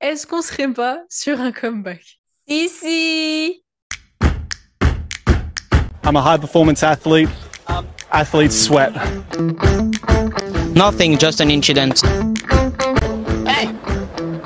est-ce 0.00 0.26
qu'on 0.26 0.42
serait 0.42 0.72
pas 0.72 1.02
sur 1.08 1.40
un 1.40 1.52
comeback? 1.52 2.18
Si, 2.48 2.68
si 2.68 3.62
I'm 6.04 6.16
a 6.16 6.22
high 6.22 6.38
performance 6.38 6.82
athlete. 6.82 7.28
Athletes 8.10 8.54
sweat. 8.54 8.94
Nothing, 10.74 11.18
just 11.18 11.40
an 11.40 11.50
incident. 11.50 12.00
Hey! 13.46 13.68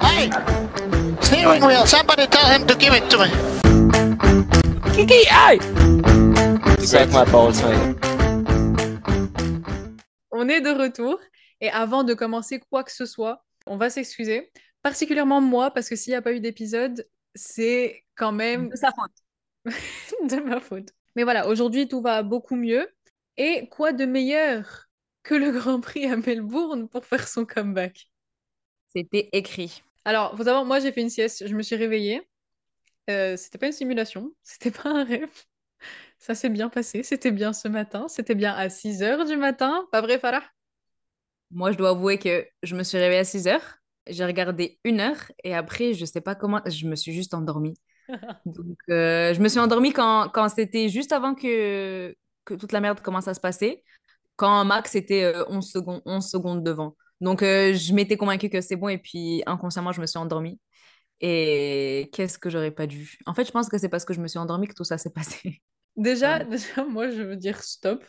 Hey! 0.00 0.30
Steering 1.20 1.64
wheel, 1.64 1.86
somebody 1.86 2.26
tell 2.26 2.50
him 2.50 2.66
to 2.66 2.74
give 2.74 2.92
it 2.92 3.08
to 3.10 3.18
me. 3.18 3.30
Kiki, 4.94 5.24
hey! 5.26 5.60
Save 6.84 7.12
my 7.12 7.24
balls, 7.30 7.62
mate. 7.62 7.96
On 10.32 10.48
est 10.48 10.60
de 10.60 10.70
retour 10.70 11.20
et 11.60 11.70
avant 11.70 12.02
de 12.02 12.14
commencer 12.14 12.58
quoi 12.58 12.82
que 12.82 12.90
ce 12.90 13.06
soit, 13.06 13.44
on 13.66 13.76
va 13.76 13.90
s'excuser. 13.90 14.50
Particulièrement 14.82 15.40
moi, 15.40 15.70
parce 15.70 15.88
que 15.88 15.96
s'il 15.96 16.12
n'y 16.12 16.16
a 16.16 16.22
pas 16.22 16.32
eu 16.32 16.40
d'épisode, 16.40 17.08
c'est 17.34 18.04
quand 18.14 18.32
même 18.32 18.68
De 18.68 18.76
sa 18.76 18.90
faute. 18.92 19.12
de 20.28 20.36
ma 20.42 20.60
faute. 20.60 20.90
Mais 21.16 21.24
voilà, 21.24 21.46
aujourd'hui 21.48 21.88
tout 21.88 22.00
va 22.00 22.22
beaucoup 22.22 22.56
mieux. 22.56 22.88
Et 23.36 23.68
quoi 23.68 23.92
de 23.92 24.04
meilleur 24.04 24.88
que 25.22 25.34
le 25.34 25.50
Grand 25.52 25.80
Prix 25.80 26.06
à 26.06 26.16
Melbourne 26.16 26.88
pour 26.88 27.04
faire 27.04 27.26
son 27.28 27.44
comeback? 27.44 28.10
C'était 28.88 29.28
écrit. 29.32 29.82
Alors, 30.04 30.36
faut 30.36 30.44
savoir, 30.44 30.64
moi 30.64 30.80
j'ai 30.80 30.92
fait 30.92 31.00
une 31.00 31.10
sieste, 31.10 31.46
je 31.46 31.54
me 31.54 31.62
suis 31.62 31.76
réveillée. 31.76 32.22
Euh, 33.10 33.36
c'était 33.36 33.58
pas 33.58 33.66
une 33.66 33.72
simulation, 33.72 34.32
c'était 34.42 34.70
pas 34.70 34.90
un 34.90 35.04
rêve. 35.04 35.30
Ça 36.18 36.34
s'est 36.34 36.50
bien 36.50 36.68
passé, 36.70 37.02
c'était 37.02 37.32
bien 37.32 37.52
ce 37.52 37.68
matin, 37.68 38.08
c'était 38.08 38.34
bien 38.36 38.54
à 38.54 38.70
6 38.70 39.02
heures 39.02 39.24
du 39.26 39.36
matin. 39.36 39.86
Pas 39.92 40.02
vrai, 40.02 40.18
Farah? 40.18 40.42
Moi, 41.52 41.70
je 41.72 41.78
dois 41.78 41.90
avouer 41.90 42.18
que 42.18 42.48
je 42.64 42.74
me 42.74 42.82
suis 42.82 42.98
réveillée 42.98 43.20
à 43.20 43.24
6 43.24 43.46
heures. 43.46 43.78
J'ai 44.08 44.24
regardé 44.24 44.80
une 44.84 45.00
heure 45.00 45.30
et 45.44 45.54
après, 45.54 45.94
je 45.94 46.04
sais 46.04 46.20
pas 46.20 46.34
comment, 46.34 46.60
je 46.66 46.86
me 46.88 46.96
suis 46.96 47.12
juste 47.12 47.34
endormie. 47.34 47.74
Donc, 48.46 48.78
euh, 48.90 49.34
je 49.34 49.40
me 49.40 49.48
suis 49.48 49.60
endormie 49.60 49.92
quand, 49.92 50.30
quand 50.34 50.48
c'était 50.48 50.88
juste 50.88 51.12
avant 51.12 51.34
que, 51.34 52.14
que 52.44 52.54
toute 52.54 52.72
la 52.72 52.80
merde 52.80 53.00
commence 53.00 53.28
à 53.28 53.34
se 53.34 53.40
passer. 53.40 53.84
Quand 54.36 54.64
Max 54.64 54.94
était 54.96 55.24
euh, 55.24 55.44
11 55.48 55.70
secondes, 55.70 56.02
11 56.06 56.28
secondes 56.30 56.64
devant. 56.64 56.96
Donc, 57.20 57.42
euh, 57.42 57.74
je 57.74 57.94
m'étais 57.94 58.16
convaincue 58.16 58.50
que 58.50 58.60
c'est 58.60 58.76
bon 58.76 58.88
et 58.88 58.98
puis 58.98 59.42
inconsciemment, 59.46 59.92
je 59.92 60.00
me 60.00 60.06
suis 60.06 60.18
endormie. 60.18 60.60
Et 61.20 62.10
qu'est-ce 62.12 62.38
que 62.38 62.50
j'aurais 62.50 62.72
pas 62.72 62.86
dû? 62.86 63.18
En 63.26 63.34
fait, 63.34 63.46
je 63.46 63.52
pense 63.52 63.68
que 63.68 63.78
c'est 63.78 63.88
parce 63.90 64.04
que 64.04 64.14
je 64.14 64.20
me 64.20 64.28
suis 64.28 64.38
endormie 64.38 64.68
que 64.68 64.74
tout 64.74 64.84
ça 64.84 64.98
s'est 64.98 65.10
passé. 65.14 65.62
Déjà, 65.96 66.38
Ouais. 66.38 66.44
déjà, 66.44 66.84
moi 66.84 67.08
je 67.10 67.22
veux 67.22 67.36
dire 67.36 67.62
stop. 67.62 68.04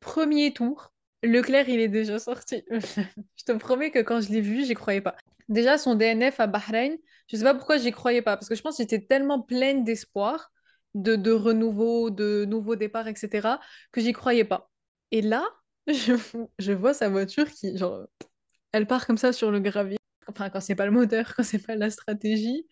Premier 0.00 0.52
tour, 0.52 0.92
Leclerc 1.22 1.68
il 1.68 1.80
est 1.80 1.88
déjà 1.88 2.18
sorti. 2.18 2.64
Je 2.70 3.44
te 3.44 3.52
promets 3.52 3.90
que 3.90 4.00
quand 4.00 4.20
je 4.20 4.30
l'ai 4.30 4.40
vu, 4.40 4.64
j'y 4.64 4.74
croyais 4.74 5.00
pas. 5.00 5.16
Déjà, 5.48 5.78
son 5.78 5.94
DNF 5.94 6.40
à 6.40 6.46
Bahreïn, 6.46 6.96
je 7.28 7.36
sais 7.36 7.42
pas 7.44 7.54
pourquoi 7.54 7.78
j'y 7.78 7.90
croyais 7.90 8.22
pas, 8.22 8.36
parce 8.36 8.48
que 8.48 8.54
je 8.54 8.62
pense 8.62 8.76
que 8.76 8.82
j'étais 8.82 9.00
tellement 9.00 9.40
pleine 9.40 9.84
d'espoir, 9.84 10.52
de, 10.94 11.16
de 11.16 11.30
renouveau, 11.32 12.10
de 12.10 12.44
nouveaux 12.44 12.76
départs, 12.76 13.08
etc., 13.08 13.60
que 13.92 14.00
j'y 14.00 14.12
croyais 14.12 14.44
pas. 14.44 14.70
Et 15.10 15.20
là, 15.22 15.44
je, 15.86 16.14
je 16.58 16.72
vois 16.72 16.94
sa 16.94 17.08
voiture 17.08 17.50
qui, 17.50 17.76
genre, 17.76 18.06
elle 18.72 18.86
part 18.86 19.06
comme 19.06 19.18
ça 19.18 19.32
sur 19.32 19.50
le 19.50 19.60
gravier. 19.60 19.98
Enfin, 20.28 20.50
quand 20.50 20.60
c'est 20.60 20.74
pas 20.76 20.86
le 20.86 20.92
moteur, 20.92 21.34
quand 21.36 21.42
c'est 21.44 21.64
pas 21.64 21.74
la 21.76 21.90
stratégie. 21.90 22.66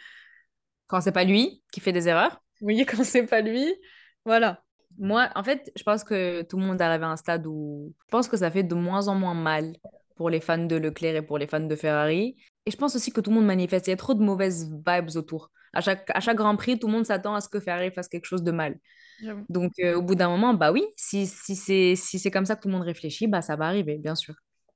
Quand 0.86 1.00
c'est 1.00 1.12
pas 1.12 1.24
lui 1.24 1.62
qui 1.72 1.80
fait 1.80 1.92
des 1.92 2.08
erreurs. 2.08 2.42
Oui, 2.60 2.84
quand 2.86 3.04
c'est 3.04 3.26
pas 3.26 3.40
lui. 3.40 3.66
Voilà. 4.24 4.62
Moi, 5.00 5.30
en 5.34 5.42
fait, 5.42 5.72
je 5.76 5.82
pense 5.82 6.04
que 6.04 6.42
tout 6.42 6.58
le 6.58 6.64
monde 6.66 6.80
arrive 6.80 7.02
à 7.02 7.08
un 7.08 7.16
stade 7.16 7.46
où 7.46 7.94
je 8.06 8.10
pense 8.10 8.28
que 8.28 8.36
ça 8.36 8.50
fait 8.50 8.62
de 8.62 8.74
moins 8.74 9.08
en 9.08 9.14
moins 9.14 9.34
mal 9.34 9.72
pour 10.14 10.28
les 10.28 10.40
fans 10.40 10.58
de 10.58 10.76
Leclerc 10.76 11.16
et 11.16 11.22
pour 11.22 11.38
les 11.38 11.46
fans 11.46 11.58
de 11.60 11.74
Ferrari. 11.74 12.36
Et 12.66 12.70
je 12.70 12.76
pense 12.76 12.94
aussi 12.94 13.10
que 13.10 13.22
tout 13.22 13.30
le 13.30 13.36
monde 13.36 13.46
manifeste. 13.46 13.86
Il 13.86 13.90
y 13.90 13.92
a 13.94 13.96
trop 13.96 14.12
de 14.12 14.22
mauvaises 14.22 14.70
vibes 14.70 15.16
autour. 15.16 15.50
À 15.72 15.80
chaque, 15.80 16.10
à 16.12 16.20
chaque 16.20 16.36
Grand 16.36 16.54
Prix, 16.54 16.78
tout 16.78 16.86
le 16.86 16.92
monde 16.92 17.06
s'attend 17.06 17.34
à 17.34 17.40
ce 17.40 17.48
que 17.48 17.60
Ferrari 17.60 17.90
fasse 17.90 18.08
quelque 18.08 18.26
chose 18.26 18.42
de 18.42 18.50
mal. 18.52 18.78
Donc, 19.48 19.72
euh, 19.80 19.94
au 19.96 20.02
bout 20.02 20.14
d'un 20.16 20.28
moment, 20.28 20.52
bah 20.52 20.72
oui, 20.72 20.84
si, 20.96 21.26
si 21.26 21.56
c'est 21.56 21.94
si 21.96 22.18
c'est 22.18 22.30
comme 22.30 22.44
ça 22.44 22.56
que 22.56 22.62
tout 22.62 22.68
le 22.68 22.74
monde 22.74 22.84
réfléchit, 22.84 23.26
bah 23.26 23.40
ça 23.40 23.56
va 23.56 23.66
arriver, 23.66 23.96
bien 23.96 24.14
sûr. 24.14 24.34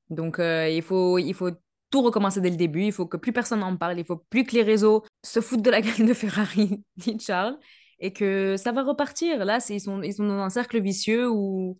Donc, 0.08 0.38
euh, 0.38 0.68
il 0.70 0.82
faut, 0.82 1.18
il 1.18 1.34
faut 1.34 1.50
tout 1.90 2.02
recommencer 2.02 2.40
dès 2.40 2.50
le 2.50 2.56
début. 2.56 2.84
Il 2.84 2.92
faut 2.92 3.06
que 3.06 3.16
plus 3.18 3.32
personne 3.32 3.62
en 3.62 3.76
parle. 3.76 3.98
Il 3.98 4.04
faut 4.04 4.16
plus 4.16 4.44
que 4.44 4.54
les 4.54 4.62
réseaux 4.62 5.04
se 5.22 5.40
foutent 5.40 5.62
de 5.62 5.70
la 5.70 5.80
gueule 5.82 6.06
de 6.06 6.14
Ferrari 6.14 6.82
ni 7.06 7.16
de 7.16 7.20
Charles. 7.20 7.58
Et 8.04 8.12
que 8.12 8.58
ça 8.58 8.70
va 8.70 8.82
repartir. 8.82 9.46
Là, 9.46 9.60
ils 9.70 9.80
sont, 9.80 10.02
ils 10.02 10.12
sont 10.12 10.26
dans 10.26 10.38
un 10.38 10.50
cercle 10.50 10.78
vicieux 10.78 11.26
où 11.30 11.78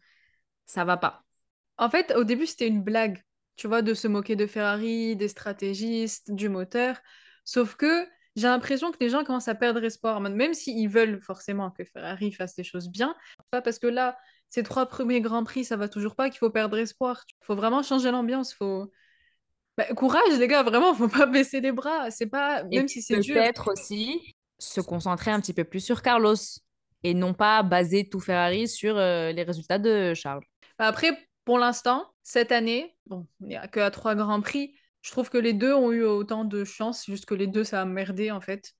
ça 0.64 0.82
va 0.86 0.96
pas. 0.96 1.22
En 1.76 1.90
fait, 1.90 2.14
au 2.16 2.24
début, 2.24 2.46
c'était 2.46 2.66
une 2.66 2.82
blague, 2.82 3.22
tu 3.56 3.68
vois, 3.68 3.82
de 3.82 3.92
se 3.92 4.08
moquer 4.08 4.34
de 4.34 4.46
Ferrari, 4.46 5.16
des 5.16 5.28
stratégistes, 5.28 6.32
du 6.32 6.48
moteur. 6.48 6.96
Sauf 7.44 7.74
que 7.76 8.06
j'ai 8.36 8.46
l'impression 8.46 8.90
que 8.90 8.96
les 9.00 9.10
gens 9.10 9.22
commencent 9.22 9.48
à 9.48 9.54
perdre 9.54 9.84
espoir. 9.84 10.18
Même 10.22 10.54
s'ils 10.54 10.88
veulent 10.88 11.20
forcément 11.20 11.70
que 11.70 11.84
Ferrari 11.84 12.32
fasse 12.32 12.54
des 12.54 12.64
choses 12.64 12.88
bien, 12.88 13.14
pas 13.50 13.60
parce 13.60 13.78
que 13.78 13.86
là, 13.86 14.16
ces 14.48 14.62
trois 14.62 14.86
premiers 14.86 15.20
Grands 15.20 15.44
Prix, 15.44 15.64
ça 15.64 15.76
va 15.76 15.88
toujours 15.88 16.16
pas 16.16 16.30
qu'il 16.30 16.38
faut 16.38 16.48
perdre 16.48 16.78
espoir. 16.78 17.22
Il 17.28 17.44
faut 17.44 17.54
vraiment 17.54 17.82
changer 17.82 18.10
l'ambiance. 18.10 18.54
Faut... 18.54 18.90
Bah, 19.76 19.92
courage, 19.94 20.38
les 20.38 20.48
gars, 20.48 20.62
vraiment, 20.62 20.94
faut 20.94 21.08
pas 21.08 21.26
baisser 21.26 21.60
les 21.60 21.72
bras. 21.72 22.10
C'est 22.10 22.28
pas, 22.28 22.64
Et 22.70 22.78
même 22.78 22.88
si 22.88 23.02
c'est 23.02 23.18
dur. 23.18 23.34
peut-être 23.34 23.70
aussi 23.72 24.33
se 24.58 24.80
concentrer 24.80 25.30
un 25.30 25.40
petit 25.40 25.52
peu 25.52 25.64
plus 25.64 25.80
sur 25.80 26.02
Carlos 26.02 26.36
et 27.02 27.14
non 27.14 27.34
pas 27.34 27.62
baser 27.62 28.08
tout 28.08 28.20
Ferrari 28.20 28.68
sur 28.68 28.96
euh, 28.96 29.32
les 29.32 29.42
résultats 29.42 29.78
de 29.78 30.14
Charles. 30.14 30.42
Après, 30.78 31.16
pour 31.44 31.58
l'instant, 31.58 32.06
cette 32.22 32.52
année, 32.52 32.96
bon, 33.06 33.26
il 33.40 33.48
n'y 33.48 33.56
a 33.56 33.68
que 33.68 33.80
à 33.80 33.90
trois 33.90 34.14
Grands 34.14 34.40
Prix. 34.40 34.74
Je 35.02 35.10
trouve 35.10 35.28
que 35.28 35.36
les 35.38 35.52
deux 35.52 35.74
ont 35.74 35.92
eu 35.92 36.02
autant 36.02 36.44
de 36.44 36.64
chance, 36.64 37.04
juste 37.04 37.26
que 37.26 37.34
les 37.34 37.46
deux, 37.46 37.64
ça 37.64 37.82
a 37.82 37.84
merdé 37.84 38.30
en 38.30 38.40
fait, 38.40 38.72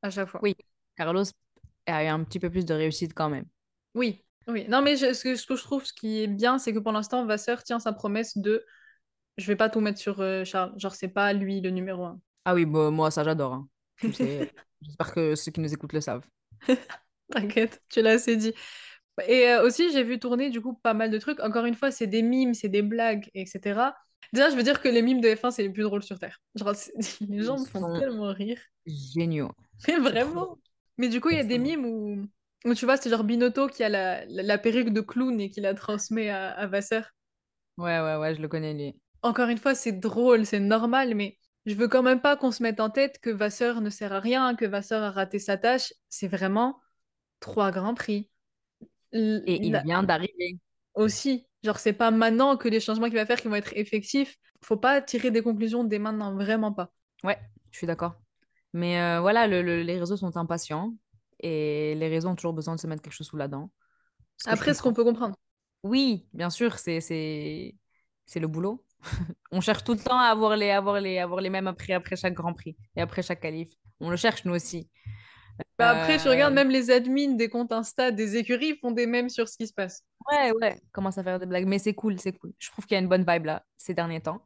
à 0.00 0.10
chaque 0.10 0.28
fois. 0.28 0.40
Oui. 0.42 0.56
Carlos 0.96 1.24
a 1.86 2.04
eu 2.04 2.06
un 2.06 2.24
petit 2.24 2.38
peu 2.40 2.48
plus 2.48 2.64
de 2.64 2.72
réussite 2.74 3.12
quand 3.14 3.28
même. 3.28 3.44
Oui, 3.94 4.24
oui. 4.46 4.66
Non, 4.68 4.80
mais 4.82 4.96
je- 4.96 5.12
ce 5.12 5.22
que, 5.24 5.36
ce 5.36 5.46
que 5.46 5.56
je 5.56 5.62
trouve, 5.62 5.84
ce 5.84 5.92
qui 5.92 6.22
est 6.22 6.26
bien, 6.26 6.58
c'est 6.58 6.72
que 6.72 6.78
pour 6.78 6.92
l'instant, 6.92 7.26
Vasseur 7.26 7.62
tient 7.62 7.78
sa 7.80 7.92
promesse 7.92 8.38
de 8.38 8.64
je 9.38 9.46
vais 9.46 9.56
pas 9.56 9.70
tout 9.70 9.80
mettre 9.80 9.98
sur 9.98 10.20
euh, 10.20 10.44
Charles. 10.44 10.72
Genre, 10.78 10.94
c'est 10.94 11.08
pas 11.08 11.32
lui 11.32 11.60
le 11.60 11.70
numéro 11.70 12.04
un. 12.04 12.20
Ah 12.44 12.54
oui, 12.54 12.64
bah, 12.66 12.90
moi 12.90 13.10
ça 13.10 13.24
j'adore. 13.24 13.52
hein. 13.54 13.68
J'espère 14.82 15.12
que 15.14 15.34
ceux 15.34 15.52
qui 15.52 15.60
nous 15.60 15.72
écoutent 15.72 15.92
le 15.92 16.00
savent. 16.00 16.26
T'inquiète, 17.30 17.82
tu 17.88 18.02
l'as 18.02 18.12
assez 18.12 18.36
dit. 18.36 18.52
Et 19.28 19.48
euh, 19.48 19.64
aussi, 19.66 19.92
j'ai 19.92 20.04
vu 20.04 20.18
tourner 20.18 20.50
du 20.50 20.60
coup 20.60 20.74
pas 20.74 20.94
mal 20.94 21.10
de 21.10 21.18
trucs. 21.18 21.40
Encore 21.40 21.64
une 21.66 21.74
fois, 21.74 21.90
c'est 21.90 22.06
des 22.06 22.22
mimes, 22.22 22.54
c'est 22.54 22.68
des 22.68 22.82
blagues, 22.82 23.28
etc. 23.34 23.96
Déjà, 24.32 24.50
je 24.50 24.56
veux 24.56 24.62
dire 24.62 24.80
que 24.82 24.88
les 24.88 25.02
mimes 25.02 25.20
de 25.20 25.34
F1, 25.34 25.50
c'est 25.50 25.62
les 25.62 25.70
plus 25.70 25.82
drôles 25.82 26.02
sur 26.02 26.18
Terre. 26.18 26.40
Genre, 26.54 26.74
les 27.20 27.42
gens 27.42 27.58
me 27.60 27.66
font 27.66 27.86
tellement 27.98 28.32
rire. 28.32 28.58
Géniaux. 28.86 29.52
Mais 29.88 29.96
vraiment. 29.98 30.58
Mais 30.98 31.08
du 31.08 31.20
coup, 31.20 31.30
il 31.30 31.36
y 31.36 31.40
a 31.40 31.44
des 31.44 31.58
mimes 31.58 31.86
où, 31.86 32.26
où 32.64 32.74
tu 32.74 32.84
vois, 32.84 32.96
c'est 32.96 33.10
genre 33.10 33.24
Binotto 33.24 33.68
qui 33.68 33.82
a 33.84 33.88
la, 33.88 34.24
la, 34.26 34.42
la 34.42 34.58
perruque 34.58 34.90
de 34.90 35.00
clown 35.00 35.40
et 35.40 35.50
qui 35.50 35.60
la 35.60 35.74
transmet 35.74 36.28
à, 36.30 36.50
à 36.50 36.66
Vasseur. 36.66 37.12
Ouais, 37.76 38.00
ouais, 38.00 38.16
ouais, 38.16 38.34
je 38.34 38.40
le 38.42 38.48
connais 38.48 38.72
lui. 38.74 38.94
Encore 39.22 39.48
une 39.48 39.58
fois, 39.58 39.74
c'est 39.74 39.92
drôle, 39.92 40.46
c'est 40.46 40.60
normal, 40.60 41.14
mais 41.14 41.38
je 41.66 41.74
veux 41.74 41.88
quand 41.88 42.02
même 42.02 42.20
pas 42.20 42.36
qu'on 42.36 42.50
se 42.50 42.62
mette 42.62 42.80
en 42.80 42.90
tête 42.90 43.18
que 43.20 43.30
Vasseur 43.30 43.80
ne 43.80 43.90
sert 43.90 44.12
à 44.12 44.20
rien, 44.20 44.54
que 44.54 44.64
Vasseur 44.64 45.02
a 45.02 45.10
raté 45.10 45.38
sa 45.38 45.56
tâche. 45.56 45.92
C'est 46.08 46.28
vraiment 46.28 46.80
trois 47.40 47.70
grands 47.70 47.94
prix. 47.94 48.30
L- 49.12 49.42
Et 49.46 49.64
il 49.66 49.80
vient 49.82 50.02
d'arriver. 50.02 50.58
aussi. 50.94 51.46
Genre, 51.62 51.78
c'est 51.78 51.92
pas 51.92 52.10
maintenant 52.10 52.56
que 52.56 52.68
les 52.68 52.80
changements 52.80 53.06
qu'il 53.06 53.14
va 53.16 53.26
faire 53.26 53.40
qui 53.40 53.48
vont 53.48 53.54
être 53.54 53.72
effectifs. 53.76 54.36
Faut 54.62 54.76
pas 54.76 55.00
tirer 55.00 55.30
des 55.30 55.42
conclusions 55.42 55.84
dès 55.84 55.98
maintenant, 55.98 56.34
vraiment 56.34 56.72
pas. 56.72 56.92
Ouais, 57.24 57.38
je 57.70 57.78
suis 57.78 57.86
d'accord. 57.86 58.14
Mais 58.72 59.00
euh, 59.00 59.20
voilà, 59.20 59.46
le- 59.46 59.62
le- 59.62 59.82
les 59.82 59.98
réseaux 59.98 60.16
sont 60.16 60.36
impatients 60.36 60.94
et 61.40 61.94
les 61.96 62.08
réseaux 62.08 62.28
ont 62.28 62.34
toujours 62.36 62.52
besoin 62.52 62.74
de 62.76 62.80
se 62.80 62.86
mettre 62.86 63.02
quelque 63.02 63.12
chose 63.12 63.26
sous 63.26 63.36
la 63.36 63.48
dent. 63.48 63.70
Après, 64.46 64.74
ce 64.74 64.82
qu'on 64.82 64.92
peut 64.92 65.04
comprendre. 65.04 65.36
Oui, 65.84 66.26
bien 66.32 66.50
sûr, 66.50 66.78
c'est 66.78 67.00
le 68.36 68.46
boulot. 68.46 68.84
On 69.50 69.60
cherche 69.60 69.84
tout 69.84 69.92
le 69.94 69.98
temps 69.98 70.18
à 70.18 70.26
avoir 70.26 70.56
les 70.56 70.70
avoir 70.70 71.00
les 71.00 71.18
avoir 71.18 71.40
les 71.40 71.50
mêmes 71.50 71.66
après 71.66 71.92
après 71.94 72.16
chaque 72.16 72.34
Grand 72.34 72.54
Prix 72.54 72.76
et 72.96 73.00
après 73.00 73.22
chaque 73.22 73.40
qualif. 73.40 73.70
On 74.00 74.10
le 74.10 74.16
cherche 74.16 74.44
nous 74.44 74.54
aussi. 74.54 74.88
Bah, 75.78 75.90
après, 75.90 76.18
je 76.18 76.28
Euh, 76.28 76.30
regarde 76.30 76.54
même 76.54 76.70
les 76.70 76.90
admins 76.90 77.34
des 77.36 77.48
comptes 77.48 77.72
Insta 77.72 78.10
des 78.10 78.36
écuries 78.36 78.76
font 78.80 78.90
des 78.92 79.06
mèmes 79.06 79.28
sur 79.28 79.48
ce 79.48 79.56
qui 79.56 79.66
se 79.66 79.74
passe. 79.74 80.04
Ouais, 80.30 80.52
ouais, 80.60 80.80
commence 80.92 81.18
à 81.18 81.24
faire 81.24 81.38
des 81.40 81.46
blagues, 81.46 81.66
mais 81.66 81.78
c'est 81.78 81.94
cool, 81.94 82.18
c'est 82.18 82.32
cool. 82.32 82.52
Je 82.58 82.70
trouve 82.70 82.86
qu'il 82.86 82.94
y 82.94 82.98
a 82.98 83.00
une 83.00 83.08
bonne 83.08 83.24
vibe 83.28 83.46
là 83.46 83.64
ces 83.76 83.94
derniers 83.94 84.20
temps. 84.22 84.42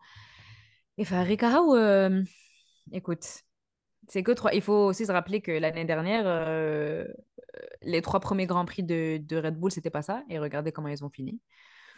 Et 0.99 1.05
Ferrari 1.05 1.37
Carao, 1.37 1.77
euh, 1.77 2.23
écoute, 2.93 3.25
c'est 4.09 4.23
que 4.23 4.33
trois. 4.33 4.55
Il 4.55 4.63
faut 4.63 4.87
aussi 4.87 5.07
se 5.07 5.13
rappeler 5.13 5.41
que 5.43 5.53
l'année 5.53 5.85
dernière, 5.85 6.25
euh, 6.27 7.07
les 7.83 8.03
trois 8.03 8.21
premiers 8.21 8.47
Grands 8.47 8.65
Prix 8.65 8.83
de, 8.83 9.19
de 9.19 9.37
Red 9.37 9.57
Bull, 9.59 9.71
c'était 9.71 9.91
pas 9.91 10.03
ça. 10.03 10.25
Et 10.31 10.39
regardez 10.39 10.73
comment 10.73 10.89
ils 10.89 11.05
ont 11.05 11.11
fini. 11.11 11.41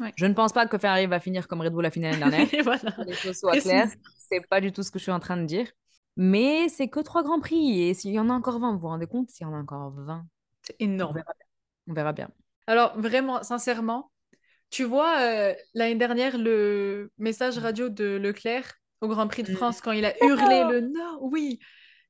Ouais. 0.00 0.12
Je 0.16 0.26
ne 0.26 0.34
pense 0.34 0.52
pas 0.52 0.66
que 0.66 0.78
Ferrari 0.78 1.06
va 1.06 1.20
finir 1.20 1.48
comme 1.48 1.60
Red 1.60 1.72
Bull 1.72 1.84
a 1.86 1.90
fini 1.90 2.06
l'année 2.06 2.18
dernière. 2.18 2.54
Et 2.54 2.62
voilà. 2.62 2.92
que 2.92 3.02
les 3.02 3.14
choses 3.14 3.36
soient 3.38 3.56
claires. 3.58 3.88
C'est 4.16 4.46
pas 4.48 4.60
du 4.60 4.72
tout 4.72 4.82
ce 4.82 4.90
que 4.90 4.98
je 4.98 5.04
suis 5.04 5.12
en 5.12 5.20
train 5.20 5.36
de 5.36 5.44
dire. 5.44 5.70
Mais 6.16 6.68
c'est 6.68 6.88
que 6.88 7.00
trois 7.00 7.22
grands 7.22 7.40
prix. 7.40 7.82
Et 7.82 7.94
s'il 7.94 8.12
y 8.12 8.18
en 8.18 8.28
a 8.30 8.32
encore 8.32 8.58
20, 8.60 8.72
vous 8.74 8.78
vous 8.80 8.88
rendez 8.88 9.06
compte 9.06 9.30
S'il 9.30 9.46
y 9.46 9.50
en 9.50 9.54
a 9.54 9.58
encore 9.58 9.92
20, 9.96 10.26
C'est 10.62 10.76
on 10.80 10.84
énorme. 10.84 11.14
verra 11.14 11.32
bien. 11.36 11.46
On 11.88 11.92
verra 11.94 12.12
bien. 12.12 12.30
Alors, 12.66 12.98
vraiment, 13.00 13.42
sincèrement, 13.42 14.10
tu 14.70 14.84
vois, 14.84 15.18
euh, 15.20 15.54
l'année 15.74 15.94
dernière, 15.94 16.36
le 16.38 17.10
message 17.18 17.56
radio 17.58 17.88
de 17.88 18.16
Leclerc, 18.16 18.74
au 19.00 19.08
Grand 19.08 19.26
Prix 19.28 19.42
de 19.44 19.52
Mm. 19.52 19.56
France 19.56 19.80
quand 19.80 19.92
il 19.92 20.04
a 20.04 20.12
hurlé 20.24 20.64
le 20.70 20.80
non, 20.80 21.18
oui. 21.22 21.58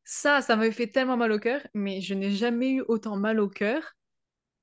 Ça, 0.05 0.41
ça 0.41 0.57
m'avait 0.57 0.73
fait 0.73 0.87
tellement 0.87 1.17
mal 1.19 1.31
au 1.33 1.39
cœur, 1.39 1.61
mais 1.75 2.01
je 2.01 2.15
n'ai 2.15 2.31
jamais 2.31 2.71
eu 2.71 2.83
autant 2.89 3.17
mal 3.17 3.39
au 3.41 3.49
cœur 3.49 3.83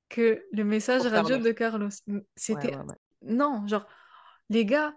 que 0.08 0.44
le 0.52 0.64
message 0.64 1.02
radio 1.06 1.38
de 1.38 1.50
Carlos. 1.52 1.88
Ouais, 2.08 2.20
C'était 2.34 2.74
ouais, 2.76 2.82
ouais. 2.82 2.94
Non, 3.26 3.66
genre 3.66 3.86
les 4.50 4.64
gars, 4.64 4.94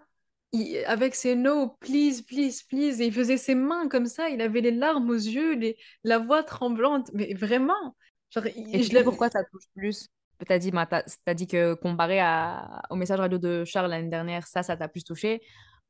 il- 0.52 0.84
avec 0.86 1.16
ses 1.16 1.36
no, 1.36 1.70
please, 1.82 2.24
please, 2.28 2.64
please, 2.70 3.02
et 3.02 3.08
il 3.08 3.14
faisait 3.14 3.38
ses 3.38 3.56
mains 3.56 3.88
comme 3.90 4.06
ça, 4.08 4.30
il 4.30 4.42
avait 4.42 4.62
les 4.62 4.72
larmes 4.72 5.10
aux 5.10 5.14
yeux, 5.16 5.56
les, 5.56 5.78
la 6.04 6.20
voix 6.20 6.44
tremblante, 6.44 7.12
mais 7.14 7.34
vraiment, 7.34 7.96
genre, 8.32 8.46
il- 8.48 8.80
Et 8.80 8.84
je 8.84 8.90
sais 8.90 8.94
l'ai- 8.94 9.04
pourquoi 9.04 9.30
ça 9.30 9.44
touche 9.52 9.66
plus? 9.76 10.08
T'as 10.48 10.58
dit, 10.58 10.72
bah, 10.72 10.86
t'as 10.88 11.34
dit 11.34 11.48
que 11.48 11.74
comparé 11.74 12.20
à, 12.22 12.82
au 12.90 12.96
message 12.96 13.20
radio 13.20 13.38
de 13.38 13.66
Charles 13.66 13.90
l'année 13.90 14.10
dernière, 14.10 14.48
ça, 14.48 14.64
ça 14.64 14.78
t'a 14.78 14.88
plus 14.88 15.04
touché. 15.04 15.42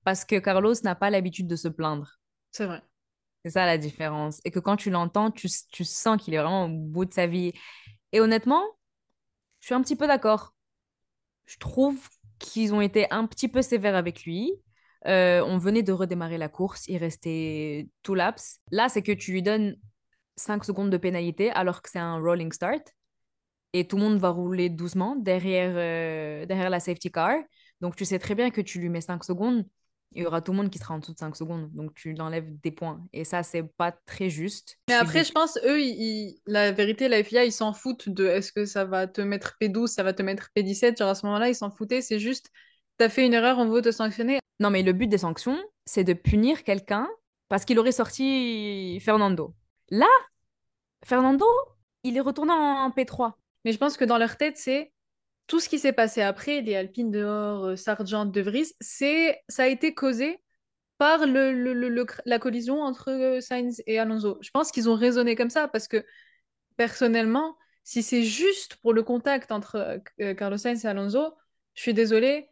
Parce 0.04 0.26
que 0.26 0.40
Carlos 0.40 0.74
n'a 0.84 0.96
pas 0.96 1.10
l'habitude 1.12 1.48
de 1.48 1.56
se 1.56 1.68
plaindre. 1.68 2.20
C'est 2.52 2.66
vrai. 2.66 2.82
C'est 3.46 3.52
ça 3.52 3.66
la 3.66 3.78
différence. 3.78 4.42
Et 4.46 4.52
que 4.52 4.60
quand 4.60 4.76
tu 4.76 4.90
l'entends, 4.90 5.32
tu, 5.32 5.48
tu 5.72 5.86
sens 5.86 6.22
qu'il 6.22 6.34
est 6.34 6.38
vraiment 6.38 6.66
au 6.66 6.70
bout 6.70 7.06
de 7.06 7.14
sa 7.14 7.28
vie. 7.28 7.54
Et 8.12 8.22
honnêtement, 8.22 8.64
je 9.60 9.68
suis 9.68 9.76
un 9.76 9.82
petit 9.82 9.96
peu 9.96 10.08
d'accord. 10.08 10.54
Je 11.46 11.58
trouve 11.58 12.10
qu'ils 12.40 12.74
ont 12.74 12.82
été 12.82 13.08
un 13.12 13.26
petit 13.28 13.48
peu 13.48 13.62
sévères 13.62 13.96
avec 13.96 14.24
lui. 14.24 14.54
Euh, 15.08 15.42
on 15.46 15.58
venait 15.58 15.84
de 15.84 15.94
redémarrer 15.94 16.38
la 16.38 16.50
course, 16.50 16.88
il 16.88 16.98
restait 16.98 17.90
tout 18.04 18.16
laps. 18.16 18.60
Là, 18.72 18.90
c'est 18.90 19.02
que 19.02 19.12
tu 19.12 19.32
lui 19.32 19.44
donnes 19.44 19.76
5 20.36 20.64
secondes 20.66 20.90
de 20.90 20.98
pénalité 20.98 21.52
alors 21.52 21.82
que 21.82 21.90
c'est 21.90 22.00
un 22.00 22.20
rolling 22.20 22.52
start. 22.52 22.94
Et 23.74 23.88
tout 23.88 23.98
le 23.98 24.04
monde 24.04 24.18
va 24.20 24.30
rouler 24.30 24.70
doucement 24.70 25.16
derrière, 25.16 25.74
euh, 25.76 26.46
derrière 26.46 26.70
la 26.70 26.80
safety 26.80 27.12
car. 27.12 27.38
Donc 27.82 27.96
tu 27.96 28.04
sais 28.04 28.20
très 28.20 28.36
bien 28.36 28.50
que 28.50 28.62
tu 28.62 28.80
lui 28.80 28.90
mets 28.90 29.02
5 29.02 29.24
secondes, 29.24 29.66
il 30.14 30.24
y 30.24 30.26
aura 30.26 30.42
tout 30.42 30.52
le 30.52 30.58
monde 30.58 30.70
qui 30.70 30.80
sera 30.80 30.94
en 30.96 31.00
dessous 31.00 31.14
de 31.14 31.18
5 31.20 31.36
secondes. 31.36 31.70
Donc 31.74 31.94
tu 31.94 32.14
l'enlèves 32.14 32.50
des 32.62 32.72
points. 32.72 33.04
Et 33.14 33.24
ça, 33.24 33.44
c'est 33.44 33.64
pas 33.64 33.92
très 33.92 34.30
juste. 34.30 34.78
Mais 34.90 34.96
après, 34.96 35.24
je 35.24 35.32
pense, 35.32 35.58
eux, 35.64 35.80
ils- 35.80 36.02
ils- 36.02 36.42
la 36.48 36.72
vérité, 36.72 37.08
la 37.08 37.24
FIA, 37.24 37.46
ils 37.46 37.52
s'en 37.52 37.74
foutent 37.74 38.10
de 38.10 38.26
est-ce 38.26 38.52
que 38.52 38.66
ça 38.66 38.86
va 38.86 39.08
te 39.08 39.22
mettre 39.22 39.56
P12, 39.60 39.92
ça 39.92 40.04
va 40.04 40.14
te 40.14 40.24
mettre 40.24 40.50
P17. 40.56 40.98
Genre 40.98 41.10
à 41.10 41.16
ce 41.16 41.26
moment-là, 41.28 41.50
ils 41.50 41.56
s'en 41.56 41.70
foutaient. 41.70 42.02
C'est 42.02 42.20
juste, 42.20 42.50
t'as 42.98 43.10
fait 43.10 43.26
une 43.26 43.34
erreur, 43.34 43.60
on 43.60 43.70
veut 43.70 43.82
te 43.82 43.92
sanctionner. 43.92 44.40
Non, 44.60 44.70
mais 44.72 44.82
le 44.84 44.94
but 44.94 45.08
des 45.08 45.20
sanctions, 45.20 45.58
c'est 45.86 46.04
de 46.04 46.14
punir 46.14 46.64
quelqu'un 46.64 47.08
parce 47.48 47.64
qu'il 47.66 47.78
aurait 47.80 47.92
sorti 47.92 49.00
Fernando. 49.02 49.54
Là, 49.90 50.08
Fernando, 51.06 51.46
il 52.04 52.18
est 52.18 52.22
retourné 52.22 52.52
en 52.54 52.90
P3. 52.92 53.38
Mais 53.66 53.72
je 53.72 53.78
pense 53.78 53.98
que 53.98 54.06
dans 54.06 54.18
leur 54.18 54.38
tête, 54.38 54.58
c'est 54.58 54.92
tout 55.50 55.60
ce 55.60 55.68
qui 55.68 55.80
s'est 55.80 55.94
passé 55.94 56.22
après, 56.22 56.62
les 56.62 56.76
Alpines 56.76 57.12
dehors, 57.12 57.66
euh, 57.66 57.76
Sargent, 57.76 58.26
De 58.26 58.40
Vries, 58.40 58.72
c'est, 58.80 59.42
ça 59.50 59.64
a 59.64 59.68
été 59.68 59.96
causé 59.96 60.40
par 61.00 61.26
la 61.26 62.40
collision 62.40 62.82
entre 62.82 63.10
euh, 63.10 63.42
Sainz 63.42 63.82
et 63.88 63.98
Alonso. 63.98 64.38
Je 64.42 64.52
pense 64.52 64.72
qu'ils 64.72 64.90
ont 64.90 64.96
raisonné 64.96 65.36
comme 65.36 65.50
ça 65.50 65.68
parce 65.68 65.88
que 65.88 66.06
personnellement, 66.78 67.58
si 67.84 68.04
c'est 68.04 68.24
juste 68.24 68.76
pour 68.78 68.94
le 68.94 69.02
contact 69.02 69.52
entre 69.52 70.02
euh, 70.22 70.34
Carlos 70.36 70.58
Sainz 70.58 70.86
et 70.86 70.88
Alonso, 70.88 71.34
je 71.74 71.82
suis 71.82 71.96
désolée, 71.96 72.50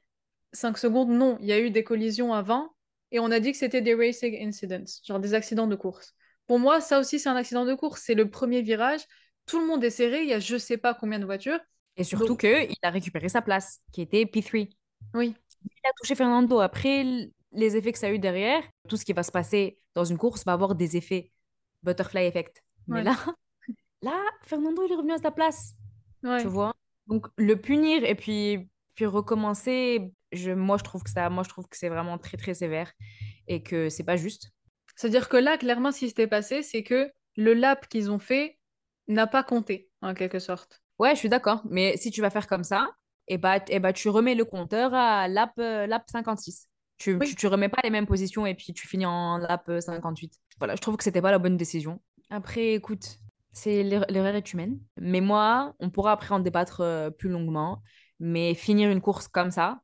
5 0.53 0.77
secondes, 0.77 1.09
non. 1.09 1.37
Il 1.41 1.47
y 1.47 1.51
a 1.51 1.59
eu 1.59 1.69
des 1.69 1.83
collisions 1.83 2.33
avant 2.33 2.75
et 3.11 3.19
on 3.19 3.29
a 3.29 3.39
dit 3.39 3.51
que 3.51 3.57
c'était 3.59 3.81
des 3.81 3.93
racing 3.93 4.43
incidents, 4.43 4.85
genre 5.05 5.19
des 5.19 5.35
accidents 5.35 5.67
de 5.67 5.75
course. 5.75 6.15
Pour 6.47 6.57
moi, 6.57 6.81
ça 6.81 6.99
aussi, 6.99 7.19
c'est 7.19 7.29
un 7.29 7.35
accident 7.35 7.65
de 7.65 7.75
course. 7.75 8.01
C'est 8.03 8.15
le 8.15 8.29
premier 8.29 8.63
virage. 8.63 9.01
Tout 9.45 9.59
le 9.59 9.67
monde 9.67 9.83
est 9.83 9.91
serré. 9.91 10.23
Il 10.23 10.29
y 10.29 10.33
a 10.33 10.39
je 10.39 10.57
sais 10.57 10.77
pas 10.77 10.95
combien 10.95 11.19
de 11.19 11.25
voitures. 11.25 11.59
Et 11.97 12.03
surtout 12.03 12.27
Donc- 12.27 12.41
que 12.41 12.65
il 12.69 12.77
a 12.83 12.89
récupéré 12.89 13.27
sa 13.29 13.41
place, 13.41 13.81
qui 13.91 14.01
était 14.01 14.23
P3. 14.25 14.69
Oui. 15.13 15.35
Il 15.65 15.87
a 15.87 15.91
touché 15.99 16.15
Fernando. 16.15 16.59
Après, 16.59 17.03
les 17.51 17.75
effets 17.75 17.91
que 17.91 17.97
ça 17.99 18.07
a 18.07 18.11
eu 18.11 18.19
derrière, 18.19 18.63
tout 18.87 18.97
ce 18.97 19.03
qui 19.05 19.13
va 19.13 19.23
se 19.23 19.31
passer 19.31 19.79
dans 19.95 20.05
une 20.05 20.17
course 20.17 20.45
va 20.45 20.53
avoir 20.53 20.75
des 20.75 20.95
effets 20.95 21.31
butterfly 21.83 22.25
effect. 22.25 22.63
Mais 22.87 22.97
Ouais. 22.97 23.03
là, 23.03 23.15
là, 24.01 24.23
Fernando, 24.43 24.83
il 24.85 24.91
est 24.91 24.95
revenu 24.95 25.13
à 25.13 25.17
sa 25.17 25.31
place. 25.31 25.73
Ouais. 26.23 26.41
tu 26.41 26.47
vois? 26.47 26.73
Donc 27.07 27.27
le 27.37 27.55
punir 27.59 28.03
et 28.03 28.15
puis 28.15 28.69
puis 28.95 29.05
recommencer, 29.05 30.11
je 30.31 30.51
moi 30.51 30.77
je 30.77 30.83
trouve 30.83 31.03
que 31.03 31.09
ça 31.11 31.29
moi 31.29 31.43
je 31.43 31.49
trouve 31.49 31.67
que 31.67 31.77
c'est 31.77 31.89
vraiment 31.89 32.17
très 32.17 32.35
très 32.37 32.55
sévère 32.55 32.91
et 33.47 33.61
que 33.61 33.89
c'est 33.89 34.03
pas 34.03 34.17
juste. 34.17 34.49
C'est-à-dire 34.95 35.29
que 35.29 35.37
là, 35.37 35.57
clairement, 35.57 35.91
ce 35.91 35.99
qui 35.99 36.07
s'était 36.09 36.27
passé, 36.27 36.63
c'est 36.63 36.83
que 36.83 37.11
le 37.35 37.53
lap 37.53 37.87
qu'ils 37.87 38.09
ont 38.11 38.17
fait 38.19 38.57
n'a 39.07 39.27
pas 39.27 39.43
compté, 39.43 39.89
en 40.01 40.15
quelque 40.15 40.39
sorte. 40.39 40.81
Ouais, 40.99 41.13
je 41.13 41.19
suis 41.19 41.29
d'accord, 41.29 41.61
mais 41.69 41.95
si 41.97 42.11
tu 42.11 42.21
vas 42.21 42.29
faire 42.29 42.47
comme 42.47 42.63
ça, 42.63 42.89
et 43.27 43.37
bah, 43.37 43.59
et 43.69 43.79
bah 43.79 43.93
tu 43.93 44.09
remets 44.09 44.35
le 44.35 44.45
compteur 44.45 44.93
à 44.93 45.27
lap 45.27 45.51
euh, 45.59 45.85
lap 45.85 46.03
56. 46.09 46.67
Tu, 46.97 47.15
Oui. 47.19 47.27
tu, 47.27 47.35
tu 47.35 47.47
remets 47.47 47.69
pas 47.69 47.81
les 47.83 47.89
mêmes 47.91 48.07
positions 48.07 48.45
et 48.47 48.55
puis 48.55 48.73
tu 48.73 48.87
finis 48.87 49.05
en 49.05 49.37
lap 49.37 49.69
euh, 49.69 49.79
58. 49.81 50.33
Voilà, 50.57 50.75
je 50.75 50.81
trouve 50.81 50.97
que 50.97 51.03
c'était 51.03 51.21
pas 51.21 51.29
la 51.31 51.37
bonne 51.39 51.57
décision. 51.57 52.01
Après, 52.29 52.73
écoute, 52.73 53.19
c'est 53.51 53.83
l'er- 53.83 54.05
l'erreur 54.09 54.35
est 54.35 54.53
humaine. 54.53 54.79
Mais 54.99 55.21
moi, 55.21 55.75
on 55.79 55.89
pourra 55.89 56.13
après 56.13 56.33
en 56.33 56.39
débattre 56.39 56.81
euh, 56.81 57.09
plus 57.11 57.29
longuement. 57.29 57.81
Mais 58.19 58.55
finir 58.55 58.89
une 58.89 59.01
course 59.01 59.27
comme 59.27 59.51
ça, 59.51 59.79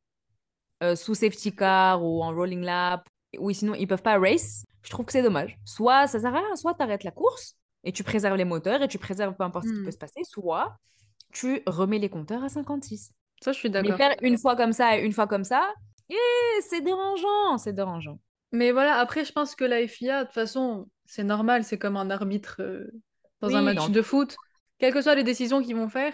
euh, 0.83 0.95
sous 0.95 1.15
safety 1.15 1.55
car 1.55 2.03
ou 2.03 2.23
en 2.23 2.33
rolling 2.33 2.61
lap, 2.61 3.07
oui, 3.39 3.55
sinon 3.55 3.73
ils 3.75 3.87
peuvent 3.87 4.01
pas 4.01 4.19
race, 4.19 4.65
je 4.83 4.89
trouve 4.89 5.05
que 5.05 5.11
c'est 5.11 5.23
dommage. 5.23 5.57
Soit 5.65 6.07
ça 6.07 6.19
sert 6.19 6.35
à 6.35 6.39
rien, 6.39 6.55
soit 6.55 6.73
tu 6.75 6.83
arrêtes 6.83 7.03
la 7.03 7.11
course 7.11 7.55
et 7.83 7.91
tu 7.91 8.03
préserves 8.03 8.37
les 8.37 8.45
moteurs 8.45 8.81
et 8.81 8.87
tu 8.87 8.97
préserves 8.99 9.35
peu 9.35 9.43
importe 9.43 9.67
ce 9.67 9.73
qui 9.73 9.79
Hmm. 9.79 9.85
peut 9.85 9.91
se 9.91 9.97
passer, 9.97 10.23
soit 10.23 10.77
tu 11.33 11.61
remets 11.65 11.99
les 11.99 12.09
compteurs 12.09 12.43
à 12.43 12.49
56. 12.49 13.11
Ça, 13.41 13.51
je 13.51 13.57
suis 13.57 13.69
Mais 13.69 13.81
d'accord. 13.81 13.97
faire 13.97 14.15
une 14.21 14.37
fois 14.37 14.55
comme 14.55 14.73
ça 14.73 14.97
et 14.97 15.03
une 15.03 15.11
fois 15.11 15.27
comme 15.27 15.43
ça, 15.43 15.67
eh, 16.09 16.61
c'est 16.61 16.81
dérangeant, 16.81 17.57
c'est 17.57 17.73
dérangeant. 17.73 18.19
Mais 18.51 18.71
voilà, 18.71 18.95
après, 18.95 19.25
je 19.25 19.33
pense 19.33 19.55
que 19.55 19.65
la 19.65 19.85
FIA, 19.87 20.21
de 20.21 20.25
toute 20.25 20.33
façon, 20.33 20.87
c'est 21.05 21.23
normal, 21.23 21.63
c'est 21.63 21.77
comme 21.77 21.97
un 21.97 22.09
arbitre 22.09 22.57
euh, 22.59 22.87
dans 23.41 23.55
un 23.55 23.61
match 23.61 23.89
de 23.89 24.01
foot. 24.01 24.35
Quelles 24.77 24.93
que 24.93 25.01
soient 25.01 25.15
les 25.15 25.23
décisions 25.23 25.61
qu'ils 25.61 25.75
vont 25.75 25.89
faire, 25.89 26.13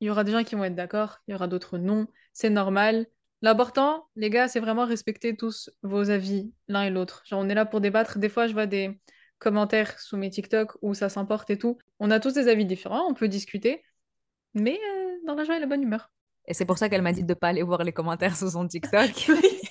il 0.00 0.06
y 0.06 0.10
aura 0.10 0.24
des 0.24 0.32
gens 0.32 0.44
qui 0.44 0.54
vont 0.54 0.64
être 0.64 0.74
d'accord, 0.74 1.18
il 1.28 1.32
y 1.32 1.34
aura 1.34 1.46
d'autres 1.46 1.78
non, 1.78 2.06
c'est 2.32 2.50
normal. 2.50 3.06
L'important, 3.42 4.08
les 4.16 4.28
gars, 4.28 4.48
c'est 4.48 4.60
vraiment 4.60 4.84
respecter 4.84 5.36
tous 5.36 5.70
vos 5.82 6.10
avis, 6.10 6.52
l'un 6.68 6.82
et 6.82 6.90
l'autre. 6.90 7.22
Genre, 7.26 7.40
on 7.40 7.48
est 7.48 7.54
là 7.54 7.64
pour 7.64 7.80
débattre. 7.80 8.18
Des 8.18 8.28
fois, 8.28 8.46
je 8.46 8.52
vois 8.52 8.66
des 8.66 9.00
commentaires 9.38 9.98
sous 9.98 10.16
mes 10.16 10.30
TikTok 10.30 10.72
où 10.82 10.94
ça 10.94 11.08
s'emporte 11.08 11.48
et 11.50 11.58
tout. 11.58 11.78
On 11.98 12.10
a 12.10 12.20
tous 12.20 12.34
des 12.34 12.48
avis 12.48 12.66
différents, 12.66 13.06
on 13.08 13.14
peut 13.14 13.28
discuter, 13.28 13.82
mais 14.54 14.78
euh, 14.78 15.16
dans 15.26 15.34
la 15.34 15.44
joie 15.44 15.56
et 15.56 15.60
la 15.60 15.66
bonne 15.66 15.82
humeur. 15.82 16.10
Et 16.46 16.54
c'est 16.54 16.64
pour 16.64 16.78
ça 16.78 16.88
qu'elle 16.88 17.02
m'a 17.02 17.12
dit 17.12 17.22
de 17.22 17.28
ne 17.28 17.34
pas 17.34 17.48
aller 17.48 17.62
voir 17.62 17.84
les 17.84 17.92
commentaires 17.92 18.36
sur 18.36 18.50
son 18.50 18.66
TikTok. 18.66 19.10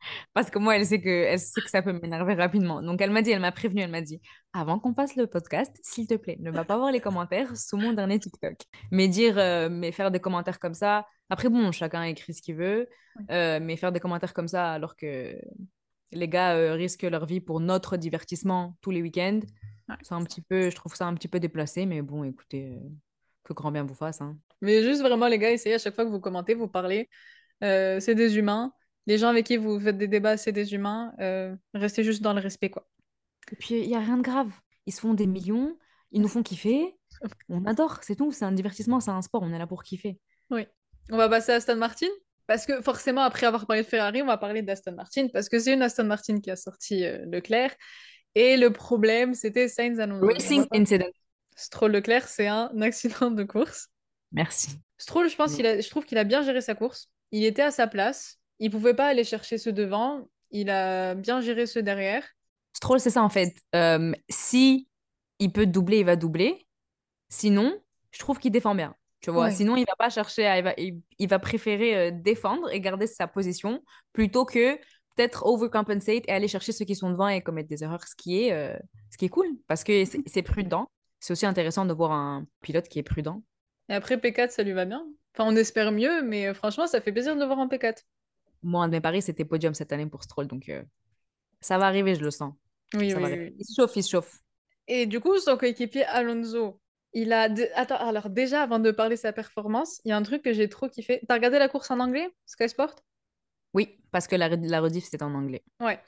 Parce 0.34 0.50
que 0.50 0.58
moi, 0.58 0.76
elle 0.76 0.86
sait 0.86 1.00
que, 1.00 1.08
elle 1.08 1.38
sait 1.38 1.60
que 1.60 1.70
ça 1.70 1.82
peut 1.82 1.92
m'énerver 1.92 2.34
rapidement. 2.34 2.82
Donc, 2.82 3.00
elle 3.00 3.10
m'a 3.10 3.22
dit, 3.22 3.30
elle 3.30 3.40
m'a 3.40 3.52
prévenu, 3.52 3.82
elle 3.82 3.90
m'a 3.90 4.00
dit, 4.00 4.20
avant 4.52 4.78
qu'on 4.78 4.94
passe 4.94 5.16
le 5.16 5.26
podcast, 5.26 5.76
s'il 5.82 6.06
te 6.06 6.14
plaît, 6.14 6.36
ne 6.40 6.50
va 6.50 6.64
pas 6.64 6.76
voir 6.76 6.92
les 6.92 7.00
commentaires 7.00 7.56
sous 7.56 7.76
mon 7.76 7.92
dernier 7.92 8.18
TikTok. 8.18 8.56
Mais 8.90 9.08
dire, 9.08 9.38
euh, 9.38 9.68
mais 9.70 9.92
faire 9.92 10.10
des 10.10 10.20
commentaires 10.20 10.58
comme 10.58 10.74
ça, 10.74 11.06
après, 11.30 11.48
bon, 11.48 11.72
chacun 11.72 12.02
écrit 12.04 12.34
ce 12.34 12.42
qu'il 12.42 12.56
veut, 12.56 12.88
euh, 13.30 13.58
mais 13.60 13.76
faire 13.76 13.92
des 13.92 14.00
commentaires 14.00 14.32
comme 14.32 14.48
ça 14.48 14.72
alors 14.72 14.96
que 14.96 15.36
les 16.12 16.28
gars 16.28 16.56
euh, 16.56 16.72
risquent 16.72 17.02
leur 17.02 17.26
vie 17.26 17.40
pour 17.40 17.60
notre 17.60 17.96
divertissement 17.96 18.76
tous 18.80 18.90
les 18.90 19.02
week-ends, 19.02 19.40
Ouais. 19.88 19.96
c'est 20.02 20.12
un 20.12 20.22
petit 20.22 20.42
peu, 20.42 20.68
je 20.68 20.76
trouve 20.76 20.94
ça 20.94 21.06
un 21.06 21.14
petit 21.14 21.28
peu 21.28 21.40
déplacé, 21.40 21.86
mais 21.86 22.02
bon, 22.02 22.22
écoutez, 22.22 22.78
que 23.48 23.54
grand 23.54 23.72
bien 23.72 23.84
vous 23.84 23.94
fasse. 23.94 24.20
Hein. 24.20 24.36
Mais 24.60 24.82
juste 24.82 25.00
vraiment, 25.00 25.26
les 25.26 25.38
gars, 25.38 25.50
essayez 25.50 25.74
à 25.74 25.78
chaque 25.78 25.94
fois 25.94 26.04
que 26.04 26.10
vous 26.10 26.20
commentez, 26.20 26.54
vous 26.54 26.68
parlez. 26.68 27.08
Euh, 27.64 27.98
c'est 28.00 28.14
des 28.14 28.36
humains. 28.36 28.72
Les 29.06 29.18
gens 29.18 29.28
avec 29.28 29.46
qui 29.46 29.56
vous 29.56 29.80
faites 29.80 29.96
des 29.96 30.08
débats, 30.08 30.36
c'est 30.36 30.52
des 30.52 30.74
humains. 30.74 31.12
Euh, 31.20 31.56
restez 31.74 32.04
juste 32.04 32.22
dans 32.22 32.34
le 32.34 32.40
respect, 32.40 32.70
quoi. 32.70 32.88
Et 33.50 33.56
puis, 33.56 33.80
il 33.80 33.88
n'y 33.88 33.96
a 33.96 34.00
rien 34.00 34.18
de 34.18 34.22
grave. 34.22 34.50
Ils 34.86 34.92
se 34.92 35.00
font 35.00 35.14
des 35.14 35.26
millions, 35.26 35.76
ils 36.12 36.20
nous 36.20 36.28
font 36.28 36.42
kiffer. 36.42 36.94
On 37.48 37.64
adore, 37.64 38.00
c'est 38.02 38.16
tout. 38.16 38.32
C'est 38.32 38.44
un 38.44 38.52
divertissement, 38.52 39.00
c'est 39.00 39.10
un 39.10 39.22
sport. 39.22 39.42
On 39.42 39.52
est 39.52 39.58
là 39.58 39.66
pour 39.66 39.82
kiffer. 39.82 40.20
Oui. 40.50 40.66
On 41.10 41.16
va 41.16 41.28
passer 41.28 41.52
à 41.52 41.56
Aston 41.56 41.76
Martin. 41.76 42.06
Parce 42.46 42.64
que 42.64 42.80
forcément, 42.80 43.22
après 43.22 43.46
avoir 43.46 43.66
parlé 43.66 43.82
de 43.82 43.86
Ferrari, 43.86 44.22
on 44.22 44.26
va 44.26 44.38
parler 44.38 44.62
d'Aston 44.62 44.92
Martin. 44.92 45.28
Parce 45.32 45.48
que 45.48 45.58
c'est 45.58 45.74
une 45.74 45.82
Aston 45.82 46.04
Martin 46.04 46.40
qui 46.40 46.50
a 46.50 46.56
sorti 46.56 47.04
euh, 47.04 47.24
Leclerc. 47.26 47.74
Et 48.34 48.56
le 48.56 48.72
problème, 48.72 49.34
c'était 49.34 49.68
Sainz 49.68 50.00
Alonso. 50.00 50.26
Racing 50.26 50.66
incident. 50.72 51.10
Stroll 51.58 51.92
Leclerc, 51.92 52.28
c'est 52.28 52.46
un 52.46 52.70
accident 52.80 53.30
de 53.30 53.42
course. 53.44 53.88
Merci. 54.32 54.78
Stroll, 54.96 55.28
je 55.28 55.36
pense 55.36 55.54
qu'il 55.54 55.66
a, 55.66 55.80
je 55.80 55.88
trouve 55.90 56.04
qu'il 56.04 56.18
a 56.18 56.24
bien 56.24 56.42
géré 56.42 56.60
sa 56.60 56.74
course. 56.74 57.10
Il 57.32 57.44
était 57.44 57.62
à 57.62 57.70
sa 57.70 57.86
place. 57.86 58.38
Il 58.58 58.70
pouvait 58.70 58.94
pas 58.94 59.06
aller 59.08 59.24
chercher 59.24 59.58
ceux 59.58 59.72
devant. 59.72 60.28
Il 60.50 60.70
a 60.70 61.14
bien 61.14 61.40
géré 61.40 61.66
ceux 61.66 61.82
derrière. 61.82 62.24
Stroll, 62.72 63.00
c'est 63.00 63.10
ça 63.10 63.22
en 63.22 63.28
fait. 63.28 63.54
Euh, 63.74 64.12
si 64.28 64.88
il 65.38 65.52
peut 65.52 65.66
doubler, 65.66 65.98
il 66.00 66.04
va 66.06 66.16
doubler. 66.16 66.66
Sinon, 67.28 67.80
je 68.10 68.18
trouve 68.18 68.38
qu'il 68.38 68.52
défend 68.52 68.74
bien. 68.74 68.94
Tu 69.20 69.30
vois, 69.32 69.50
sinon 69.50 69.74
il 69.76 69.84
va 69.84 69.94
pas 69.98 70.10
chercher, 70.10 70.46
à- 70.46 70.58
il, 70.58 70.64
va, 70.64 70.74
il, 70.78 71.00
il 71.18 71.28
va 71.28 71.40
préférer 71.40 71.96
euh, 71.96 72.10
défendre 72.12 72.70
et 72.70 72.80
garder 72.80 73.08
sa 73.08 73.26
position 73.26 73.82
plutôt 74.12 74.44
que 74.44 74.76
peut-être 75.16 75.44
overcompensate 75.44 76.22
et 76.28 76.30
aller 76.30 76.46
chercher 76.46 76.70
ceux 76.70 76.84
qui 76.84 76.94
sont 76.94 77.10
devant 77.10 77.26
et 77.26 77.40
commettre 77.42 77.68
des 77.68 77.82
erreurs, 77.82 78.04
ce 78.06 78.14
qui 78.14 78.44
est, 78.44 78.52
euh, 78.52 78.76
ce 79.10 79.18
qui 79.18 79.24
est 79.24 79.28
cool 79.28 79.48
parce 79.66 79.82
que 79.82 80.04
c'est 80.04 80.42
prudent. 80.42 80.88
C'est 81.20 81.32
aussi 81.32 81.46
intéressant 81.46 81.84
de 81.86 81.92
voir 81.92 82.12
un 82.12 82.46
pilote 82.60 82.88
qui 82.88 82.98
est 82.98 83.02
prudent. 83.02 83.42
Et 83.90 83.94
après, 83.94 84.16
P4, 84.16 84.50
ça 84.52 84.62
lui 84.62 84.72
va 84.72 84.86
bien. 84.86 85.06
Enfin, 85.34 85.46
on 85.50 85.54
espère 85.56 85.92
mieux, 85.92 86.22
mais 86.22 86.46
euh, 86.46 86.54
franchement, 86.54 86.86
ça 86.86 87.00
fait 87.02 87.12
plaisir 87.12 87.34
de 87.34 87.40
le 87.40 87.46
voir 87.46 87.58
en 87.58 87.68
P4. 87.68 88.04
Moi, 88.62 88.82
un 88.84 88.88
de 88.88 88.92
mes 88.92 89.00
paris, 89.00 89.22
c'était 89.22 89.44
podium 89.44 89.74
cette 89.74 89.92
année 89.92 90.06
pour 90.06 90.22
Stroll, 90.24 90.46
donc 90.46 90.68
euh, 90.68 90.82
Ça 91.60 91.78
va 91.78 91.86
arriver, 91.86 92.14
je 92.16 92.24
le 92.24 92.30
sens. 92.32 92.54
Oui, 92.94 93.12
Ça 93.12 93.18
oui, 93.18 93.22
va 93.22 93.30
oui. 93.36 93.54
Il 93.58 93.64
se 93.66 93.74
chauffe, 93.76 93.96
il 93.96 94.02
se 94.04 94.10
chauffe. 94.10 94.42
Et 94.88 95.06
du 95.06 95.20
coup, 95.20 95.38
son 95.38 95.56
coéquipier 95.56 96.04
Alonso, 96.04 96.80
il 97.12 97.32
a... 97.32 97.48
Attends, 97.76 97.96
alors 97.96 98.28
déjà, 98.30 98.62
avant 98.62 98.78
de 98.80 98.90
parler 98.90 99.14
de 99.16 99.20
sa 99.20 99.32
performance, 99.32 100.00
il 100.04 100.08
y 100.08 100.12
a 100.12 100.16
un 100.16 100.22
truc 100.22 100.42
que 100.42 100.52
j'ai 100.52 100.68
trop 100.68 100.88
kiffé. 100.88 101.20
T'as 101.28 101.34
regardé 101.34 101.58
la 101.60 101.68
course 101.68 101.90
en 101.92 102.00
anglais, 102.00 102.28
Sky 102.46 102.68
Sport? 102.68 102.94
Oui, 103.74 103.98
parce 104.10 104.26
que 104.26 104.36
la, 104.36 104.48
la 104.48 104.80
rediff, 104.80 105.04
c'était 105.04 105.22
en 105.22 105.34
anglais. 105.34 105.62
Ouais. 105.80 106.00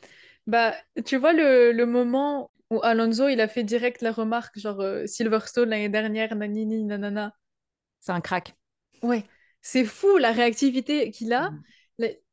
Bah, 0.46 0.74
tu 1.04 1.16
vois 1.16 1.32
le, 1.32 1.72
le 1.72 1.86
moment 1.86 2.50
où 2.70 2.80
Alonso, 2.82 3.28
il 3.28 3.40
a 3.40 3.48
fait 3.48 3.64
direct 3.64 4.00
la 4.00 4.12
remarque, 4.12 4.58
genre 4.58 4.80
euh, 4.80 5.06
Silverstone 5.06 5.70
l'année 5.70 5.88
dernière, 5.88 6.34
nanini, 6.36 6.84
nanana. 6.84 7.34
C'est 8.00 8.12
un 8.12 8.20
crack. 8.20 8.54
Ouais, 9.02 9.24
c'est 9.60 9.84
fou 9.84 10.16
la 10.18 10.32
réactivité 10.32 11.10
qu'il 11.10 11.32
a. 11.32 11.50
Mm. 11.50 11.62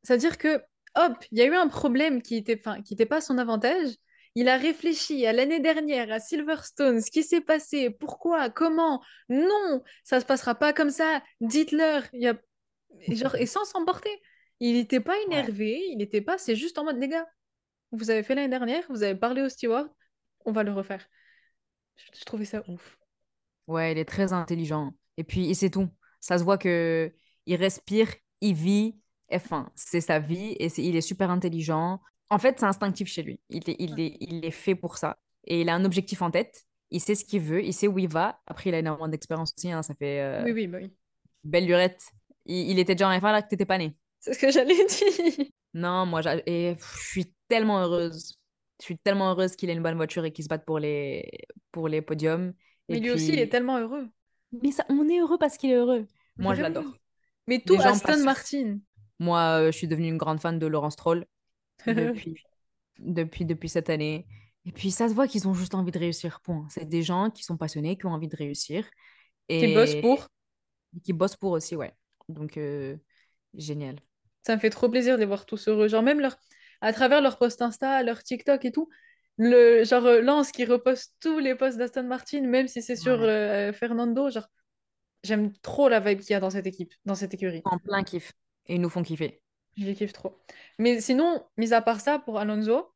C'est-à-dire 0.02 0.38
que, 0.38 0.62
hop, 0.94 1.24
il 1.32 1.38
y 1.38 1.42
a 1.42 1.46
eu 1.46 1.54
un 1.54 1.68
problème 1.68 2.22
qui 2.22 2.36
était, 2.36 2.58
enfin, 2.58 2.80
qui 2.82 2.94
était 2.94 3.06
pas 3.06 3.16
à 3.16 3.20
son 3.20 3.38
avantage. 3.38 3.88
Il 4.34 4.48
a 4.48 4.56
réfléchi 4.56 5.26
à 5.26 5.32
l'année 5.32 5.58
dernière, 5.58 6.12
à 6.12 6.20
Silverstone, 6.20 7.00
ce 7.00 7.10
qui 7.10 7.24
s'est 7.24 7.40
passé, 7.40 7.90
pourquoi, 7.90 8.50
comment. 8.50 9.02
Non, 9.28 9.82
ça 10.04 10.20
se 10.20 10.26
passera 10.26 10.54
pas 10.54 10.72
comme 10.72 10.90
ça. 10.90 11.22
Dites-leur. 11.40 12.04
Y 12.12 12.28
a... 12.28 12.34
Genre, 13.08 13.34
et 13.34 13.46
sans 13.46 13.64
s'emporter. 13.64 14.10
Il 14.60 14.74
n'était 14.74 15.00
pas 15.00 15.18
énervé, 15.26 15.82
il 15.88 15.98
n'était 15.98 16.20
pas. 16.20 16.38
C'est 16.38 16.56
juste 16.56 16.78
en 16.78 16.84
mode, 16.84 16.98
les 16.98 17.08
gars, 17.08 17.26
vous 17.92 18.10
avez 18.10 18.22
fait 18.22 18.34
l'année 18.34 18.48
dernière, 18.48 18.84
vous 18.88 19.02
avez 19.02 19.14
parlé 19.14 19.42
au 19.42 19.48
steward, 19.48 19.88
on 20.48 20.52
va 20.52 20.62
le 20.64 20.72
refaire. 20.72 21.06
Je, 21.96 22.18
je 22.20 22.24
trouvais 22.24 22.44
ça 22.44 22.62
ouf. 22.68 22.98
Ouais, 23.66 23.92
il 23.92 23.98
est 23.98 24.04
très 24.04 24.32
intelligent. 24.32 24.92
Et 25.16 25.24
puis, 25.24 25.50
et 25.50 25.54
c'est 25.54 25.70
tout. 25.70 25.88
Ça 26.20 26.38
se 26.38 26.44
voit 26.44 26.58
que 26.58 27.12
il 27.46 27.56
respire, 27.56 28.08
il 28.40 28.54
vit 28.54 28.98
F1. 29.30 29.68
C'est 29.74 30.00
sa 30.00 30.18
vie 30.18 30.52
et 30.58 30.68
il 30.80 30.96
est 30.96 31.00
super 31.00 31.30
intelligent. 31.30 32.00
En 32.30 32.38
fait, 32.38 32.58
c'est 32.60 32.66
instinctif 32.66 33.08
chez 33.08 33.22
lui. 33.22 33.40
Il 33.50 33.68
est, 33.70 33.76
il 33.78 33.98
est, 34.00 34.16
il 34.20 34.44
est 34.44 34.50
fait 34.50 34.74
pour 34.74 34.96
ça. 34.98 35.18
Et 35.44 35.60
il 35.62 35.68
a 35.68 35.74
un 35.74 35.84
objectif 35.84 36.22
en 36.22 36.30
tête. 36.30 36.64
Il 36.90 37.00
sait 37.00 37.14
ce 37.14 37.24
qu'il 37.24 37.40
veut, 37.42 37.62
il 37.64 37.72
sait 37.74 37.86
où 37.88 37.98
il 37.98 38.08
va. 38.08 38.40
Après, 38.46 38.70
il 38.70 38.74
a 38.74 38.78
énormément 38.78 39.08
d'expérience 39.08 39.52
aussi. 39.56 39.70
hein, 39.70 39.82
Ça 39.82 39.94
fait 39.94 40.20
euh, 40.20 40.42
Oui, 40.44 40.52
oui, 40.52 40.66
bah 40.66 40.78
oui. 40.80 40.92
belle 41.44 41.66
lurette. 41.66 42.02
Il, 42.46 42.70
il 42.70 42.78
était 42.78 42.94
déjà 42.94 43.08
en 43.08 43.12
F1 43.18 43.32
là 43.32 43.42
que 43.42 43.48
t'étais 43.48 43.66
pas 43.66 43.78
né. 43.78 43.96
C'est 44.20 44.34
ce 44.34 44.38
que 44.38 44.50
j'allais 44.50 44.74
dire. 44.86 45.46
Non, 45.74 46.06
moi, 46.06 46.22
j'a- 46.22 46.36
et 46.46 46.74
pff, 46.76 46.96
je 47.02 47.08
suis 47.10 47.34
tellement 47.48 47.80
heureuse. 47.80 48.37
Je 48.80 48.84
suis 48.84 48.98
tellement 48.98 49.30
heureuse 49.30 49.56
qu'il 49.56 49.70
ait 49.70 49.74
une 49.74 49.82
bonne 49.82 49.96
voiture 49.96 50.24
et 50.24 50.32
qu'il 50.32 50.44
se 50.44 50.48
batte 50.48 50.64
pour 50.64 50.78
les, 50.78 51.28
pour 51.72 51.88
les 51.88 52.00
podiums. 52.02 52.52
Et 52.88 52.94
Mais 52.94 53.00
lui 53.00 53.10
aussi, 53.10 53.32
il 53.32 53.38
est 53.38 53.48
tellement 53.48 53.78
heureux. 53.78 54.08
Mais 54.62 54.70
ça, 54.70 54.84
on 54.88 55.08
est 55.08 55.20
heureux 55.20 55.38
parce 55.38 55.56
qu'il 55.56 55.70
est 55.70 55.74
heureux. 55.76 56.06
Moi, 56.36 56.54
je 56.54 56.62
l'adore. 56.62 56.84
Mais 57.46 57.60
tout 57.60 57.74
Aston 57.74 58.06
passent- 58.06 58.22
Martin. 58.22 58.78
Moi, 59.18 59.40
euh, 59.40 59.72
je 59.72 59.76
suis 59.76 59.88
devenue 59.88 60.08
une 60.08 60.16
grande 60.16 60.40
fan 60.40 60.58
de 60.58 60.66
Laurence 60.66 60.92
Stroll 60.92 61.26
depuis, 61.86 62.36
depuis, 62.98 63.44
depuis 63.44 63.68
cette 63.68 63.90
année. 63.90 64.26
Et 64.64 64.72
puis, 64.72 64.90
ça 64.90 65.08
se 65.08 65.14
voit 65.14 65.26
qu'ils 65.26 65.48
ont 65.48 65.54
juste 65.54 65.74
envie 65.74 65.90
de 65.90 65.98
réussir. 65.98 66.40
Point. 66.40 66.66
C'est 66.70 66.88
des 66.88 67.02
gens 67.02 67.30
qui 67.30 67.42
sont 67.42 67.56
passionnés, 67.56 67.96
qui 67.96 68.06
ont 68.06 68.12
envie 68.12 68.28
de 68.28 68.36
réussir. 68.36 68.88
Et 69.48 69.66
Qui 69.66 69.74
bosse 69.74 69.94
pour. 69.96 70.28
Qui 71.02 71.12
bossent 71.12 71.36
pour 71.36 71.52
aussi, 71.52 71.74
ouais. 71.74 71.92
Donc, 72.28 72.56
euh, 72.56 72.96
génial. 73.54 73.96
Ça 74.46 74.54
me 74.54 74.60
fait 74.60 74.70
trop 74.70 74.88
plaisir 74.88 75.14
de 75.16 75.20
les 75.20 75.26
voir 75.26 75.46
tous 75.46 75.68
heureux. 75.68 75.88
Genre, 75.88 76.02
même 76.02 76.20
leur... 76.20 76.36
à 76.80 76.92
travers 76.92 77.20
leur 77.20 77.38
post 77.38 77.60
Insta, 77.62 78.02
leur 78.02 78.22
TikTok 78.22 78.64
et 78.64 78.72
tout. 78.72 78.88
Le... 79.38 79.84
Genre, 79.84 80.04
euh, 80.06 80.20
Lance 80.20 80.52
qui 80.52 80.64
reposte 80.64 81.14
tous 81.20 81.38
les 81.38 81.54
posts 81.54 81.78
d'Aston 81.78 82.04
Martin, 82.04 82.42
même 82.42 82.68
si 82.68 82.82
c'est 82.82 82.96
sur 82.96 83.18
Ouais. 83.20 83.26
euh, 83.28 83.72
Fernando. 83.72 84.30
Genre, 84.30 84.48
j'aime 85.24 85.52
trop 85.58 85.88
la 85.88 86.00
vibe 86.00 86.20
qu'il 86.20 86.30
y 86.30 86.34
a 86.34 86.40
dans 86.40 86.50
cette 86.50 86.66
équipe, 86.66 86.92
dans 87.04 87.14
cette 87.14 87.34
écurie. 87.34 87.62
En 87.64 87.78
plein 87.78 88.02
kiff. 88.02 88.32
Et 88.66 88.74
ils 88.74 88.80
nous 88.80 88.90
font 88.90 89.02
kiffer. 89.02 89.40
Je 89.76 89.84
les 89.84 89.94
kiffe 89.94 90.12
trop. 90.12 90.36
Mais 90.78 91.00
sinon, 91.00 91.42
mis 91.56 91.72
à 91.72 91.80
part 91.82 92.00
ça, 92.00 92.18
pour 92.18 92.38
Alonso, 92.38 92.92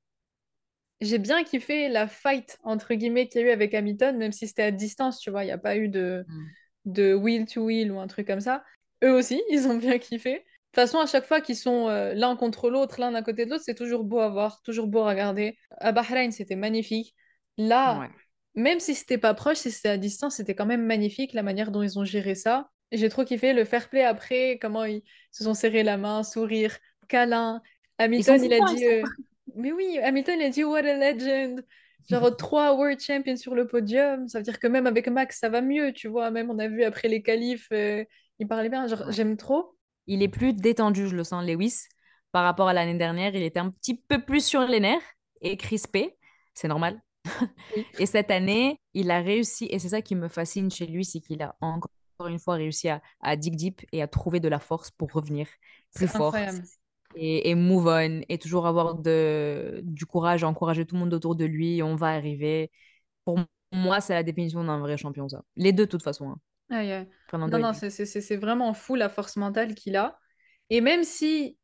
j'ai 1.00 1.18
bien 1.18 1.42
kiffé 1.44 1.88
la 1.88 2.06
fight, 2.06 2.58
entre 2.62 2.94
guillemets, 2.94 3.28
qu'il 3.28 3.40
y 3.40 3.44
a 3.44 3.46
eu 3.48 3.50
avec 3.50 3.74
Hamilton, 3.74 4.16
même 4.18 4.32
si 4.32 4.46
c'était 4.46 4.62
à 4.62 4.70
distance, 4.70 5.18
tu 5.18 5.30
vois, 5.30 5.42
il 5.44 5.46
n'y 5.46 5.52
a 5.52 5.58
pas 5.58 5.76
eu 5.76 5.88
de, 5.88 6.24
Mm. 6.28 6.46
de 6.86 7.14
wheel 7.14 7.46
to 7.46 7.64
wheel 7.64 7.90
ou 7.92 7.98
un 8.00 8.06
truc 8.06 8.26
comme 8.26 8.40
ça. 8.40 8.64
Eux 9.04 9.12
aussi, 9.12 9.42
ils 9.50 9.66
ont 9.68 9.76
bien 9.76 9.98
kiffé. 9.98 10.44
De 10.74 10.80
toute 10.80 10.88
façon, 10.88 10.98
à 11.00 11.06
chaque 11.06 11.26
fois 11.26 11.40
qu'ils 11.42 11.56
sont 11.56 11.88
euh, 11.88 12.14
l'un 12.14 12.34
contre 12.36 12.70
l'autre, 12.70 12.98
l'un 13.00 13.12
d'un 13.12 13.22
côté 13.22 13.44
de 13.44 13.50
l'autre, 13.50 13.64
c'est 13.64 13.74
toujours 13.74 14.04
beau 14.04 14.20
à 14.20 14.28
voir, 14.30 14.62
toujours 14.62 14.86
beau 14.86 15.00
à 15.00 15.08
regarder. 15.10 15.58
À 15.78 15.92
Bahreïn, 15.92 16.30
c'était 16.32 16.56
magnifique. 16.56 17.14
Là, 17.58 18.00
Ouais. 18.00 18.10
même 18.54 18.80
si 18.80 18.94
c'était 18.94 19.18
pas 19.18 19.34
proche, 19.34 19.58
si 19.58 19.70
c'était 19.70 19.90
à 19.90 19.98
distance, 19.98 20.36
c'était 20.36 20.54
quand 20.54 20.64
même 20.66 20.84
magnifique 20.86 21.34
la 21.34 21.42
manière 21.42 21.70
dont 21.72 21.82
ils 21.82 21.98
ont 21.98 22.04
géré 22.04 22.34
ça. 22.34 22.70
J'ai 22.90 23.08
trop 23.10 23.24
kiffé 23.24 23.52
le 23.52 23.64
fair 23.64 23.88
play 23.90 24.02
après, 24.04 24.58
comment 24.60 24.84
ils 24.84 25.02
se 25.30 25.44
sont 25.44 25.54
serrés 25.54 25.82
la 25.82 25.96
main, 25.98 26.22
sourire, 26.22 26.78
câlin. 27.08 27.62
Hamilton, 27.98 28.42
il 28.44 28.52
a 28.54 28.60
dit. 28.62 28.86
euh, 28.86 29.06
Mais 29.54 29.72
oui, 29.72 29.98
Hamilton, 30.02 30.36
il 30.40 30.44
a 30.46 30.48
dit 30.50 30.64
What 30.64 30.78
a 30.80 31.12
legend! 31.12 31.64
Genre 32.10 32.36
trois 32.36 32.74
World 32.74 33.00
Champions 33.00 33.36
sur 33.36 33.54
le 33.54 33.66
podium. 33.66 34.28
Ça 34.28 34.38
veut 34.38 34.44
dire 34.44 34.58
que 34.58 34.66
même 34.66 34.86
avec 34.86 35.08
Max, 35.08 35.38
ça 35.38 35.48
va 35.48 35.60
mieux, 35.62 35.92
tu 35.92 36.08
vois. 36.08 36.30
Même 36.30 36.50
on 36.50 36.58
a 36.58 36.68
vu 36.68 36.82
après 36.84 37.08
les 37.08 37.22
qualifs, 37.22 37.68
euh, 37.72 38.04
il 38.38 38.48
parlait 38.48 38.68
bien. 38.68 38.86
Genre, 38.86 39.10
j'aime 39.12 39.36
trop. 39.36 39.76
Il 40.06 40.22
est 40.22 40.28
plus 40.28 40.52
détendu, 40.54 41.08
je 41.08 41.16
le 41.16 41.24
sens, 41.24 41.44
Lewis. 41.44 41.84
Par 42.32 42.44
rapport 42.44 42.68
à 42.68 42.72
l'année 42.72 42.96
dernière, 42.98 43.34
il 43.34 43.42
était 43.42 43.60
un 43.60 43.70
petit 43.70 43.96
peu 43.96 44.24
plus 44.24 44.44
sur 44.44 44.62
les 44.62 44.80
nerfs 44.80 45.02
et 45.40 45.56
crispé. 45.56 46.16
C'est 46.54 46.68
normal. 46.68 47.00
Et 47.98 48.06
cette 48.06 48.30
année, 48.30 48.80
il 48.94 49.10
a 49.10 49.20
réussi, 49.20 49.66
et 49.70 49.78
c'est 49.78 49.90
ça 49.90 50.02
qui 50.02 50.16
me 50.16 50.28
fascine 50.28 50.70
chez 50.70 50.86
lui, 50.86 51.04
c'est 51.04 51.20
qu'il 51.20 51.40
a 51.42 51.54
encore 51.60 51.90
une 52.26 52.38
fois 52.40 52.54
réussi 52.54 52.88
à, 52.88 53.00
à 53.20 53.36
dig 53.36 53.54
deep 53.56 53.82
et 53.92 54.02
à 54.02 54.08
trouver 54.08 54.40
de 54.40 54.48
la 54.48 54.58
force 54.58 54.90
pour 54.90 55.12
revenir 55.12 55.46
plus 55.94 56.08
fort 56.08 56.36
et, 57.14 57.50
et 57.50 57.54
move 57.54 57.86
on 57.88 58.22
et 58.28 58.38
toujours 58.38 58.66
avoir 58.66 58.94
de, 58.96 59.80
du 59.84 60.06
courage 60.06 60.44
encourager 60.44 60.86
tout 60.86 60.94
le 60.94 61.00
monde 61.00 61.14
autour 61.14 61.36
de 61.36 61.44
lui. 61.44 61.82
On 61.82 61.96
va 61.96 62.08
arriver. 62.08 62.70
Pour 63.24 63.40
moi, 63.72 64.00
c'est 64.00 64.14
la 64.14 64.22
définition 64.24 64.64
d'un 64.64 64.78
vrai 64.80 64.96
champion, 64.98 65.28
ça. 65.28 65.44
Les 65.56 65.72
deux, 65.72 65.86
de 65.86 65.90
toute 65.90 66.02
façon. 66.04 66.30
hein. 66.32 66.38
Aïe, 66.72 66.92
aïe. 66.92 67.08
Fernando 67.28 67.56
Non, 67.56 67.68
non, 67.68 67.72
c'est- 67.72 67.90
c'est 67.90 68.06
c'est- 68.06 68.20
c'est 68.20 68.36
vraiment 68.36 68.74
fou 68.74 68.94
la 68.94 69.08
force 69.08 69.36
mentale 69.36 69.74
qu'il 69.74 69.96
a. 69.96 70.18
Et 70.70 70.80
même 70.80 71.04
si 71.04 71.58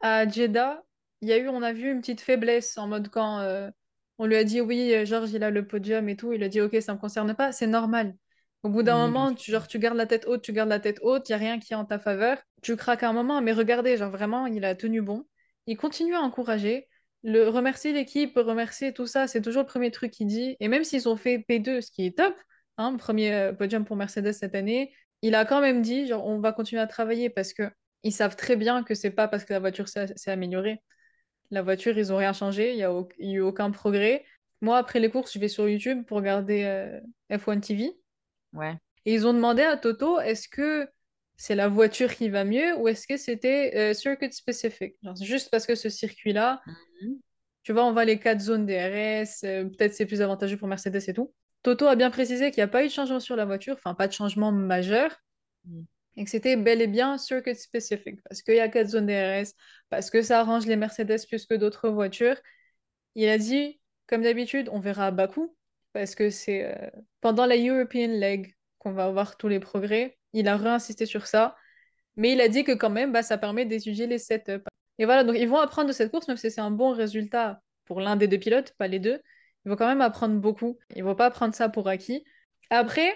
à 0.00 0.28
Jeddah, 0.28 0.82
il 1.20 1.28
y 1.28 1.32
a 1.32 1.38
eu, 1.38 1.48
on 1.48 1.62
a 1.62 1.72
vu 1.72 1.90
une 1.90 2.00
petite 2.00 2.20
faiblesse 2.20 2.76
en 2.78 2.88
mode 2.88 3.08
quand 3.08 3.38
euh, 3.40 3.70
on 4.18 4.26
lui 4.26 4.36
a 4.36 4.44
dit 4.44 4.60
oui, 4.60 4.92
euh, 4.94 5.04
Georges, 5.04 5.32
il 5.32 5.44
a 5.44 5.50
le 5.50 5.66
podium 5.66 6.08
et 6.08 6.16
tout, 6.16 6.32
il 6.32 6.42
a 6.42 6.48
dit 6.48 6.60
ok, 6.60 6.76
ça 6.80 6.94
me 6.94 6.98
concerne 6.98 7.34
pas, 7.34 7.52
c'est 7.52 7.66
normal. 7.66 8.14
Au 8.62 8.68
bout 8.68 8.82
d'un 8.84 8.96
moment, 8.96 9.34
tu, 9.34 9.50
genre, 9.50 9.66
tu 9.66 9.78
gardes 9.78 9.96
la 9.96 10.06
tête 10.06 10.24
haute, 10.26 10.42
tu 10.42 10.52
gardes 10.52 10.68
la 10.68 10.78
tête 10.78 11.00
haute, 11.02 11.28
il 11.28 11.32
n'y 11.32 11.34
a 11.34 11.38
rien 11.38 11.58
qui 11.58 11.72
est 11.72 11.76
en 11.76 11.84
ta 11.84 11.98
faveur. 11.98 12.38
Tu 12.62 12.76
craques 12.76 13.02
à 13.02 13.08
un 13.08 13.12
moment, 13.12 13.40
mais 13.42 13.52
regardez, 13.52 13.96
genre 13.96 14.10
vraiment, 14.10 14.46
il 14.46 14.64
a 14.64 14.74
tenu 14.76 15.02
bon. 15.02 15.26
Il 15.66 15.76
continue 15.76 16.14
à 16.14 16.20
encourager. 16.20 16.86
Le, 17.24 17.48
remercier 17.48 17.92
l'équipe, 17.92 18.34
remercier 18.36 18.92
tout 18.92 19.06
ça, 19.06 19.26
c'est 19.26 19.40
toujours 19.42 19.62
le 19.62 19.66
premier 19.68 19.90
truc 19.90 20.12
qu'il 20.12 20.28
dit. 20.28 20.56
Et 20.60 20.68
même 20.68 20.84
s'ils 20.84 21.08
ont 21.08 21.16
fait 21.16 21.38
P2, 21.40 21.80
ce 21.80 21.90
qui 21.90 22.06
est 22.06 22.16
top, 22.16 22.34
hein, 22.78 22.96
premier 22.96 23.32
euh, 23.34 23.52
podium 23.52 23.84
pour 23.84 23.96
Mercedes 23.96 24.32
cette 24.32 24.54
année, 24.54 24.94
il 25.22 25.34
a 25.34 25.44
quand 25.44 25.60
même 25.60 25.82
dit, 25.82 26.06
genre, 26.06 26.26
on 26.26 26.40
va 26.40 26.52
continuer 26.52 26.82
à 26.82 26.86
travailler 26.86 27.30
parce 27.30 27.52
que 27.52 27.64
ils 28.02 28.12
savent 28.12 28.34
très 28.36 28.56
bien 28.56 28.82
que 28.82 28.94
c'est 28.94 29.12
pas 29.12 29.28
parce 29.28 29.44
que 29.44 29.52
la 29.52 29.60
voiture 29.60 29.88
s'est 29.88 30.08
améliorée. 30.30 30.82
La 31.50 31.62
voiture, 31.62 31.96
ils 31.96 32.12
ont 32.12 32.16
rien 32.16 32.32
changé, 32.32 32.70
il 32.72 32.76
n'y 32.76 32.82
a, 32.82 32.92
au- 32.92 33.08
y 33.18 33.32
a 33.32 33.34
eu 33.34 33.40
aucun 33.40 33.70
progrès. 33.70 34.24
Moi, 34.60 34.78
après 34.78 34.98
les 35.00 35.10
courses, 35.10 35.32
je 35.34 35.38
vais 35.38 35.48
sur 35.48 35.68
YouTube 35.68 36.04
pour 36.06 36.16
regarder 36.16 36.64
euh, 36.64 36.98
F1 37.30 37.60
TV. 37.60 37.92
Ouais. 38.52 38.74
Et 39.06 39.14
ils 39.14 39.26
ont 39.26 39.34
demandé 39.34 39.62
à 39.62 39.76
Toto, 39.76 40.18
est-ce 40.20 40.48
que 40.48 40.88
c'est 41.36 41.54
la 41.54 41.68
voiture 41.68 42.14
qui 42.14 42.28
va 42.28 42.44
mieux 42.44 42.76
ou 42.78 42.88
est-ce 42.88 43.06
que 43.06 43.16
c'était 43.16 43.72
euh, 43.76 43.94
circuit 43.94 44.30
c'est 44.32 45.24
juste 45.24 45.50
parce 45.50 45.66
que 45.66 45.74
ce 45.74 45.88
circuit-là, 45.88 46.60
Mhm. 46.66 47.18
tu 47.62 47.72
vois, 47.72 47.84
on 47.84 47.92
va 47.92 48.04
les 48.04 48.18
quatre 48.18 48.40
zones 48.40 48.66
DRS, 48.66 49.44
euh, 49.44 49.64
peut-être 49.64 49.94
c'est 49.94 50.06
plus 50.06 50.22
avantageux 50.22 50.56
pour 50.56 50.68
Mercedes 50.68 51.02
et 51.08 51.14
tout. 51.14 51.32
Toto 51.62 51.86
a 51.86 51.96
bien 51.96 52.10
précisé 52.10 52.50
qu'il 52.50 52.58
n'y 52.58 52.64
a 52.64 52.68
pas 52.68 52.84
eu 52.84 52.88
de 52.88 52.92
changement 52.92 53.20
sur 53.20 53.36
la 53.36 53.44
voiture, 53.44 53.74
enfin 53.74 53.94
pas 53.94 54.08
de 54.08 54.12
changement 54.12 54.52
majeur, 54.52 55.16
Mm. 55.64 55.82
et 56.16 56.24
que 56.24 56.30
c'était 56.30 56.56
bel 56.56 56.82
et 56.82 56.86
bien 56.86 57.18
circuit 57.18 57.54
specific, 57.56 58.20
parce 58.24 58.42
qu'il 58.42 58.54
y 58.54 58.60
a 58.60 58.68
quatre 58.68 58.88
zones 58.88 59.06
DRS, 59.06 59.54
parce 59.90 60.10
que 60.10 60.22
ça 60.22 60.40
arrange 60.40 60.66
les 60.66 60.76
Mercedes 60.76 61.26
plus 61.28 61.46
que 61.46 61.54
d'autres 61.54 61.88
voitures. 61.88 62.36
Il 63.14 63.28
a 63.28 63.38
dit, 63.38 63.80
comme 64.06 64.22
d'habitude, 64.22 64.68
on 64.72 64.80
verra 64.80 65.06
à 65.08 65.10
Bakou, 65.10 65.56
parce 65.92 66.14
que 66.14 66.30
c'est 66.30 66.64
euh, 66.66 66.90
pendant 67.20 67.46
la 67.46 67.56
European 67.56 68.08
Leg 68.08 68.54
qu'on 68.78 68.92
va 68.92 69.10
voir 69.10 69.36
tous 69.36 69.48
les 69.48 69.60
progrès. 69.60 70.18
Il 70.32 70.48
a 70.48 70.56
réinsisté 70.56 71.06
sur 71.06 71.26
ça, 71.26 71.56
mais 72.16 72.32
il 72.32 72.40
a 72.40 72.48
dit 72.48 72.64
que 72.64 72.72
quand 72.72 72.90
même, 72.90 73.12
bah, 73.12 73.22
ça 73.22 73.38
permet 73.38 73.64
d'étudier 73.66 74.06
les 74.06 74.18
setups. 74.18 74.64
Et 74.98 75.04
voilà, 75.04 75.24
donc 75.24 75.36
ils 75.38 75.48
vont 75.48 75.58
apprendre 75.58 75.88
de 75.88 75.92
cette 75.92 76.10
course, 76.10 76.28
même 76.28 76.36
si 76.36 76.50
c'est 76.50 76.60
un 76.60 76.70
bon 76.70 76.92
résultat 76.92 77.62
pour 77.84 78.00
l'un 78.00 78.16
des 78.16 78.28
deux 78.28 78.38
pilotes, 78.38 78.74
pas 78.78 78.88
les 78.88 78.98
deux. 78.98 79.20
Ils 79.64 79.70
vont 79.70 79.76
quand 79.76 79.86
même 79.88 80.00
apprendre 80.00 80.36
beaucoup. 80.40 80.78
Ils 80.96 81.04
vont 81.04 81.14
pas 81.14 81.30
prendre 81.30 81.54
ça 81.54 81.68
pour 81.68 81.88
acquis. 81.88 82.24
Après, 82.70 83.12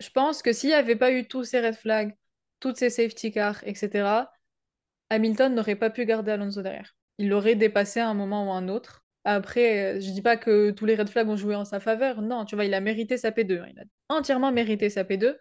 je 0.00 0.10
pense 0.10 0.42
que 0.42 0.52
s'il 0.52 0.70
n'y 0.70 0.74
avait 0.74 0.96
pas 0.96 1.12
eu 1.12 1.26
tous 1.26 1.44
ces 1.44 1.60
red 1.60 1.74
flags, 1.74 2.14
toutes 2.60 2.76
ces 2.76 2.90
safety 2.90 3.30
cars, 3.32 3.62
etc., 3.64 4.32
Hamilton 5.10 5.54
n'aurait 5.54 5.76
pas 5.76 5.90
pu 5.90 6.04
garder 6.04 6.32
Alonso 6.32 6.62
derrière. 6.62 6.94
Il 7.18 7.28
l'aurait 7.28 7.54
dépassé 7.54 8.00
à 8.00 8.08
un 8.08 8.14
moment 8.14 8.48
ou 8.48 8.52
à 8.52 8.56
un 8.56 8.68
autre. 8.68 9.04
Après, 9.24 10.00
je 10.00 10.10
dis 10.10 10.22
pas 10.22 10.36
que 10.36 10.70
tous 10.70 10.86
les 10.86 10.94
red 10.96 11.08
flags 11.08 11.28
ont 11.28 11.36
joué 11.36 11.54
en 11.54 11.64
sa 11.64 11.80
faveur. 11.80 12.22
Non, 12.22 12.44
tu 12.44 12.54
vois, 12.54 12.64
il 12.64 12.74
a 12.74 12.80
mérité 12.80 13.16
sa 13.16 13.32
P2. 13.32 13.60
hein. 13.60 13.66
Il 13.72 13.80
a 13.80 13.84
entièrement 14.08 14.52
mérité 14.52 14.90
sa 14.90 15.04
P2. 15.04 15.38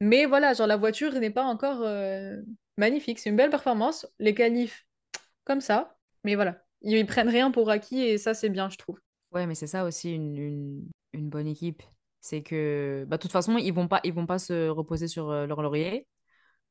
Mais 0.00 0.26
voilà, 0.26 0.54
genre 0.54 0.66
la 0.66 0.76
voiture 0.76 1.12
n'est 1.14 1.30
pas 1.30 1.44
encore 1.44 1.82
euh, 1.82 2.36
magnifique. 2.76 3.18
C'est 3.18 3.30
une 3.30 3.36
belle 3.36 3.50
performance. 3.50 4.06
Les 4.18 4.34
qualifs, 4.34 4.86
comme 5.44 5.60
ça. 5.60 5.96
Mais 6.24 6.34
voilà, 6.36 6.62
Ils 6.82 7.06
prennent 7.06 7.28
rien 7.28 7.50
pour 7.50 7.70
acquis 7.70 8.02
et 8.02 8.18
ça, 8.18 8.34
c'est 8.34 8.50
bien, 8.50 8.70
je 8.70 8.76
trouve. 8.78 8.98
Ouais, 9.32 9.46
mais 9.46 9.54
c'est 9.54 9.66
ça 9.66 9.84
aussi 9.84 10.14
une, 10.14 10.36
une, 10.36 10.88
une 11.12 11.28
bonne 11.28 11.46
équipe. 11.46 11.82
C'est 12.20 12.42
que, 12.42 13.04
bah, 13.08 13.16
de 13.16 13.22
toute 13.22 13.32
façon, 13.32 13.56
ils 13.56 13.72
vont 13.72 13.88
pas, 13.88 14.00
ils 14.04 14.12
vont 14.12 14.26
pas 14.26 14.38
se 14.38 14.68
reposer 14.68 15.08
sur 15.08 15.30
euh, 15.30 15.46
leur 15.46 15.62
laurier 15.62 16.06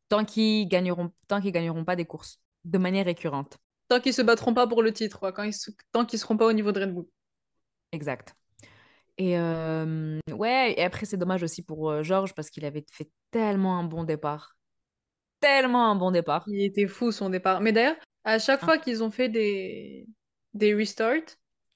tant 0.10 0.26
qu'ils 0.26 0.68
gagneront, 0.68 1.12
tant 1.28 1.40
qu'ils 1.40 1.52
gagneront 1.52 1.86
pas 1.86 1.96
des 1.96 2.06
courses 2.06 2.40
de 2.66 2.78
manière 2.78 3.06
récurrente. 3.06 3.58
Tant 3.88 4.00
qu'ils 4.00 4.14
se 4.14 4.22
battront 4.22 4.54
pas 4.54 4.68
pour 4.68 4.84
le 4.84 4.92
titre, 4.92 5.20
quoi, 5.20 5.32
quand 5.32 5.44
ils 5.44 5.54
se- 5.54 5.72
tant 5.92 6.06
qu'ils 6.06 6.20
seront 6.20 6.38
pas 6.38 6.46
au 6.48 6.54
niveau 6.54 6.72
de 6.72 6.80
Red 6.82 6.94
Bull. 6.94 7.06
Exact. 7.92 8.36
Et 9.18 9.38
euh, 9.38 10.20
ouais, 10.32 10.74
et 10.78 10.84
après, 10.84 11.06
c'est 11.06 11.18
dommage 11.18 11.44
aussi 11.44 11.62
pour 11.62 11.90
euh, 11.90 12.04
Georges 12.04 12.34
parce 12.34 12.50
qu'il 12.50 12.66
avait 12.66 12.86
fait 12.92 13.10
tellement 13.32 13.78
un 13.78 13.84
bon 13.84 14.04
départ. 14.04 14.56
Tellement 15.40 15.90
un 15.92 15.96
bon 15.96 16.12
départ. 16.12 16.44
Il 16.48 16.64
était 16.64 16.88
fou 16.88 17.12
son 17.12 17.30
départ. 17.30 17.62
Mais 17.62 17.72
d'ailleurs, 17.72 17.98
à 18.24 18.40
chaque 18.40 18.60
Ah. 18.62 18.66
fois 18.66 18.78
qu'ils 18.78 19.04
ont 19.04 19.12
fait 19.12 19.30
des, 19.30 20.08
des 20.54 20.74
restarts, 20.74 21.22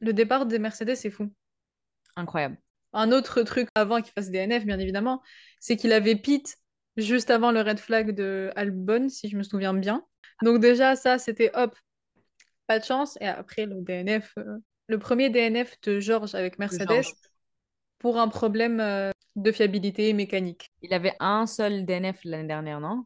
le 0.03 0.13
départ 0.13 0.45
des 0.45 0.59
Mercedes, 0.59 0.95
c'est 0.95 1.11
fou. 1.11 1.31
Incroyable. 2.15 2.57
Un 2.93 3.11
autre 3.11 3.41
truc 3.41 3.69
avant 3.75 4.01
qu'il 4.01 4.13
fasse 4.13 4.29
DNF, 4.29 4.65
bien 4.65 4.79
évidemment, 4.79 5.21
c'est 5.59 5.75
qu'il 5.77 5.93
avait 5.93 6.15
pit 6.15 6.55
juste 6.95 7.31
avant 7.31 7.51
le 7.51 7.61
red 7.61 7.79
flag 7.79 8.11
de 8.11 8.51
Albon, 8.55 9.09
si 9.09 9.29
je 9.29 9.37
me 9.37 9.43
souviens 9.43 9.73
bien. 9.73 10.05
Donc 10.43 10.59
déjà, 10.59 10.95
ça, 10.95 11.17
c'était 11.17 11.49
hop, 11.55 11.75
pas 12.67 12.79
de 12.79 12.83
chance. 12.85 13.17
Et 13.19 13.27
après, 13.27 13.65
le 13.65 13.81
DNF, 13.81 14.33
euh, 14.37 14.59
le 14.87 14.99
premier 14.99 15.29
DNF 15.29 15.79
de 15.81 15.99
George 15.99 16.35
avec 16.35 16.59
Mercedes 16.59 16.87
George. 16.87 17.13
pour 17.97 18.19
un 18.19 18.27
problème 18.27 18.79
euh, 18.79 19.11
de 19.35 19.51
fiabilité 19.51 20.13
mécanique. 20.13 20.69
Il 20.83 20.93
avait 20.93 21.15
un 21.19 21.47
seul 21.47 21.85
DNF 21.85 22.19
l'année 22.25 22.47
dernière, 22.47 22.79
non? 22.79 23.05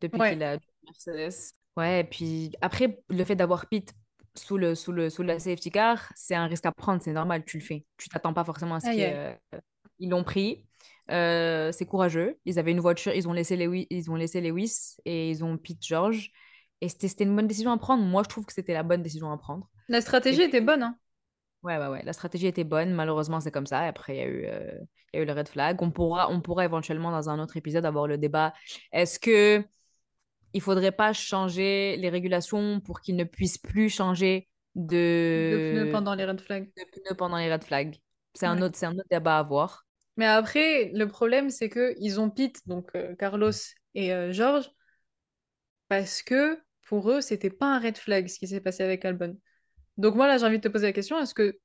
Depuis 0.00 0.20
Ouais. 0.20 0.32
qu'il 0.32 0.42
a 0.42 0.58
Mercedes. 0.84 1.54
Ouais, 1.76 2.00
et 2.00 2.04
puis 2.04 2.52
après, 2.60 3.00
le 3.08 3.24
fait 3.24 3.36
d'avoir 3.36 3.66
pit 3.66 3.92
sous, 4.36 4.58
le, 4.58 4.74
sous, 4.74 4.92
le, 4.92 5.10
sous 5.10 5.22
la 5.22 5.38
safety 5.38 5.70
car, 5.70 6.12
c'est 6.14 6.34
un 6.34 6.46
risque 6.46 6.66
à 6.66 6.72
prendre, 6.72 7.02
c'est 7.02 7.12
normal, 7.12 7.44
tu 7.44 7.58
le 7.58 7.64
fais. 7.64 7.84
Tu 7.96 8.08
t'attends 8.08 8.34
pas 8.34 8.44
forcément 8.44 8.76
à 8.76 8.80
ce 8.80 8.90
qu'ils 8.90 9.60
ils 10.00 10.10
l'ont 10.10 10.24
pris. 10.24 10.64
Euh, 11.10 11.70
c'est 11.72 11.86
courageux. 11.86 12.38
Ils 12.44 12.58
avaient 12.58 12.72
une 12.72 12.80
voiture, 12.80 13.14
ils 13.14 13.28
ont 13.28 13.32
laissé 13.32 13.56
Lewis, 13.56 13.86
ils 13.90 14.10
ont 14.10 14.16
laissé 14.16 14.40
Lewis 14.40 14.96
et 15.04 15.30
ils 15.30 15.44
ont 15.44 15.56
pit 15.56 15.78
George. 15.80 16.32
Et 16.80 16.88
c'était 16.88 17.24
une 17.24 17.34
bonne 17.36 17.46
décision 17.46 17.70
à 17.72 17.78
prendre. 17.78 18.02
Moi, 18.02 18.22
je 18.24 18.28
trouve 18.28 18.44
que 18.44 18.52
c'était 18.52 18.72
la 18.74 18.82
bonne 18.82 19.02
décision 19.02 19.30
à 19.30 19.38
prendre. 19.38 19.68
La 19.88 20.00
stratégie 20.00 20.42
Et- 20.42 20.46
était 20.46 20.60
bonne, 20.60 20.82
hein. 20.82 20.96
Ouais, 21.62 21.78
ouais, 21.78 21.86
ouais. 21.88 22.02
La 22.04 22.12
stratégie 22.12 22.46
était 22.46 22.64
bonne. 22.64 22.92
Malheureusement, 22.92 23.40
c'est 23.40 23.50
comme 23.50 23.66
ça. 23.66 23.80
Après, 23.80 24.16
il 24.16 24.18
y 24.18 24.22
a 24.22 24.26
eu, 24.26 24.44
euh, 24.46 24.78
y 25.14 25.18
a 25.18 25.20
eu 25.22 25.24
le 25.24 25.32
red 25.32 25.48
flag. 25.48 25.80
On 25.80 25.90
pourra, 25.90 26.30
on 26.30 26.40
pourra 26.40 26.64
éventuellement, 26.64 27.10
dans 27.10 27.30
un 27.30 27.38
autre 27.38 27.56
épisode, 27.56 27.86
avoir 27.86 28.06
le 28.06 28.18
débat. 28.18 28.52
Est-ce 28.92 29.18
que 29.18 29.64
il 30.54 30.60
faudrait 30.60 30.92
pas 30.92 31.12
changer 31.12 31.96
les 31.98 32.08
régulations 32.08 32.80
pour 32.80 33.00
qu'ils 33.00 33.16
ne 33.16 33.24
puissent 33.24 33.58
plus 33.58 33.90
changer 33.90 34.48
de, 34.74 35.50
De 35.52 35.72
pneus 35.72 35.92
pendant 35.92 36.14
les 36.14 36.24
red 36.24 36.40
flags. 36.40 36.70
de 36.76 36.84
pneus 36.90 37.16
pendant 37.16 37.36
les 37.36 37.52
red 37.52 37.62
flags? 37.64 37.96
C'est 38.34 38.46
un 38.46 38.60
autre, 38.62 38.76
c'est 38.76 38.86
un 38.86 38.94
autre 38.94 39.06
débat 39.10 39.36
à 39.36 39.40
avoir. 39.40 39.84
Mais 40.16 40.26
après, 40.26 40.90
le 40.94 41.06
problème, 41.06 41.50
c'est 41.50 41.68
que 41.68 41.94
ils 41.98 42.20
ont 42.20 42.30
pit, 42.30 42.56
donc 42.66 42.90
euh, 42.94 43.14
Carlos 43.16 43.50
et 43.94 44.12
euh, 44.12 44.32
George, 44.32 44.70
parce 45.88 46.22
que 46.22 46.60
pour 46.86 47.10
eux, 47.10 47.20
c'était 47.20 47.50
pas 47.50 47.66
un 47.74 47.78
red 47.78 47.96
flag 47.96 48.28
ce 48.28 48.38
qui 48.38 48.46
s'est 48.46 48.60
passé 48.60 48.82
avec 48.82 49.04
Albon. 49.04 49.36
Donc 49.96 50.14
moi, 50.14 50.26
là, 50.26 50.38
j'ai 50.38 50.46
envie 50.46 50.58
de 50.58 50.62
te 50.62 50.68
poser 50.68 50.86
la 50.86 50.92
question, 50.92 51.20
est-ce 51.20 51.34
que 51.34 51.58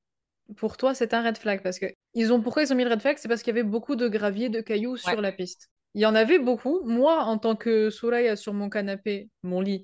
pour 0.57 0.77
toi, 0.77 0.95
c'est 0.95 1.13
un 1.13 1.23
red 1.23 1.37
flag? 1.37 1.61
Parce 1.61 1.79
que 1.79 1.87
ils 2.15 2.33
ont, 2.33 2.41
pourquoi 2.41 2.63
ils 2.63 2.73
ont 2.73 2.75
mis 2.75 2.83
le 2.83 2.89
red 2.89 3.01
flag? 3.01 3.17
C'est 3.19 3.27
parce 3.27 3.43
qu'il 3.43 3.55
y 3.55 3.59
avait 3.59 3.67
beaucoup 3.67 3.95
de 3.95 4.07
gravier, 4.07 4.49
de 4.49 4.61
cailloux 4.61 4.97
sur 4.97 5.21
la 5.21 5.31
piste. 5.31 5.69
Il 5.95 6.01
y 6.01 6.05
en 6.05 6.15
avait 6.15 6.39
beaucoup. 6.39 6.81
Moi, 6.85 7.23
en 7.23 7.37
tant 7.37 7.55
que 7.55 7.89
Soleil 7.89 8.35
sur 8.37 8.53
mon 8.53 8.69
canapé, 8.69 9.29
mon 9.43 9.61
lit, 9.61 9.81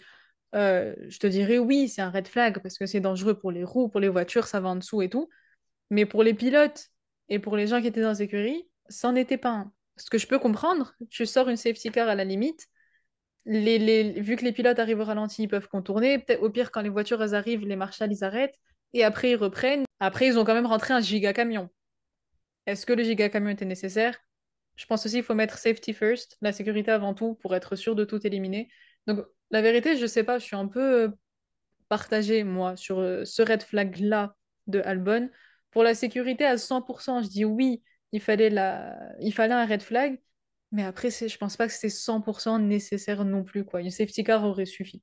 euh, 0.55 0.95
je 1.09 1.19
te 1.19 1.27
dirais 1.27 1.57
oui, 1.59 1.89
c'est 1.89 2.01
un 2.01 2.11
red 2.11 2.27
flag 2.27 2.59
parce 2.61 2.77
que 2.77 2.85
c'est 2.85 2.99
dangereux 3.01 3.37
pour 3.39 3.51
les 3.51 3.63
roues, 3.63 3.89
pour 3.89 3.99
les 3.99 4.09
voitures, 4.09 4.47
ça 4.47 4.59
va 4.59 4.69
en 4.69 4.75
dessous 4.77 5.01
et 5.01 5.09
tout. 5.09 5.29
Mais 5.91 6.05
pour 6.05 6.23
les 6.23 6.33
pilotes 6.33 6.89
et 7.29 7.39
pour 7.39 7.57
les 7.57 7.67
gens 7.67 7.81
qui 7.81 7.87
étaient 7.87 8.01
dans 8.01 8.11
les 8.11 8.23
écuries, 8.23 8.69
ça 8.89 9.09
n'en 9.09 9.15
était 9.15 9.37
pas 9.37 9.51
un. 9.51 9.73
Ce 9.97 10.09
que 10.09 10.17
je 10.17 10.27
peux 10.27 10.39
comprendre, 10.39 10.95
tu 11.09 11.25
sors 11.25 11.49
une 11.49 11.57
safety 11.57 11.91
car 11.91 12.09
à 12.09 12.15
la 12.15 12.25
limite, 12.25 12.67
les, 13.45 13.79
les- 13.79 14.21
vu 14.21 14.35
que 14.37 14.43
les 14.45 14.51
pilotes 14.53 14.79
arrivent 14.79 14.99
au 15.01 15.05
ralenti, 15.05 15.43
ils 15.43 15.47
peuvent 15.47 15.67
contourner. 15.69 16.25
Au 16.41 16.49
pire, 16.49 16.71
quand 16.71 16.81
les 16.81 16.89
voitures 16.89 17.21
arrivent, 17.33 17.65
les 17.67 17.75
marshals 17.75 18.11
ils 18.13 18.23
arrêtent 18.23 18.55
et 18.93 19.03
après 19.03 19.31
ils 19.31 19.35
reprennent. 19.35 19.85
Après, 19.99 20.27
ils 20.27 20.37
ont 20.39 20.45
quand 20.45 20.53
même 20.55 20.65
rentré 20.67 20.93
un 20.93 21.01
giga 21.01 21.33
camion. 21.33 21.69
Est-ce 22.67 22.85
que 22.85 22.93
le 22.93 23.03
giga 23.03 23.29
camion 23.29 23.51
était 23.51 23.65
nécessaire? 23.65 24.15
Je 24.75 24.85
pense 24.85 25.05
aussi 25.05 25.15
qu'il 25.15 25.23
faut 25.23 25.33
mettre 25.35 25.57
safety 25.57 25.93
first, 25.93 26.37
la 26.41 26.51
sécurité 26.51 26.91
avant 26.91 27.13
tout, 27.13 27.35
pour 27.35 27.55
être 27.55 27.75
sûr 27.75 27.95
de 27.95 28.03
tout 28.03 28.25
éliminer. 28.25 28.69
Donc, 29.07 29.25
la 29.51 29.61
vérité, 29.61 29.97
je 29.97 30.05
sais 30.05 30.23
pas, 30.23 30.37
je 30.37 30.43
suis 30.43 30.55
un 30.55 30.67
peu 30.67 31.03
euh, 31.03 31.09
partagée, 31.89 32.43
moi, 32.43 32.75
sur 32.75 32.99
euh, 32.99 33.23
ce 33.25 33.41
red 33.41 33.63
flag-là 33.63 34.35
de 34.67 34.81
Albon. 34.81 35.29
Pour 35.71 35.83
la 35.83 35.93
sécurité 35.93 36.45
à 36.45 36.57
100%, 36.57 37.23
je 37.23 37.29
dis 37.29 37.45
oui, 37.45 37.83
il 38.11 38.21
fallait, 38.21 38.49
la... 38.49 38.97
il 39.19 39.33
fallait 39.33 39.53
un 39.53 39.65
red 39.65 39.81
flag, 39.81 40.19
mais 40.71 40.83
après, 40.83 41.09
je 41.09 41.37
pense 41.37 41.55
pas 41.57 41.67
que 41.67 41.73
c'est 41.73 41.89
100% 41.89 42.61
nécessaire 42.61 43.23
non 43.23 43.43
plus, 43.43 43.63
quoi. 43.63 43.81
Une 43.81 43.91
safety 43.91 44.23
car 44.23 44.43
aurait 44.43 44.65
suffi. 44.65 45.01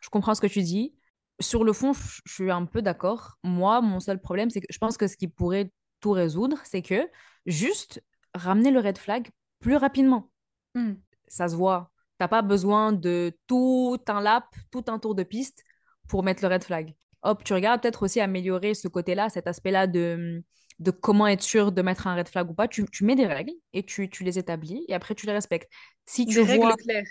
Je 0.00 0.10
comprends 0.10 0.34
ce 0.34 0.40
que 0.40 0.46
tu 0.46 0.62
dis. 0.62 0.94
Sur 1.40 1.64
le 1.64 1.72
fond, 1.72 1.92
je 1.92 2.32
suis 2.32 2.50
un 2.50 2.66
peu 2.66 2.82
d'accord. 2.82 3.38
Moi, 3.42 3.80
mon 3.80 4.00
seul 4.00 4.20
problème, 4.20 4.50
c'est 4.50 4.60
que 4.60 4.66
je 4.70 4.78
pense 4.78 4.96
que 4.96 5.06
ce 5.06 5.16
qui 5.16 5.28
pourrait 5.28 5.72
tout 6.00 6.10
résoudre, 6.10 6.60
c'est 6.64 6.82
que 6.82 7.08
juste 7.46 8.02
ramener 8.34 8.70
le 8.70 8.80
red 8.80 8.98
flag 8.98 9.28
plus 9.60 9.76
rapidement. 9.76 10.30
Hmm. 10.74 10.94
Ça 11.28 11.48
se 11.48 11.56
voit. 11.56 11.90
T'as 12.18 12.28
pas 12.28 12.42
besoin 12.42 12.92
de 12.92 13.36
tout 13.46 13.98
un 14.08 14.20
lap, 14.20 14.44
tout 14.70 14.84
un 14.88 14.98
tour 14.98 15.14
de 15.14 15.22
piste 15.22 15.62
pour 16.08 16.22
mettre 16.22 16.42
le 16.42 16.52
red 16.52 16.62
flag. 16.64 16.94
Hop, 17.22 17.42
tu 17.42 17.54
regardes 17.54 17.80
peut-être 17.80 18.02
aussi 18.02 18.20
améliorer 18.20 18.74
ce 18.74 18.88
côté-là, 18.88 19.30
cet 19.30 19.46
aspect-là 19.46 19.86
de, 19.86 20.44
de 20.78 20.90
comment 20.90 21.26
être 21.26 21.42
sûr 21.42 21.72
de 21.72 21.82
mettre 21.82 22.06
un 22.06 22.14
red 22.14 22.28
flag 22.28 22.50
ou 22.50 22.54
pas. 22.54 22.68
Tu, 22.68 22.84
tu 22.86 23.04
mets 23.04 23.16
des 23.16 23.26
règles 23.26 23.52
et 23.72 23.82
tu, 23.82 24.10
tu 24.10 24.24
les 24.24 24.38
établis 24.38 24.84
et 24.88 24.94
après 24.94 25.14
tu 25.14 25.26
les 25.26 25.32
respectes. 25.32 25.70
Si 26.06 26.26
tu 26.26 26.34
Des 26.44 26.56
vois... 26.56 26.68
règles 26.68 26.82
claires. 26.82 27.04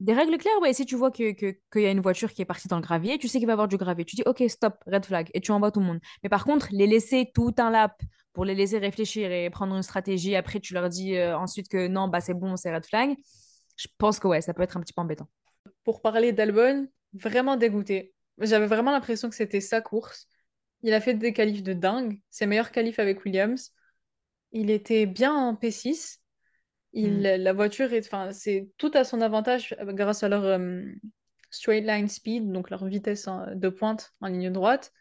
Des 0.00 0.14
règles 0.14 0.36
claires, 0.36 0.58
ouais. 0.62 0.72
Si 0.72 0.84
tu 0.84 0.96
vois 0.96 1.12
que, 1.12 1.32
que, 1.32 1.56
qu'il 1.72 1.82
y 1.82 1.86
a 1.86 1.92
une 1.92 2.00
voiture 2.00 2.32
qui 2.32 2.42
est 2.42 2.46
partie 2.46 2.66
dans 2.66 2.76
le 2.76 2.82
gravier, 2.82 3.18
tu 3.18 3.28
sais 3.28 3.38
qu'il 3.38 3.46
va 3.46 3.52
y 3.52 3.54
avoir 3.54 3.68
du 3.68 3.76
gravier. 3.76 4.04
Tu 4.04 4.16
dis, 4.16 4.24
OK, 4.26 4.42
stop, 4.48 4.74
red 4.86 5.04
flag, 5.04 5.30
et 5.32 5.40
tu 5.40 5.52
envoies 5.52 5.70
tout 5.70 5.78
le 5.78 5.86
monde. 5.86 6.00
Mais 6.24 6.28
par 6.28 6.44
contre, 6.44 6.66
les 6.72 6.88
laisser 6.88 7.30
tout 7.32 7.54
un 7.58 7.70
lap 7.70 8.02
pour 8.32 8.44
les 8.44 8.54
laisser 8.54 8.78
réfléchir 8.78 9.30
et 9.30 9.50
prendre 9.50 9.74
une 9.74 9.82
stratégie, 9.82 10.34
après 10.36 10.60
tu 10.60 10.74
leur 10.74 10.88
dis 10.88 11.16
euh, 11.16 11.36
ensuite 11.36 11.68
que 11.68 11.88
non, 11.88 12.08
bah 12.08 12.20
c'est 12.20 12.34
bon, 12.34 12.56
c'est 12.56 12.74
red 12.74 12.86
flag, 12.86 13.14
je 13.76 13.88
pense 13.98 14.18
que 14.18 14.28
ouais, 14.28 14.40
ça 14.40 14.54
peut 14.54 14.62
être 14.62 14.76
un 14.76 14.80
petit 14.80 14.92
peu 14.92 15.00
embêtant. 15.00 15.28
Pour 15.84 16.00
parler 16.00 16.32
d'Albon, 16.32 16.88
vraiment 17.12 17.56
dégoûté. 17.56 18.14
J'avais 18.38 18.66
vraiment 18.66 18.92
l'impression 18.92 19.28
que 19.28 19.34
c'était 19.34 19.60
sa 19.60 19.80
course. 19.80 20.28
Il 20.82 20.94
a 20.94 21.00
fait 21.00 21.14
des 21.14 21.32
qualifs 21.32 21.62
de 21.62 21.72
dingue. 21.72 22.20
Ses 22.30 22.46
meilleurs 22.46 22.72
qualifs 22.72 22.98
avec 22.98 23.24
Williams. 23.24 23.72
Il 24.52 24.70
était 24.70 25.06
bien 25.06 25.32
en 25.32 25.54
P6. 25.54 26.18
Il, 26.92 27.20
Mm. 27.20 27.42
La 27.42 27.52
voiture, 27.52 27.92
est, 27.92 28.08
c'est 28.32 28.68
tout 28.76 28.90
à 28.94 29.04
son 29.04 29.20
avantage 29.20 29.74
euh, 29.80 29.92
grâce 29.92 30.22
à 30.22 30.28
leur 30.28 30.44
euh, 30.44 30.82
straight 31.50 31.84
line 31.84 32.08
speed, 32.08 32.50
donc 32.52 32.70
leur 32.70 32.84
vitesse 32.86 33.28
de 33.54 33.68
pointe 33.68 34.12
en 34.20 34.28
ligne 34.28 34.50
droite. 34.50 34.92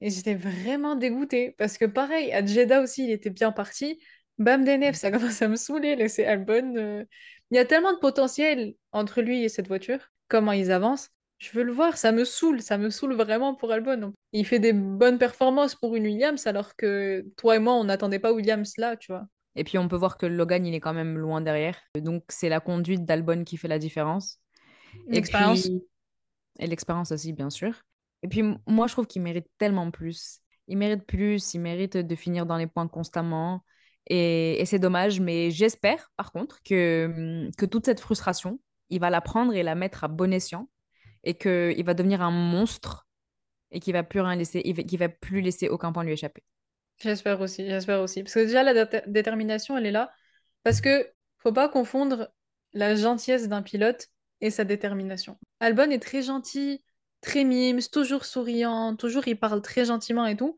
Et 0.00 0.10
j'étais 0.10 0.34
vraiment 0.34 0.94
dégoûtée 0.96 1.54
parce 1.58 1.78
que 1.78 1.84
pareil, 1.86 2.32
à 2.32 2.44
Jeddah 2.44 2.82
aussi, 2.82 3.04
il 3.04 3.10
était 3.10 3.30
bien 3.30 3.52
parti. 3.52 3.98
Bam 4.38 4.64
DNF, 4.64 4.94
ça 4.96 5.10
commence 5.38 5.40
à 5.42 5.48
me 5.48 5.56
saouler, 5.56 5.96
laisser 5.96 6.24
Albon. 6.24 6.74
euh. 6.76 7.04
Il 7.50 7.56
y 7.56 7.58
a 7.58 7.64
tellement 7.64 7.92
de 7.92 7.98
potentiel 7.98 8.74
entre 8.92 9.22
lui 9.22 9.42
et 9.44 9.48
cette 9.48 9.68
voiture. 9.68 10.10
Comment 10.28 10.52
ils 10.52 10.70
avancent. 10.72 11.10
Je 11.38 11.50
veux 11.52 11.62
le 11.64 11.72
voir, 11.72 11.96
ça 11.98 12.12
me 12.12 12.24
saoule, 12.24 12.60
ça 12.62 12.78
me 12.78 12.88
saoule 12.90 13.14
vraiment 13.14 13.54
pour 13.54 13.70
Albon. 13.70 14.12
Il 14.32 14.46
fait 14.46 14.58
des 14.58 14.72
bonnes 14.72 15.18
performances 15.18 15.74
pour 15.74 15.94
une 15.94 16.04
Williams 16.04 16.46
alors 16.46 16.74
que 16.76 17.24
toi 17.36 17.56
et 17.56 17.58
moi, 17.58 17.74
on 17.74 17.84
n'attendait 17.84 18.18
pas 18.18 18.32
Williams 18.32 18.72
là, 18.78 18.96
tu 18.96 19.12
vois. 19.12 19.26
Et 19.54 19.62
puis 19.64 19.78
on 19.78 19.86
peut 19.88 19.96
voir 19.96 20.18
que 20.18 20.26
Logan, 20.26 20.66
il 20.66 20.74
est 20.74 20.80
quand 20.80 20.94
même 20.94 21.16
loin 21.18 21.40
derrière. 21.40 21.78
Donc 22.02 22.24
c'est 22.28 22.48
la 22.48 22.60
conduite 22.60 23.04
d'Albon 23.04 23.44
qui 23.44 23.56
fait 23.58 23.68
la 23.68 23.78
différence. 23.78 24.38
Et 25.08 25.14
L'expérience. 25.16 25.62
puis- 25.62 25.82
Et 26.58 26.66
l'expérience 26.66 27.12
aussi, 27.12 27.32
bien 27.32 27.50
sûr. 27.50 27.82
Et 28.22 28.28
puis 28.28 28.42
moi, 28.66 28.86
je 28.86 28.92
trouve 28.92 29.06
qu'il 29.06 29.22
mérite 29.22 29.46
tellement 29.58 29.90
plus. 29.90 30.40
Il 30.68 30.78
mérite 30.78 31.04
plus, 31.06 31.54
il 31.54 31.60
mérite 31.60 31.96
de 31.96 32.14
finir 32.14 32.46
dans 32.46 32.56
les 32.56 32.66
points 32.66 32.88
constamment. 32.88 33.62
Et, 34.08 34.62
c'est 34.66 34.78
dommage, 34.78 35.20
mais 35.20 35.50
j'espère, 35.50 36.10
par 36.16 36.32
contre, 36.32 36.62
que, 36.62 37.48
que 37.56 37.66
toute 37.66 37.86
cette 37.86 38.00
frustration, 38.00 38.60
il 38.90 39.00
va 39.00 39.10
la 39.10 39.20
prendre 39.20 39.54
et 39.54 39.62
la 39.62 39.74
mettre 39.74 40.04
à 40.04 40.08
bon 40.08 40.32
escient. 40.32 40.68
Et 41.24 41.34
qu'il 41.34 41.84
va 41.84 41.94
devenir 41.94 42.22
un 42.22 42.30
monstre 42.30 43.08
et 43.72 43.80
qu'il 43.80 43.92
va 43.92 44.04
plus 44.04 44.20
rien 44.20 44.36
laisser, 44.36 44.62
qu'il 44.62 44.98
va 44.98 45.08
plus 45.08 45.40
laisser 45.40 45.68
aucun 45.68 45.92
point 45.92 46.04
lui 46.04 46.12
échapper. 46.12 46.44
J'espère 46.98 47.40
aussi, 47.40 47.66
j'espère 47.66 48.00
aussi. 48.00 48.22
Parce 48.22 48.34
que 48.34 48.40
déjà, 48.40 48.62
la 48.62 48.84
dé- 48.84 49.02
détermination, 49.08 49.76
elle 49.76 49.86
est 49.86 49.90
là. 49.90 50.12
Parce 50.62 50.80
que 50.80 51.10
faut 51.38 51.52
pas 51.52 51.68
confondre 51.68 52.30
la 52.72 52.94
gentillesse 52.94 53.48
d'un 53.48 53.62
pilote 53.62 54.08
et 54.40 54.50
sa 54.50 54.64
détermination. 54.64 55.38
Albon 55.60 55.90
est 55.90 56.02
très 56.02 56.22
gentil, 56.22 56.82
très 57.26 57.44
mimes, 57.44 57.80
toujours 57.92 58.24
souriant, 58.24 58.94
toujours 58.96 59.26
il 59.26 59.38
parle 59.38 59.60
très 59.60 59.84
gentiment 59.84 60.26
et 60.26 60.36
tout. 60.36 60.56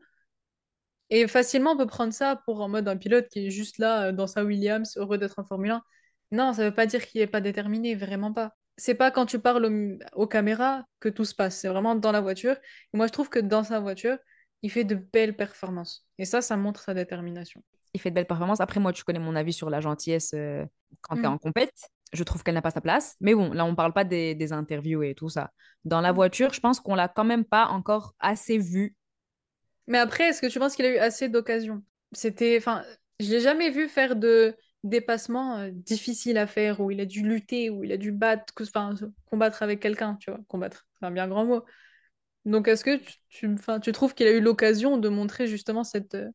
Et 1.09 1.27
facilement, 1.27 1.71
on 1.71 1.77
peut 1.77 1.87
prendre 1.87 2.13
ça 2.13 2.35
pour 2.45 2.61
en 2.61 2.69
mode 2.69 2.87
un 2.87 2.95
pilote 2.95 3.27
qui 3.29 3.47
est 3.47 3.49
juste 3.49 3.79
là 3.79 4.07
euh, 4.09 4.11
dans 4.11 4.27
sa 4.27 4.43
Williams, 4.43 4.95
heureux 4.97 5.17
d'être 5.17 5.39
en 5.39 5.43
Formule 5.43 5.71
1. 5.71 5.83
Non, 6.31 6.53
ça 6.53 6.63
veut 6.63 6.73
pas 6.73 6.85
dire 6.85 7.05
qu'il 7.07 7.21
est 7.21 7.27
pas 7.27 7.41
déterminé, 7.41 7.95
vraiment 7.95 8.31
pas. 8.31 8.53
c'est 8.77 8.93
pas 8.93 9.09
quand 9.09 9.25
tu 9.25 9.39
parles 9.39 9.65
aux, 9.65 10.21
aux 10.21 10.27
caméras 10.27 10.85
que 10.99 11.09
tout 11.09 11.25
se 11.25 11.33
passe, 11.33 11.57
c'est 11.57 11.67
vraiment 11.67 11.95
dans 11.95 12.11
la 12.11 12.21
voiture. 12.21 12.55
Et 12.93 12.97
moi, 12.97 13.07
je 13.07 13.11
trouve 13.11 13.29
que 13.29 13.39
dans 13.39 13.63
sa 13.63 13.79
voiture, 13.79 14.17
il 14.61 14.69
fait 14.69 14.83
de 14.83 14.95
belles 14.95 15.35
performances. 15.35 16.05
Et 16.19 16.25
ça, 16.25 16.41
ça 16.41 16.55
montre 16.55 16.81
sa 16.81 16.93
détermination. 16.93 17.63
Il 17.95 17.99
fait 17.99 18.11
de 18.11 18.15
belles 18.15 18.27
performances. 18.27 18.61
Après, 18.61 18.79
moi, 18.79 18.93
tu 18.93 19.03
connais 19.03 19.17
mon 19.17 19.35
avis 19.35 19.53
sur 19.53 19.71
la 19.71 19.81
gentillesse 19.81 20.33
euh, 20.35 20.63
quand 21.01 21.15
tu 21.15 21.23
es 21.23 21.27
en 21.27 21.39
compète. 21.39 21.89
Je 22.13 22.23
trouve 22.23 22.43
qu'elle 22.43 22.55
n'a 22.55 22.61
pas 22.61 22.71
sa 22.71 22.81
place. 22.81 23.15
Mais 23.21 23.35
bon, 23.35 23.51
là, 23.51 23.65
on 23.65 23.75
parle 23.75 23.93
pas 23.93 24.03
des, 24.03 24.35
des 24.35 24.53
interviews 24.53 25.03
et 25.03 25.15
tout 25.15 25.29
ça. 25.29 25.51
Dans 25.85 26.01
la 26.01 26.11
voiture, 26.11 26.53
je 26.53 26.59
pense 26.59 26.79
qu'on 26.79 26.95
l'a 26.95 27.07
quand 27.07 27.23
même 27.23 27.45
pas 27.45 27.67
encore 27.67 28.15
assez 28.19 28.57
vu. 28.57 28.95
Mais 29.87 29.97
après, 29.97 30.25
est-ce 30.25 30.41
que 30.41 30.47
tu 30.47 30.59
penses 30.59 30.75
qu'il 30.75 30.85
a 30.85 30.89
eu 30.89 30.97
assez 30.97 31.29
d'occasions? 31.29 31.83
C'était, 32.11 32.57
enfin, 32.57 32.83
je 33.19 33.29
l'ai 33.29 33.39
jamais 33.39 33.69
vu 33.69 33.87
faire 33.87 34.15
de 34.15 34.55
dépassements 34.83 35.57
euh, 35.57 35.69
difficiles 35.71 36.37
à 36.37 36.47
faire, 36.47 36.79
où 36.79 36.91
il 36.91 37.01
a 37.01 37.05
dû 37.05 37.21
lutter, 37.21 37.69
où 37.69 37.83
il 37.83 37.91
a 37.91 37.97
dû 37.97 38.11
battre, 38.11 38.53
enfin, 38.61 38.93
combattre 39.25 39.63
avec 39.63 39.79
quelqu'un, 39.79 40.15
tu 40.19 40.31
vois. 40.31 40.39
Combattre, 40.47 40.87
c'est 40.99 41.05
un 41.05 41.11
bien 41.11 41.27
grand 41.27 41.45
mot. 41.45 41.63
Donc, 42.45 42.67
est-ce 42.67 42.83
que 42.83 42.99
tu, 43.27 43.55
tu, 43.81 43.91
trouves 43.91 44.13
qu'il 44.13 44.27
a 44.27 44.31
eu 44.31 44.41
l'occasion 44.41 44.97
de 44.97 45.09
montrer 45.09 45.47
justement 45.47 45.83
cette 45.83 46.15
euh, 46.15 46.29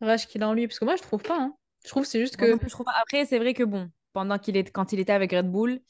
rage 0.00 0.26
qu'il 0.26 0.42
a 0.42 0.48
en 0.48 0.54
lui? 0.54 0.66
Parce 0.66 0.78
que 0.78 0.84
moi, 0.84 0.96
je 0.96 1.02
trouve 1.02 1.22
pas, 1.22 1.38
hein. 1.38 1.54
Je 1.84 1.90
trouve 1.90 2.02
que 2.02 2.08
c'est 2.08 2.20
juste 2.20 2.36
que 2.36 2.56
plus, 2.56 2.68
je 2.68 2.72
trouve 2.72 2.86
pas. 2.86 2.94
Après, 3.00 3.24
c'est 3.24 3.38
vrai 3.38 3.54
que 3.54 3.62
bon, 3.62 3.88
pendant 4.18 4.38
qu'il 4.40 4.56
est, 4.56 4.72
quand 4.72 4.92
il 4.92 4.98
était 4.98 5.12
avec 5.12 5.30
Red 5.30 5.48
Bull, 5.48 5.80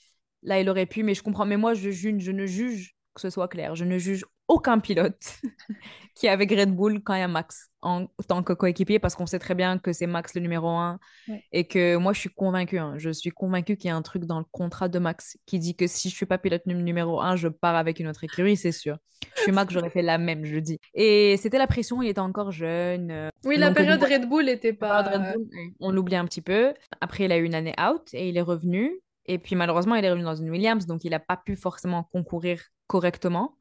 là, 0.43 0.61
il 0.61 0.69
aurait 0.69 0.85
pu, 0.85 1.03
mais 1.03 1.14
je 1.14 1.23
comprends. 1.23 1.47
Mais 1.47 1.57
moi, 1.57 1.73
je, 1.73 1.88
juge, 1.88 2.23
je 2.23 2.31
ne 2.31 2.45
juge, 2.45 2.95
que 3.14 3.23
ce 3.23 3.31
soit 3.31 3.49
clair, 3.49 3.75
je 3.75 3.87
ne 3.87 3.97
juge 3.97 4.27
aucun 4.48 4.78
pilote 4.78 5.20
qui 6.14 6.26
est 6.26 6.30
avec 6.30 6.50
Red 6.50 6.74
Bull 6.74 7.02
quand 7.02 7.14
il 7.14 7.20
y 7.20 7.22
a 7.22 7.28
Max 7.28 7.68
en 7.82 8.06
tant 8.26 8.42
que 8.42 8.52
coéquipier, 8.52 8.98
parce 8.98 9.14
qu'on 9.14 9.26
sait 9.26 9.38
très 9.38 9.54
bien 9.54 9.78
que 9.78 9.92
c'est 9.92 10.06
Max 10.08 10.34
le 10.34 10.40
numéro 10.40 10.68
un 10.68 10.98
Ouais. 11.28 11.44
et 11.52 11.64
que 11.66 11.96
moi, 11.96 12.12
je 12.14 12.20
suis 12.20 12.30
convaincue. 12.30 12.78
hein, 12.78 12.94
je 12.96 13.11
suis 13.11 13.30
convaincue 13.30 13.76
qu'il 13.76 13.88
y 13.88 13.92
a 13.92 13.96
un 13.96 14.02
truc 14.02 14.24
dans 14.24 14.38
le 14.38 14.46
contrat 14.50 14.88
de 14.88 14.98
Max 14.98 15.37
qui 15.46 15.58
dit 15.58 15.76
que 15.76 15.87
si 15.87 16.08
je 16.11 16.14
suis 16.16 16.26
pas 16.26 16.38
pilote 16.38 16.64
num- 16.66 16.82
numéro 16.82 17.20
un, 17.20 17.37
je 17.37 17.48
pars 17.48 17.76
avec 17.76 18.00
une 18.00 18.08
autre 18.08 18.24
écurie, 18.24 18.56
c'est 18.56 18.72
sûr. 18.72 18.96
Je 19.37 19.42
suis 19.42 19.52
Max, 19.52 19.72
j'aurais 19.72 19.90
fait 19.90 20.02
la 20.02 20.16
même, 20.18 20.44
je 20.44 20.54
le 20.54 20.61
dis. 20.62 20.78
Et 20.94 21.37
c'était 21.37 21.58
la 21.58 21.66
pression, 21.66 22.00
il 22.02 22.08
était 22.08 22.18
encore 22.20 22.50
jeune. 22.50 23.11
euh, 23.11 23.28
oui, 23.44 23.56
la 23.58 23.70
période. 23.72 24.02
Red 24.02 24.28
Bull 24.28 24.48
était 24.48 24.70
la 24.80 25.02
période 25.04 25.04
pas. 25.22 25.30
Red 25.32 25.34
Bull, 25.37 25.48
on 25.80 25.90
l'oublie 25.92 26.16
un 26.16 26.24
petit 26.24 26.40
peu. 26.42 26.72
Après, 27.00 27.24
il 27.26 27.32
a 27.32 27.37
eu 27.37 27.44
une 27.44 27.54
année 27.54 27.74
out 27.80 28.08
et 28.14 28.28
il 28.28 28.37
est 28.37 28.42
revenu. 28.42 28.98
Et 29.26 29.38
puis, 29.38 29.54
malheureusement, 29.56 29.94
il 29.94 30.04
est 30.04 30.08
revenu 30.11 30.24
dans 30.24 30.34
une 30.37 30.48
Williams, 30.50 30.87
donc 30.87 31.04
il 31.04 31.11
n'a 31.11 31.20
pas 31.20 31.37
pu 31.37 31.54
forcément 31.54 32.02
concourir 32.04 32.62
correctement. 32.87 33.58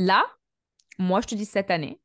Là, 0.00 0.24
moi, 0.98 1.20
je 1.20 1.26
te 1.26 1.34
dis 1.34 1.44
cette 1.44 1.70
année, 1.70 2.00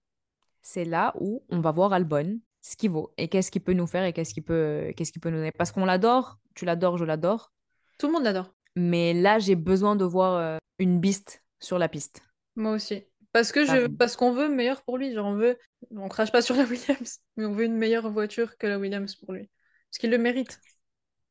c'est 0.61 0.83
là 0.83 1.13
où 1.17 1.45
on 1.47 1.61
va 1.61 1.71
voir 1.71 1.93
Albon, 1.93 2.41
ce 2.59 2.75
qu'il 2.75 2.91
vaut 2.91 3.13
et 3.17 3.29
qu'est-ce 3.29 3.49
qu'il 3.49 3.63
peut 3.63 3.71
nous 3.71 3.87
faire 3.87 4.03
et 4.03 4.11
qu'est-ce 4.11 4.33
qu'il 4.33 4.43
peut, 4.43 4.91
qu'est-ce 4.97 5.13
qu'il 5.13 5.21
peut 5.21 5.29
nous 5.29 5.37
donner. 5.37 5.53
Parce 5.53 5.71
qu'on 5.71 5.85
l'adore, 5.85 6.37
tu 6.55 6.65
l'adores, 6.65 6.97
je 6.97 7.05
l'adore. 7.05 7.53
Tout 7.97 8.07
le 8.07 8.11
monde 8.11 8.25
l'adore. 8.25 8.53
Mais 8.75 9.13
là, 9.13 9.39
j'ai 9.39 9.55
besoin 9.55 9.95
de 9.95 10.03
voir 10.03 10.33
euh, 10.33 10.57
une 10.77 10.99
biste 10.99 11.41
sur 11.61 11.79
la 11.79 11.87
piste. 11.87 12.21
Moi 12.57 12.73
aussi. 12.73 13.05
Parce 13.31 13.53
que 13.53 13.65
je, 13.65 13.87
parce 13.87 14.17
qu'on 14.17 14.33
veut 14.33 14.49
meilleur 14.49 14.83
pour 14.83 14.97
lui. 14.97 15.13
Genre, 15.13 15.27
on 15.27 15.35
veut, 15.35 15.57
on 15.91 16.09
crache 16.09 16.33
pas 16.33 16.41
sur 16.41 16.55
la 16.57 16.63
Williams, 16.65 17.19
mais 17.37 17.45
on 17.45 17.53
veut 17.53 17.63
une 17.63 17.77
meilleure 17.77 18.11
voiture 18.11 18.57
que 18.57 18.67
la 18.67 18.77
Williams 18.77 19.15
pour 19.15 19.31
lui. 19.31 19.49
Parce 19.89 19.99
qu'il 19.99 20.09
le 20.09 20.17
mérite. 20.17 20.59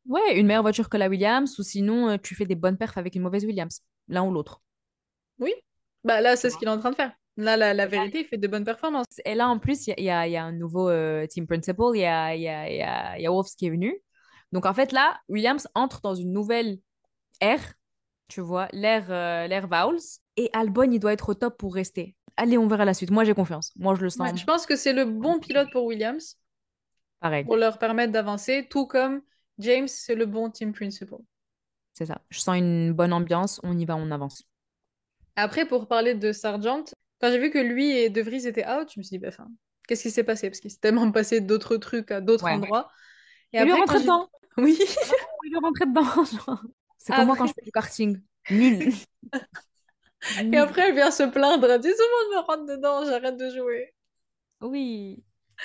Ouais, 0.06 0.40
une 0.40 0.46
meilleure 0.46 0.62
voiture 0.62 0.88
que 0.88 0.96
la 0.96 1.10
Williams 1.10 1.58
ou 1.58 1.62
sinon, 1.62 2.08
euh, 2.08 2.16
tu 2.16 2.34
fais 2.34 2.46
des 2.46 2.54
bonnes 2.54 2.78
perfs 2.78 2.96
avec 2.96 3.16
une 3.16 3.22
mauvaise 3.22 3.44
Williams, 3.44 3.82
l'un 4.08 4.24
ou 4.24 4.32
l'autre. 4.32 4.62
Oui. 5.38 5.52
Bah 6.04 6.20
là, 6.20 6.36
c'est 6.36 6.50
ce 6.50 6.56
qu'il 6.56 6.68
est 6.68 6.70
en 6.70 6.78
train 6.78 6.90
de 6.90 6.96
faire. 6.96 7.12
Là, 7.36 7.56
la, 7.56 7.74
la 7.74 7.86
vérité, 7.86 8.20
il 8.20 8.26
fait 8.26 8.36
de 8.38 8.46
bonnes 8.46 8.64
performances. 8.64 9.06
Et 9.24 9.34
là, 9.34 9.48
en 9.48 9.58
plus, 9.58 9.88
il 9.88 9.94
y 10.04 10.10
a, 10.10 10.26
y 10.28 10.32
y 10.32 10.36
un 10.36 10.52
nouveau 10.52 10.88
euh, 10.88 11.26
team 11.26 11.46
principal, 11.46 11.86
il 11.94 12.00
y 12.00 12.04
a, 12.04 12.36
y 12.36 12.48
a, 12.48 12.68
il 12.70 12.76
y 12.76 12.82
a, 12.82 13.18
il 13.18 13.22
y 13.22 13.26
a 13.26 13.32
Wolves 13.32 13.50
qui 13.56 13.66
est 13.66 13.70
venu. 13.70 13.94
Donc, 14.52 14.66
en 14.66 14.74
fait, 14.74 14.92
là, 14.92 15.18
Williams 15.28 15.66
entre 15.74 16.00
dans 16.00 16.14
une 16.14 16.32
nouvelle 16.32 16.78
ère, 17.40 17.74
tu 18.28 18.40
vois, 18.40 18.68
l'ère 18.72 19.06
euh, 19.10 19.46
l'ère 19.46 19.66
Vowles. 19.66 20.00
Et 20.36 20.50
Albon, 20.52 20.90
il 20.90 20.98
doit 21.00 21.12
être 21.12 21.30
au 21.30 21.34
top 21.34 21.58
pour 21.58 21.74
rester. 21.74 22.14
Allez, 22.36 22.58
on 22.58 22.66
verra 22.68 22.84
la 22.84 22.94
suite. 22.94 23.10
Moi, 23.10 23.24
j'ai 23.24 23.34
confiance. 23.34 23.72
Moi, 23.76 23.94
je 23.94 24.02
le 24.02 24.10
sens 24.10 24.30
Ouais, 24.30 24.36
je 24.36 24.44
pense 24.44 24.66
que 24.66 24.76
c'est 24.76 24.92
le 24.92 25.04
bon 25.04 25.40
pilote 25.40 25.70
pour 25.72 25.84
Williams 25.84 26.38
pareil. 27.20 27.44
pour 27.44 27.56
leur 27.56 27.78
permettre 27.78 28.12
d'avancer, 28.12 28.66
tout 28.68 28.86
comme 28.86 29.22
James, 29.58 29.88
c'est 29.88 30.14
le 30.14 30.26
bon 30.26 30.50
team 30.50 30.72
principal. 30.72 31.18
C'est 31.94 32.06
ça. 32.06 32.20
Je 32.30 32.38
sens 32.40 32.56
une 32.56 32.92
bonne 32.92 33.12
ambiance. 33.12 33.60
On 33.62 33.78
y 33.78 33.84
va, 33.84 33.96
on 33.96 34.10
avance. 34.10 34.44
Après, 35.36 35.66
pour 35.66 35.88
parler 35.88 36.14
de 36.14 36.32
Sargent, 36.32 36.84
quand 37.20 37.30
j'ai 37.30 37.38
vu 37.38 37.50
que 37.50 37.58
lui 37.58 37.90
et 37.90 38.10
De 38.10 38.22
Vries 38.22 38.46
étaient 38.46 38.66
out, 38.68 38.88
je 38.94 39.00
me 39.00 39.02
suis 39.02 39.18
dit, 39.18 39.18
bah, 39.18 39.30
qu'est-ce 39.88 40.02
qui 40.02 40.10
s'est 40.10 40.24
passé? 40.24 40.48
Parce 40.50 40.60
qu'il 40.60 40.70
s'est 40.70 40.78
tellement 40.80 41.10
passé 41.10 41.40
d'autres 41.40 41.76
trucs 41.76 42.10
à 42.10 42.20
d'autres 42.20 42.44
Ouais. 42.44 42.52
endroits. 42.52 42.88
Et 43.52 43.58
Il 43.58 43.64
lui 43.64 43.70
est 43.70 43.72
après, 43.72 43.80
rentré 43.80 43.94
quand 43.94 43.98
j'ai- 43.98 44.04
dedans. 44.04 44.30
Oui. 44.56 44.78
Il 45.44 45.50
lui 45.50 45.56
est 45.56 45.60
rentré 45.60 45.86
dedans. 45.86 46.04
genre. 46.46 46.62
C'est 46.98 47.14
comme 47.14 47.26
moi 47.26 47.36
quand 47.36 47.44
Après- 47.44 47.48
je 47.48 47.54
fais 47.60 47.64
du 47.64 47.72
karting. 47.72 48.20
Nul. 48.50 48.92
Et 50.52 50.56
après, 50.56 50.88
elle 50.88 50.94
vient 50.94 51.10
se 51.10 51.22
plaindre. 51.24 51.70
Elle 51.70 51.80
dit, 51.80 51.88
le 51.88 51.94
monde 51.94 52.44
me 52.44 52.46
rentre 52.46 52.66
dedans, 52.76 53.04
j'arrête 53.04 53.36
de 53.36 53.50
jouer. 53.50 53.92
Oui. 54.60 55.22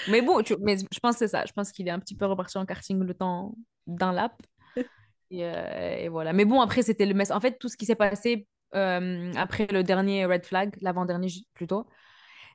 Mais 0.10 0.22
bon, 0.22 0.42
tu- 0.44 0.58
mais 0.60 0.78
je 0.78 1.00
pense 1.00 1.16
que 1.16 1.20
c'est 1.20 1.28
ça. 1.30 1.46
Je 1.46 1.54
pense 1.54 1.72
qu'il 1.72 1.88
est 1.88 1.92
un 1.92 2.00
petit 2.00 2.16
peu 2.16 2.26
reparti 2.26 2.58
en 2.58 2.66
karting 2.66 3.00
le 3.00 3.14
temps 3.14 3.56
d'un 3.88 4.12
lap. 4.12 4.34
Et, 5.32 5.46
euh, 5.46 5.96
et 5.98 6.10
voilà. 6.10 6.34
Mais 6.34 6.44
bon, 6.46 6.60
après, 6.60 6.82
c'était 6.82 7.06
le 7.06 7.14
mess. 7.14 7.32
En 7.32 7.40
fait, 7.40 7.58
tout 7.60 7.70
ce 7.70 7.78
qui 7.78 7.86
s'est 7.86 7.96
passé 7.96 8.48
euh, 8.76 9.32
après 9.36 9.68
le 9.68 9.84
dernier 9.84 10.26
red 10.26 10.46
flag, 10.46 10.76
l'avant-dernier 10.82 11.30
plutôt, 11.54 11.88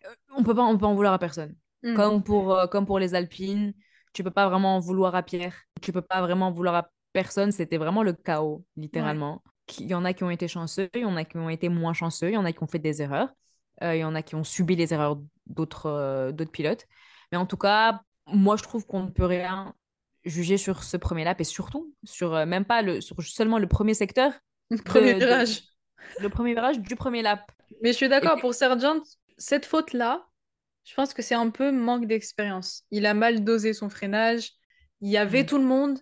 euh, 0.06 0.14
on 0.36 0.42
peut 0.42 0.54
pas, 0.54 0.62
on 0.64 0.78
peut 0.78 0.86
en 0.86 0.94
vouloir 0.94 1.12
à 1.14 1.18
personne. 1.18 1.54
Hmm. 1.82 1.94
Comme 1.94 2.22
pour, 2.22 2.54
euh, 2.54 2.66
comme 2.66 2.86
pour 2.86 2.98
les 2.98 3.14
Alpines, 3.14 3.74
tu 4.12 4.24
peux 4.24 4.30
pas 4.30 4.48
vraiment 4.48 4.76
en 4.76 4.80
vouloir 4.80 5.14
à 5.14 5.22
Pierre. 5.22 5.54
Tu 5.82 5.92
peux 5.92 6.02
pas 6.02 6.20
vraiment 6.20 6.48
en 6.48 6.50
vouloir 6.52 6.74
à 6.74 6.90
personne. 7.12 7.52
C'était 7.52 7.78
vraiment 7.78 8.02
le 8.02 8.12
chaos, 8.12 8.64
littéralement. 8.76 9.42
Il 9.78 9.86
y 9.86 9.94
en 9.94 10.04
a 10.04 10.12
qui 10.12 10.24
ont 10.24 10.30
été 10.30 10.46
chanceux, 10.48 10.90
il 10.94 11.00
y 11.02 11.04
en 11.04 11.16
a 11.16 11.24
qui 11.24 11.36
ont 11.38 11.48
été 11.48 11.68
moins 11.68 11.94
chanceux, 11.94 12.30
il 12.30 12.34
y 12.34 12.36
en 12.36 12.44
a 12.44 12.52
qui 12.52 12.62
ont 12.62 12.66
fait 12.66 12.78
des 12.78 13.00
erreurs, 13.00 13.30
euh, 13.82 13.96
il 13.96 14.00
y 14.00 14.04
en 14.04 14.14
a 14.14 14.22
qui 14.22 14.34
ont 14.34 14.44
subi 14.44 14.76
les 14.76 14.92
erreurs 14.92 15.18
d'autres 15.46 16.30
d'autres 16.32 16.50
pilotes. 16.50 16.86
Mais 17.32 17.38
en 17.38 17.46
tout 17.46 17.56
cas, 17.56 18.02
moi, 18.26 18.56
je 18.56 18.62
trouve 18.62 18.86
qu'on 18.86 19.04
ne 19.04 19.10
peut 19.10 19.24
rien 19.24 19.74
juger 20.24 20.56
sur 20.56 20.82
ce 20.84 20.96
premier 20.96 21.24
lap 21.24 21.40
et 21.40 21.44
surtout 21.44 21.92
sur 22.04 22.34
euh, 22.34 22.46
même 22.46 22.64
pas 22.64 22.82
le 22.82 23.00
sur 23.00 23.20
seulement 23.22 23.58
le 23.58 23.66
premier 23.66 23.94
secteur, 23.94 24.32
Premier 24.84 25.14
de- 25.14 25.20
de- 25.20 25.26
virage. 25.26 25.62
Le 26.20 26.28
premier 26.28 26.54
virage 26.54 26.78
du 26.80 26.96
premier 26.96 27.22
lap. 27.22 27.50
Mais 27.82 27.92
je 27.92 27.96
suis 27.96 28.08
d'accord, 28.08 28.38
Et 28.38 28.40
pour 28.40 28.54
Sargent, 28.54 29.00
cette 29.38 29.66
faute-là, 29.66 30.26
je 30.84 30.94
pense 30.94 31.14
que 31.14 31.22
c'est 31.22 31.34
un 31.34 31.50
peu 31.50 31.72
manque 31.72 32.06
d'expérience. 32.06 32.84
Il 32.90 33.06
a 33.06 33.14
mal 33.14 33.42
dosé 33.44 33.72
son 33.72 33.88
freinage. 33.88 34.52
Il 35.00 35.10
y 35.10 35.16
avait 35.16 35.42
Mm. 35.42 35.46
tout 35.46 35.58
le 35.58 35.64
monde. 35.64 35.98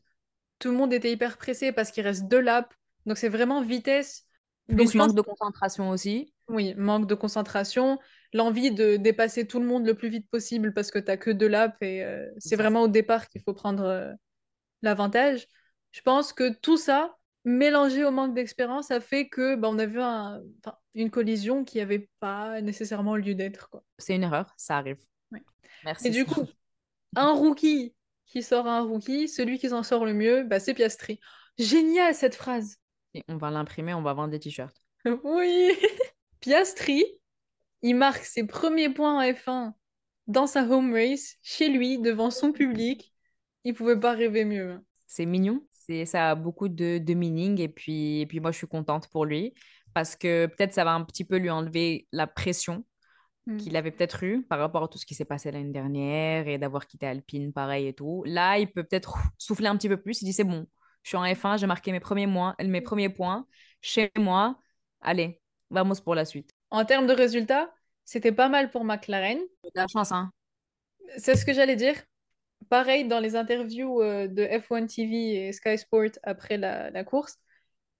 Tout 0.58 0.70
le 0.70 0.76
monde 0.76 0.92
était 0.92 1.10
hyper 1.10 1.38
pressé 1.38 1.72
parce 1.72 1.90
qu'il 1.90 2.04
reste 2.04 2.28
deux 2.28 2.40
laps. 2.40 2.70
Donc 3.06 3.16
c'est 3.18 3.28
vraiment 3.28 3.62
vitesse. 3.62 4.24
Donc, 4.68 4.78
Plus 4.78 4.92
je 4.92 4.98
manque 4.98 5.08
pense- 5.08 5.14
de 5.16 5.22
concentration 5.22 5.90
aussi. 5.90 6.32
Oui, 6.48 6.74
manque 6.76 7.06
de 7.06 7.14
concentration, 7.14 7.98
l'envie 8.32 8.70
de 8.72 8.96
dépasser 8.96 9.46
tout 9.46 9.58
le 9.60 9.66
monde 9.66 9.86
le 9.86 9.94
plus 9.94 10.08
vite 10.08 10.28
possible 10.30 10.72
parce 10.72 10.90
que 10.90 10.98
t'as 10.98 11.16
que 11.16 11.30
deux 11.30 11.48
laps 11.48 11.76
et 11.80 12.04
euh, 12.04 12.28
c'est 12.38 12.56
vraiment 12.56 12.82
au 12.82 12.88
départ 12.88 13.28
qu'il 13.28 13.40
faut 13.40 13.54
prendre 13.54 13.84
euh, 13.84 14.12
l'avantage. 14.82 15.46
Je 15.92 16.00
pense 16.02 16.32
que 16.32 16.52
tout 16.52 16.76
ça, 16.76 17.16
mélangé 17.44 18.04
au 18.04 18.10
manque 18.10 18.34
d'expérience, 18.34 18.90
a 18.90 19.00
fait 19.00 19.28
que 19.28 19.56
bah, 19.56 19.68
on 19.70 19.78
a 19.78 19.86
vu 19.86 20.00
un- 20.00 20.40
une 20.94 21.10
collision 21.10 21.64
qui 21.64 21.78
n'avait 21.78 22.08
pas 22.20 22.60
nécessairement 22.60 23.16
lieu 23.16 23.34
d'être. 23.34 23.70
C'est 23.98 24.14
une 24.14 24.22
erreur, 24.22 24.52
ça 24.56 24.78
arrive. 24.78 25.00
Ouais. 25.32 25.42
Merci. 25.84 26.08
Et 26.08 26.10
du 26.10 26.24
coup, 26.24 26.46
un 27.16 27.32
rookie 27.32 27.94
qui 28.26 28.42
sort 28.42 28.66
un 28.66 28.82
rookie, 28.82 29.28
celui 29.28 29.58
qui 29.58 29.68
s'en 29.68 29.82
sort 29.82 30.04
le 30.04 30.14
mieux, 30.14 30.44
bah, 30.44 30.60
c'est 30.60 30.74
Piastri. 30.74 31.20
Génial 31.58 32.14
cette 32.14 32.34
phrase. 32.34 32.76
Et 33.14 33.22
on 33.28 33.36
va 33.36 33.50
l'imprimer, 33.50 33.92
on 33.94 34.02
va 34.02 34.12
vendre 34.14 34.30
des 34.30 34.40
t-shirts. 34.40 34.76
Oui. 35.24 35.72
Piastri, 36.40 37.04
il 37.82 37.94
marque 37.96 38.24
ses 38.24 38.46
premiers 38.46 38.88
points 38.88 39.18
en 39.18 39.32
F1 39.32 39.74
dans 40.28 40.46
sa 40.46 40.62
home 40.62 40.92
race, 40.92 41.36
chez 41.42 41.68
lui, 41.68 41.98
devant 41.98 42.30
son 42.30 42.52
public. 42.52 43.12
Il 43.64 43.74
pouvait 43.74 43.98
pas 43.98 44.12
rêver 44.12 44.44
mieux. 44.44 44.70
hein. 44.72 44.84
C'est 45.06 45.26
mignon. 45.26 45.60
C'est, 45.86 46.06
ça 46.06 46.30
a 46.30 46.34
beaucoup 46.34 46.68
de, 46.68 46.98
de 46.98 47.14
meaning. 47.14 47.60
Et 47.60 47.68
puis, 47.68 48.20
et 48.20 48.26
puis, 48.26 48.40
moi, 48.40 48.50
je 48.52 48.58
suis 48.58 48.66
contente 48.66 49.08
pour 49.08 49.24
lui. 49.24 49.54
Parce 49.94 50.16
que 50.16 50.46
peut-être 50.46 50.72
ça 50.72 50.84
va 50.84 50.92
un 50.92 51.04
petit 51.04 51.24
peu 51.24 51.36
lui 51.36 51.50
enlever 51.50 52.08
la 52.12 52.26
pression 52.26 52.84
Mm. 53.46 53.56
qu'il 53.56 53.76
avait 53.76 53.90
peut-être 53.90 54.22
eue 54.22 54.44
par 54.44 54.60
rapport 54.60 54.84
à 54.84 54.88
tout 54.88 54.98
ce 54.98 55.06
qui 55.06 55.14
s'est 55.16 55.24
passé 55.24 55.50
l'année 55.50 55.72
dernière 55.72 56.46
et 56.46 56.58
d'avoir 56.58 56.86
quitté 56.86 57.06
Alpine, 57.06 57.52
pareil 57.52 57.88
et 57.88 57.92
tout. 57.92 58.22
Là, 58.24 58.58
il 58.58 58.70
peut 58.70 58.84
peut-être 58.84 59.14
souffler 59.38 59.66
un 59.66 59.76
petit 59.76 59.88
peu 59.88 60.00
plus. 60.00 60.22
Il 60.22 60.26
dit 60.26 60.32
c'est 60.32 60.44
bon, 60.44 60.66
je 61.02 61.08
suis 61.08 61.16
en 61.16 61.24
F1, 61.24 61.58
j'ai 61.58 61.66
marqué 61.66 61.90
mes 61.90 62.00
premiers, 62.00 62.26
mois, 62.26 62.54
mes 62.62 62.80
premiers 62.80 63.08
points 63.08 63.46
chez 63.80 64.12
moi. 64.16 64.58
Allez, 65.00 65.40
vamos 65.70 66.00
pour 66.04 66.14
la 66.14 66.24
suite. 66.24 66.52
En 66.70 66.84
termes 66.84 67.06
de 67.06 67.12
résultats, 67.12 67.72
c'était 68.04 68.32
pas 68.32 68.48
mal 68.48 68.70
pour 68.70 68.84
McLaren. 68.84 69.38
De 69.64 69.70
la 69.74 69.86
chance, 69.88 70.12
hein. 70.12 70.30
C'est 71.18 71.34
ce 71.34 71.44
que 71.44 71.52
j'allais 71.52 71.76
dire. 71.76 71.96
Pareil, 72.68 73.06
dans 73.06 73.20
les 73.20 73.36
interviews 73.36 74.02
euh, 74.02 74.28
de 74.28 74.42
F1 74.42 74.86
TV 74.86 75.46
et 75.48 75.52
Sky 75.52 75.78
Sport 75.78 76.10
après 76.22 76.56
la, 76.58 77.04
course, 77.04 77.38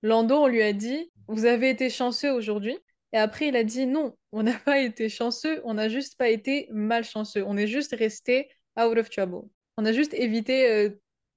Lando, 0.03 0.37
on 0.37 0.47
lui 0.47 0.63
a 0.63 0.73
dit 0.73 1.11
Vous 1.29 1.45
avez 1.45 1.71
été 1.71 1.91
chanceux 1.91 2.33
aujourd'hui. 2.33 2.79
Et 3.13 3.19
après, 3.19 3.49
il 3.49 3.57
a 3.57 3.65
dit 3.65 3.87
Non, 3.87 4.17
on 4.33 4.43
n'a 4.43 4.59
pas 4.59 4.81
été 4.81 5.09
chanceux, 5.09 5.61
on 5.65 5.75
n'a 5.75 5.89
juste 5.89 6.17
pas 6.17 6.29
été 6.29 6.69
malchanceux. 6.71 7.45
On 7.47 7.57
est 7.57 7.67
juste 7.67 7.95
resté 7.95 8.51
out 8.79 8.97
of 8.99 9.11
trouble. 9.11 9.49
On 9.77 9.85
a 9.85 9.93
juste 9.93 10.15
évité 10.15 10.71
euh, 10.71 10.91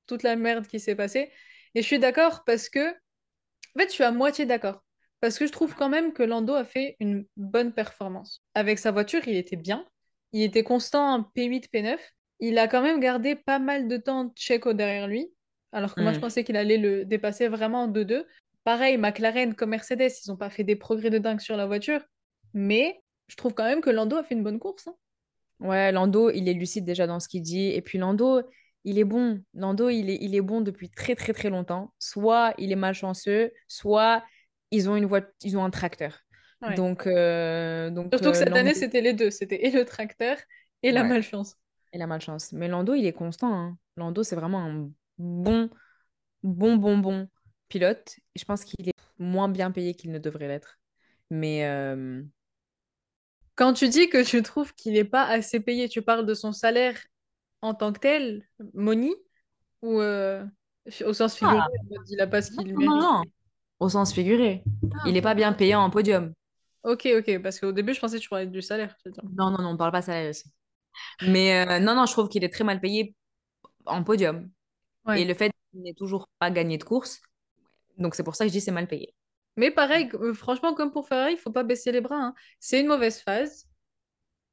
toute 0.07 0.23
la 0.23 0.35
merde 0.35 0.67
qui 0.67 0.79
s'est 0.79 0.95
passée. 0.95 1.31
Et 1.73 1.81
je 1.81 1.87
suis 1.87 1.99
d'accord 1.99 2.43
parce 2.45 2.69
que 2.69 2.89
En 2.89 3.79
fait, 3.79 3.87
je 3.87 3.93
suis 3.93 4.03
à 4.03 4.11
moitié 4.11 4.45
d'accord. 4.45 4.83
Parce 5.21 5.39
que 5.39 5.47
je 5.47 5.51
trouve 5.51 5.75
quand 5.75 5.89
même 5.89 6.13
que 6.13 6.23
Lando 6.23 6.53
a 6.53 6.65
fait 6.65 6.97
une 6.99 7.25
bonne 7.37 7.73
performance. 7.73 8.43
Avec 8.53 8.79
sa 8.79 8.91
voiture, 8.91 9.27
il 9.27 9.35
était 9.37 9.55
bien. 9.55 9.85
Il 10.33 10.43
était 10.43 10.63
constant 10.63 11.13
en 11.13 11.21
P8, 11.21 11.69
P9. 11.71 11.97
Il 12.39 12.57
a 12.57 12.67
quand 12.67 12.81
même 12.81 12.99
gardé 12.99 13.35
pas 13.35 13.59
mal 13.59 13.87
de 13.87 13.97
temps 13.97 14.31
Checo 14.35 14.73
derrière 14.73 15.07
lui. 15.07 15.31
Alors 15.71 15.93
que 15.95 16.01
moi, 16.01 16.13
je 16.13 16.17
Mm. 16.17 16.21
pensais 16.21 16.43
qu'il 16.43 16.55
allait 16.57 16.77
le 16.77 17.05
dépasser 17.05 17.47
vraiment 17.47 17.83
en 17.83 17.87
2-2. 17.87 18.25
Pareil, 18.63 18.97
McLaren 18.97 19.53
comme 19.55 19.69
Mercedes, 19.71 20.09
ils 20.25 20.29
n'ont 20.29 20.37
pas 20.37 20.49
fait 20.49 20.63
des 20.63 20.75
progrès 20.75 21.09
de 21.09 21.17
dingue 21.17 21.39
sur 21.39 21.57
la 21.57 21.65
voiture. 21.65 22.01
Mais 22.53 22.99
je 23.27 23.35
trouve 23.35 23.53
quand 23.53 23.65
même 23.65 23.81
que 23.81 23.89
Lando 23.89 24.15
a 24.17 24.23
fait 24.23 24.35
une 24.35 24.43
bonne 24.43 24.59
course. 24.59 24.87
hein. 24.87 24.95
Ouais, 25.59 25.91
Lando, 25.91 26.29
il 26.31 26.49
est 26.49 26.53
lucide 26.53 26.85
déjà 26.85 27.07
dans 27.07 27.19
ce 27.19 27.27
qu'il 27.27 27.41
dit. 27.41 27.67
Et 27.69 27.81
puis 27.81 27.97
Lando, 27.97 28.41
il 28.83 28.99
est 28.99 29.03
bon. 29.03 29.41
Lando, 29.53 29.89
il 29.89 30.09
est, 30.09 30.17
il 30.21 30.35
est 30.35 30.41
bon 30.41 30.61
depuis 30.61 30.89
très 30.89 31.15
très 31.15 31.33
très 31.33 31.49
longtemps. 31.49 31.93
Soit 31.99 32.53
il 32.57 32.71
est 32.71 32.75
malchanceux, 32.77 33.51
soit 33.67 34.23
ils 34.71 34.89
ont 34.89 34.95
une 34.95 35.05
voie... 35.05 35.21
ils 35.43 35.57
ont 35.57 35.63
un 35.63 35.69
tracteur. 35.69 36.19
Ouais. 36.61 36.75
Donc, 36.75 37.05
euh, 37.07 37.89
donc 37.89 38.13
Surtout 38.13 38.31
que 38.31 38.35
euh, 38.35 38.39
cette 38.39 38.49
Lando- 38.49 38.59
année, 38.61 38.73
c'était 38.73 39.01
les 39.01 39.13
deux. 39.13 39.29
C'était 39.31 39.65
et 39.65 39.71
le 39.71 39.85
tracteur 39.85 40.37
et 40.83 40.91
la 40.91 41.03
malchance. 41.03 41.55
Il 41.95 42.01
a 42.01 42.07
malchance. 42.07 42.51
Mais 42.53 42.67
Lando, 42.67 42.93
il 42.93 43.05
est 43.05 43.13
constant. 43.13 43.53
hein. 43.53 43.77
Lando, 43.97 44.23
c'est 44.23 44.35
vraiment 44.35 44.59
un 44.65 44.89
bon, 45.17 45.69
bon, 46.43 46.77
bon, 46.77 46.97
bon 46.99 47.29
pilote. 47.69 48.17
Et 48.35 48.39
je 48.39 48.45
pense 48.45 48.65
qu'il 48.65 48.89
est 48.89 48.93
moins 49.19 49.49
bien 49.49 49.71
payé 49.71 49.95
qu'il 49.95 50.11
ne 50.11 50.19
devrait 50.19 50.47
l'être. 50.47 50.79
Mais 51.31 51.65
euh, 51.65 52.23
Quand 53.55 53.73
tu 53.73 53.87
dis 53.89 54.09
que 54.09 54.23
tu 54.23 54.41
trouves 54.43 54.73
qu'il 54.73 54.93
n'est 54.93 55.03
pas 55.05 55.25
assez 55.25 55.59
payé, 55.59 55.87
tu 55.89 56.01
parles 56.01 56.25
de 56.25 56.33
son 56.33 56.51
salaire 56.51 56.97
en 57.61 57.73
tant 57.73 57.93
que 57.93 57.99
tel, 57.99 58.47
Moni, 58.73 59.13
ou 59.81 59.99
euh, 60.01 60.45
au 61.05 61.13
sens 61.13 61.35
figuré, 61.35 61.57
Ah. 61.59 61.67
mode, 61.89 62.09
il 62.09 62.17
n'a 62.17 62.27
pas 62.27 62.41
ce 62.41 62.51
qu'il 62.51 62.67
non, 62.73 62.79
mérite. 62.79 62.95
non, 62.95 63.13
non. 63.17 63.23
Au 63.79 63.89
sens 63.89 64.13
figuré. 64.13 64.63
Ah, 64.93 65.03
Il 65.07 65.13
n'est 65.13 65.21
pas 65.21 65.35
bien 65.35 65.53
payé 65.53 65.75
en 65.75 65.89
podium. 65.89 66.33
Ok, 66.83 67.07
ok, 67.17 67.41
parce 67.41 67.59
qu'au 67.59 67.71
début, 67.71 67.93
je 67.93 67.99
pensais 67.99 68.17
que 68.17 68.23
tu 68.23 68.29
parlais 68.29 68.45
du 68.47 68.61
salaire. 68.61 68.95
Non, 69.37 69.51
non, 69.51 69.61
non, 69.61 69.69
on 69.71 69.77
parle 69.77 69.91
pas 69.91 70.01
salaire 70.01 70.29
ici. 70.31 70.51
Mais 71.27 71.65
euh, 71.67 71.79
non, 71.79 71.95
non, 71.95 72.05
je 72.05 72.11
trouve 72.11 72.29
qu'il 72.29 72.43
est 72.43 72.53
très 72.53 72.63
mal 72.63 72.79
payé 72.79 73.15
en 73.85 74.03
podium. 74.03 74.49
Ouais. 75.05 75.21
Et 75.21 75.25
le 75.25 75.33
fait 75.33 75.51
qu'il 75.71 75.81
n'ait 75.81 75.93
toujours 75.93 76.29
pas 76.39 76.51
gagné 76.51 76.77
de 76.77 76.83
course, 76.83 77.21
donc 77.97 78.15
c'est 78.15 78.23
pour 78.23 78.35
ça 78.35 78.45
que 78.45 78.49
je 78.49 78.53
dis 78.53 78.61
c'est 78.61 78.71
mal 78.71 78.87
payé. 78.87 79.13
Mais 79.57 79.71
pareil, 79.71 80.09
euh, 80.15 80.33
franchement, 80.33 80.73
comme 80.73 80.91
pour 80.91 81.07
Ferrari, 81.07 81.33
il 81.33 81.37
faut 81.37 81.51
pas 81.51 81.63
baisser 81.63 81.91
les 81.91 82.01
bras. 82.01 82.17
hein. 82.17 82.33
C'est 82.59 82.81
une 82.81 82.87
mauvaise 82.87 83.21
phase, 83.21 83.67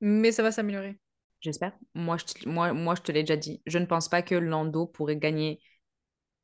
mais 0.00 0.32
ça 0.32 0.42
va 0.42 0.52
s'améliorer. 0.52 0.98
J'espère. 1.40 1.72
Moi, 1.94 2.16
je 2.18 2.24
te, 2.24 2.48
moi, 2.48 2.72
moi, 2.72 2.94
je 2.94 3.02
te 3.02 3.10
l'ai 3.10 3.22
déjà 3.22 3.36
dit. 3.36 3.62
Je 3.66 3.78
ne 3.78 3.86
pense 3.86 4.08
pas 4.08 4.22
que 4.22 4.36
Lando 4.36 4.86
pourrait 4.86 5.16
gagner. 5.16 5.60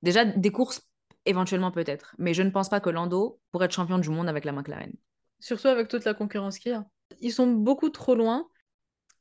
Déjà, 0.02 0.24
des 0.24 0.50
courses, 0.50 0.82
éventuellement 1.24 1.70
peut-être. 1.70 2.14
Mais 2.18 2.34
je 2.34 2.42
ne 2.42 2.50
pense 2.50 2.68
pas 2.68 2.80
que 2.80 2.90
Lando 2.90 3.40
pourrait 3.52 3.66
être 3.66 3.72
champion 3.72 3.98
du 3.98 4.10
monde 4.10 4.28
avec 4.28 4.44
la 4.44 4.52
McLaren. 4.52 4.92
Surtout 5.38 5.68
avec 5.68 5.86
toute 5.86 6.04
la 6.04 6.14
concurrence 6.14 6.58
qu'il 6.58 6.72
y 6.72 6.74
a. 6.74 6.84
Ils 7.20 7.32
sont 7.32 7.46
beaucoup 7.46 7.90
trop 7.90 8.16
loin. 8.16 8.48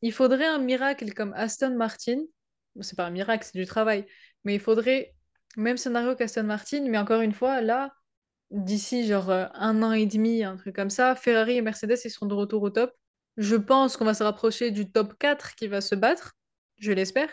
Il 0.02 0.14
faudrait 0.14 0.46
un 0.48 0.60
miracle 0.60 1.14
comme 1.14 1.34
Aston 1.34 1.76
Martin. 1.76 2.20
C'est 2.82 2.96
pas 2.98 3.06
un 3.06 3.10
miracle, 3.12 3.46
c'est 3.52 3.58
du 3.60 3.66
travail. 3.66 4.06
Mais 4.44 4.56
il 4.56 4.60
faudrait 4.60 5.16
même 5.56 5.78
scénario 5.78 6.16
qu'Aston 6.16 6.44
Martin. 6.44 6.84
Mais 6.90 6.98
encore 6.98 7.22
une 7.22 7.34
fois, 7.34 7.62
là, 7.62 7.94
d'ici 8.52 9.08
genre 9.08 9.30
euh, 9.30 9.48
un 9.54 9.84
an 9.84 9.94
et 9.94 10.06
demi, 10.06 10.44
un 10.44 10.58
truc 10.58 10.76
comme 10.76 10.90
ça, 10.90 11.16
Ferrari 11.16 11.58
et 11.58 11.62
Mercedes, 11.62 11.98
ils 12.06 12.12
seront 12.12 12.28
de 12.28 12.34
retour 12.36 12.64
au 12.64 12.70
top. 12.70 12.94
Je 13.38 13.56
pense 13.56 13.98
qu'on 13.98 14.06
va 14.06 14.14
se 14.14 14.24
rapprocher 14.24 14.72
du 14.72 14.92
top 14.92 15.16
4 15.20 15.56
qui 15.56 15.68
va 15.68 15.82
se 15.82 15.96
battre. 15.96 16.34
Je 16.78 16.92
l'espère. 16.92 17.30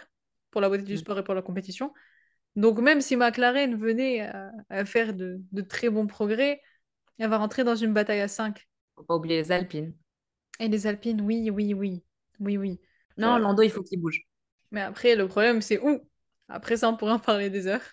Pour 0.50 0.61
la 0.61 0.68
beauté 0.68 0.83
du 0.85 0.96
Mm. 0.96 0.98
sport 0.98 1.18
et 1.18 1.24
pour 1.24 1.35
la 1.35 1.42
compétition. 1.42 1.92
Donc 2.57 2.79
même 2.81 3.00
si 3.00 3.16
McLaren 3.16 3.77
venait 3.77 4.22
à, 4.22 4.53
à 4.70 4.85
faire 4.85 5.14
de, 5.14 5.40
de 5.53 5.62
très 5.62 5.90
bons 5.90 6.07
progrès, 6.07 6.61
elle 7.18 7.31
va 7.31 7.38
rentrer 7.38 7.64
dans 7.64 7.77
une 7.77 7.92
bataille 7.94 8.20
à 8.20 8.29
5. 8.29 8.66
Faut 8.96 9.05
pas 9.05 9.14
oublier 9.14 9.37
les 9.37 9.53
Alpines. 9.53 9.94
Et 10.59 10.66
les 10.66 10.88
Alpines, 10.88 11.20
oui, 11.20 11.48
oui, 11.50 11.74
oui. 11.74 12.03
Oui, 12.40 12.57
oui. 12.57 12.81
Non, 13.16 13.38
Lando, 13.38 13.62
il 13.62 13.70
faut 13.70 13.83
qu'il 13.83 14.01
bouge. 14.01 14.23
Mais 14.70 14.81
après, 14.81 15.14
le 15.14 15.29
problème, 15.29 15.61
c'est 15.61 15.79
où? 15.79 16.01
Après 16.49 16.77
ça, 16.77 16.88
on 16.88 16.97
pourrait 16.97 17.12
en 17.12 17.18
parler 17.18 17.51
des 17.51 17.66
heures. 17.66 17.85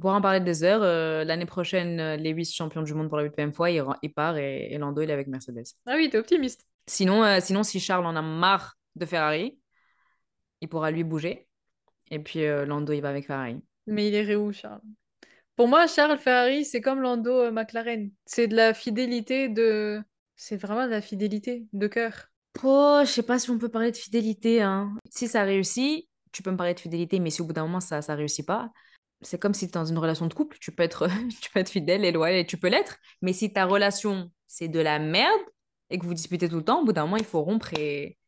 Pour 0.00 0.10
en 0.10 0.20
parler 0.20 0.40
des 0.40 0.62
heures, 0.62 0.82
euh, 0.82 1.24
l'année 1.24 1.46
prochaine, 1.46 2.00
euh, 2.00 2.16
Lewis, 2.16 2.52
champion 2.54 2.82
du 2.82 2.94
monde 2.94 3.08
pour 3.08 3.18
la 3.18 3.24
huitième 3.24 3.52
fois, 3.52 3.70
il, 3.70 4.12
part 4.14 4.36
et, 4.36 4.72
et 4.72 4.78
Lando, 4.78 5.02
il 5.02 5.10
est 5.10 5.12
avec 5.12 5.26
Mercedes. 5.26 5.64
Ah 5.86 5.94
oui, 5.96 6.08
t'es 6.10 6.18
optimiste. 6.18 6.66
Sinon, 6.86 7.24
euh, 7.24 7.38
sinon, 7.40 7.62
si 7.62 7.80
Charles 7.80 8.06
en 8.06 8.16
a 8.16 8.22
marre 8.22 8.78
de 8.96 9.04
Ferrari, 9.04 9.58
il 10.60 10.68
pourra 10.68 10.90
lui 10.90 11.04
bouger. 11.04 11.48
Et 12.10 12.18
puis 12.18 12.44
euh, 12.44 12.64
Lando, 12.66 12.92
il 12.92 13.00
va 13.00 13.10
avec 13.10 13.26
Ferrari. 13.26 13.60
Mais 13.86 14.08
il 14.08 14.14
irait 14.14 14.36
où, 14.36 14.52
Charles? 14.52 14.80
Pour 15.56 15.68
moi, 15.68 15.86
Charles 15.86 16.18
Ferrari, 16.18 16.64
c'est 16.64 16.80
comme 16.80 17.00
Lando 17.00 17.50
McLaren. 17.50 18.10
C'est 18.24 18.48
de 18.48 18.56
la 18.56 18.74
fidélité 18.74 19.48
de... 19.48 20.02
C'est 20.36 20.56
vraiment 20.56 20.86
de 20.86 20.90
la 20.90 21.02
fidélité 21.02 21.66
de 21.72 21.86
cœur. 21.86 22.29
Oh, 22.62 23.00
je 23.04 23.10
sais 23.10 23.22
pas 23.22 23.38
si 23.38 23.50
on 23.50 23.58
peut 23.58 23.68
parler 23.68 23.90
de 23.90 23.96
fidélité. 23.96 24.62
Hein. 24.62 24.96
Si 25.10 25.28
ça 25.28 25.44
réussit, 25.44 26.08
tu 26.32 26.42
peux 26.42 26.50
me 26.50 26.56
parler 26.56 26.74
de 26.74 26.80
fidélité, 26.80 27.20
mais 27.20 27.30
si 27.30 27.42
au 27.42 27.44
bout 27.44 27.52
d'un 27.52 27.62
moment 27.62 27.80
ça 27.80 28.02
ça 28.02 28.14
réussit 28.14 28.46
pas, 28.46 28.70
c'est 29.22 29.38
comme 29.38 29.54
si 29.54 29.66
tu 29.66 29.70
es 29.70 29.80
dans 29.80 29.84
une 29.84 29.98
relation 29.98 30.26
de 30.26 30.34
couple. 30.34 30.58
Tu 30.60 30.72
peux 30.72 30.82
être, 30.82 31.08
tu 31.42 31.50
peux 31.50 31.60
être 31.60 31.70
fidèle 31.70 32.04
et 32.04 32.12
loyal 32.12 32.38
et 32.38 32.46
tu 32.46 32.56
peux 32.56 32.68
l'être. 32.68 32.98
Mais 33.22 33.32
si 33.32 33.52
ta 33.52 33.66
relation 33.66 34.30
c'est 34.46 34.68
de 34.68 34.80
la 34.80 34.98
merde 34.98 35.40
et 35.90 35.98
que 35.98 36.04
vous 36.04 36.14
disputez 36.14 36.48
tout 36.48 36.56
le 36.56 36.64
temps, 36.64 36.82
au 36.82 36.84
bout 36.84 36.92
d'un 36.92 37.02
moment 37.02 37.16
il 37.16 37.24
faut 37.24 37.42
rompre 37.42 37.72
et, 37.78 38.18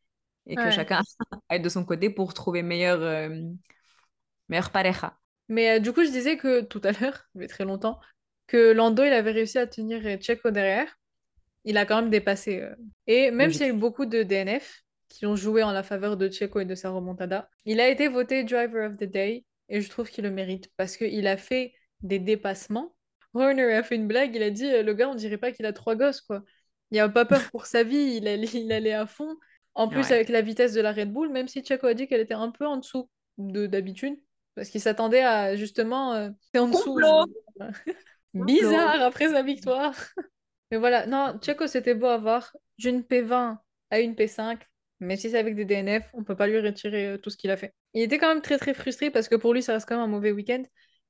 et 0.47 0.55
que 0.55 0.71
chacun 0.71 1.01
aille 1.49 1.61
de 1.61 1.69
son 1.69 1.85
côté 1.85 2.09
pour 2.09 2.33
trouver 2.33 2.63
meilleur, 2.63 3.01
euh, 3.01 3.29
meilleur 4.49 4.71
pareja. 4.71 5.17
Mais 5.49 5.77
euh, 5.77 5.79
du 5.79 5.93
coup, 5.93 6.03
je 6.03 6.11
disais 6.11 6.37
que 6.37 6.61
tout 6.61 6.81
à 6.83 6.91
l'heure, 6.91 7.27
il 7.35 7.39
y 7.39 7.41
avait 7.41 7.47
très 7.47 7.65
longtemps, 7.65 7.99
que 8.47 8.71
Lando, 8.71 9.03
il 9.03 9.13
avait 9.13 9.31
réussi 9.31 9.57
à 9.57 9.67
tenir 9.67 10.05
euh, 10.05 10.17
Checo 10.17 10.51
derrière. 10.51 10.97
Il 11.65 11.77
a 11.77 11.85
quand 11.85 12.01
même 12.01 12.09
dépassé. 12.09 12.61
euh. 12.61 12.75
Et 13.07 13.31
même 13.31 13.47
Logique. 13.47 13.53
s'il 13.53 13.67
y 13.67 13.69
a 13.69 13.73
eu 13.73 13.77
beaucoup 13.77 14.05
de 14.05 14.23
DNF 14.23 14.81
qui 15.09 15.25
ont 15.25 15.35
joué 15.35 15.63
en 15.63 15.71
la 15.71 15.83
faveur 15.83 16.17
de 16.17 16.29
Checo 16.29 16.59
et 16.59 16.65
de 16.65 16.75
sa 16.75 16.89
remontada, 16.89 17.49
il 17.65 17.79
a 17.79 17.87
été 17.89 18.07
voté 18.07 18.43
Driver 18.43 18.89
of 18.91 18.97
the 18.97 19.03
Day 19.05 19.45
et 19.69 19.81
je 19.81 19.89
trouve 19.89 20.09
qu'il 20.09 20.23
le 20.23 20.31
mérite 20.31 20.69
parce 20.77 20.97
qu'il 20.97 21.27
a 21.27 21.37
fait 21.37 21.73
des 22.01 22.19
dépassements. 22.19 22.95
Horner 23.33 23.73
a 23.73 23.83
fait 23.83 23.95
une 23.95 24.07
blague, 24.07 24.35
il 24.35 24.43
a 24.43 24.49
dit 24.51 24.65
euh, 24.65 24.83
le 24.83 24.93
gars, 24.93 25.09
on 25.09 25.15
dirait 25.15 25.37
pas 25.37 25.51
qu'il 25.51 25.65
a 25.65 25.73
trois 25.73 25.95
gosses, 25.95 26.21
quoi. 26.21 26.43
Il 26.91 26.99
a 26.99 27.09
pas 27.09 27.25
peur 27.25 27.41
pour 27.51 27.65
sa 27.65 27.83
vie, 27.83 28.17
il 28.17 28.27
allait, 28.27 28.47
il 28.53 28.71
allait 28.71 28.93
à 28.93 29.07
fond. 29.07 29.35
En 29.73 29.87
plus, 29.87 30.01
Ouais. 30.09 30.13
avec 30.13 30.29
la 30.29 30.41
vitesse 30.41 30.73
de 30.73 30.81
la 30.81 30.91
Red 30.91 31.11
Bull, 31.11 31.29
même 31.31 31.47
si 31.47 31.63
Checo 31.63 31.87
a 31.87 31.95
dit 31.95 32.07
qu'elle 32.07 32.21
était 32.21 32.35
un 32.35 32.51
peu 32.51 32.67
en 32.67 32.77
dessous 32.77 33.09
de 33.39 33.65
d'habitude, 33.65 34.15
parce 34.53 34.69
qu'il 34.69 34.81
s'attendait 34.81 35.23
à 35.23 35.55
justement. 35.55 36.13
euh, 36.13 36.29
c'est 36.53 36.59
en 36.59 36.67
dessous. 36.67 36.93
Complot. 36.93 37.25
Bizarre 38.35 39.01
après 39.01 39.29
sa 39.29 39.41
victoire. 39.41 39.95
Mais 40.73 40.79
voilà, 40.79 41.05
non, 41.05 41.37
Checo, 41.39 41.67
c'était 41.67 41.93
beau 41.93 42.07
à 42.07 42.17
voir. 42.17 42.51
D'une 42.79 43.03
P20 43.03 43.59
à 43.91 43.99
une 43.99 44.15
P5, 44.15 44.57
mais 44.99 45.17
si 45.17 45.29
c'est 45.29 45.37
avec 45.37 45.55
des 45.55 45.65
DNF, 45.65 46.09
on 46.13 46.23
peut 46.23 46.35
pas 46.35 46.47
lui 46.47 46.59
retirer 46.59 47.09
euh, 47.09 47.17
tout 47.19 47.29
ce 47.29 47.37
qu'il 47.37 47.51
a 47.51 47.57
fait. 47.57 47.75
Il 47.93 48.01
était 48.01 48.17
quand 48.17 48.27
même 48.27 48.41
très 48.41 48.57
très 48.57 48.73
frustré 48.73 49.11
parce 49.11 49.27
que 49.27 49.35
pour 49.35 49.53
lui, 49.53 49.61
ça 49.61 49.73
reste 49.73 49.87
quand 49.87 49.93
même 49.97 50.05
un 50.05 50.07
mauvais 50.07 50.31
week-end. 50.31 50.63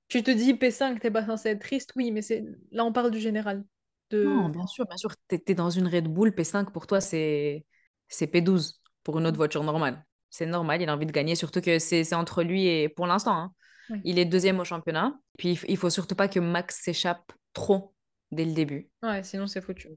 Tu 0.09 0.21
te 0.21 0.31
dis 0.31 0.53
P5, 0.53 0.99
t'es 0.99 1.09
pas 1.09 1.25
censé 1.25 1.47
être 1.47 1.61
triste, 1.61 1.93
oui, 1.95 2.11
mais 2.11 2.21
c'est 2.21 2.43
là 2.71 2.83
on 2.83 2.91
parle 2.91 3.09
du 3.09 3.19
général. 3.21 3.63
De... 4.09 4.25
Non, 4.25 4.49
bien 4.49 4.67
sûr, 4.67 4.85
bien 4.85 4.97
sûr. 4.97 5.11
T'es, 5.29 5.55
dans 5.55 5.69
une 5.69 5.87
Red 5.87 6.09
Bull, 6.09 6.31
P5 6.31 6.69
pour 6.73 6.85
toi, 6.85 6.99
c'est, 6.99 7.65
c'est 8.09 8.27
P12 8.27 8.81
pour 9.01 9.17
une 9.17 9.27
autre 9.27 9.37
voiture 9.37 9.63
normale. 9.63 10.03
C'est 10.29 10.45
normal, 10.45 10.81
il 10.81 10.89
a 10.89 10.93
envie 10.93 11.05
de 11.05 11.13
gagner, 11.13 11.35
surtout 11.35 11.61
que 11.61 11.79
c'est, 11.79 12.13
entre 12.13 12.43
lui 12.43 12.67
et 12.67 12.89
pour 12.89 13.07
l'instant. 13.07 13.37
hein. 13.37 13.53
Oui. 13.89 14.01
Il 14.03 14.19
est 14.19 14.25
deuxième 14.25 14.59
au 14.59 14.65
championnat. 14.65 15.17
Puis 15.37 15.57
il 15.69 15.77
faut 15.77 15.89
surtout 15.89 16.15
pas 16.15 16.27
que 16.27 16.41
Max 16.41 16.81
s'échappe 16.83 17.31
trop 17.53 17.93
dès 18.33 18.45
le 18.45 18.53
début. 18.53 18.89
Ouais, 19.01 19.23
sinon 19.23 19.47
c'est 19.47 19.61
foutu. 19.61 19.89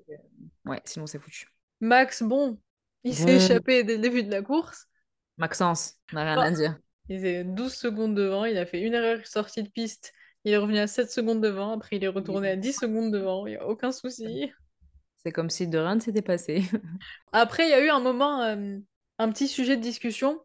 Ouais, 0.64 0.80
sinon 0.84 1.06
c'est 1.06 1.18
foutu. 1.18 1.48
Max, 1.80 2.22
bon, 2.22 2.58
il 3.04 3.14
s'est 3.14 3.36
échappé 3.36 3.84
dès 3.84 3.96
le 3.96 4.02
début 4.02 4.22
de 4.22 4.30
la 4.30 4.42
course. 4.42 4.86
Maxence, 5.38 5.94
on 6.12 6.16
n'a 6.16 6.34
rien 6.34 6.38
à 6.40 6.50
dire. 6.50 6.78
Il 7.08 7.16
était 7.16 7.44
12 7.44 7.72
secondes 7.72 8.14
devant, 8.14 8.44
il 8.44 8.56
a 8.56 8.66
fait 8.66 8.80
une 8.80 8.94
erreur 8.94 9.24
sortie 9.26 9.62
de 9.62 9.68
piste. 9.68 10.12
Il 10.44 10.52
est 10.52 10.56
revenu 10.56 10.78
à 10.78 10.86
7 10.86 11.10
secondes 11.10 11.40
devant, 11.40 11.72
après 11.72 11.96
il 11.96 12.04
est 12.04 12.08
retourné 12.08 12.50
à 12.50 12.56
10 12.56 12.72
secondes 12.72 13.12
devant, 13.12 13.46
il 13.46 13.50
n'y 13.50 13.56
a 13.56 13.66
aucun 13.66 13.92
souci. 13.92 14.50
C'est 15.16 15.32
comme 15.32 15.50
si 15.50 15.66
de 15.66 15.78
rien 15.78 15.96
ne 15.96 16.00
s'était 16.00 16.22
passé. 16.22 16.62
Après, 17.32 17.66
il 17.66 17.70
y 17.70 17.74
a 17.74 17.84
eu 17.84 17.88
un 17.88 17.98
moment, 17.98 18.42
euh, 18.42 18.78
un 19.18 19.32
petit 19.32 19.48
sujet 19.48 19.76
de 19.76 19.82
discussion, 19.82 20.40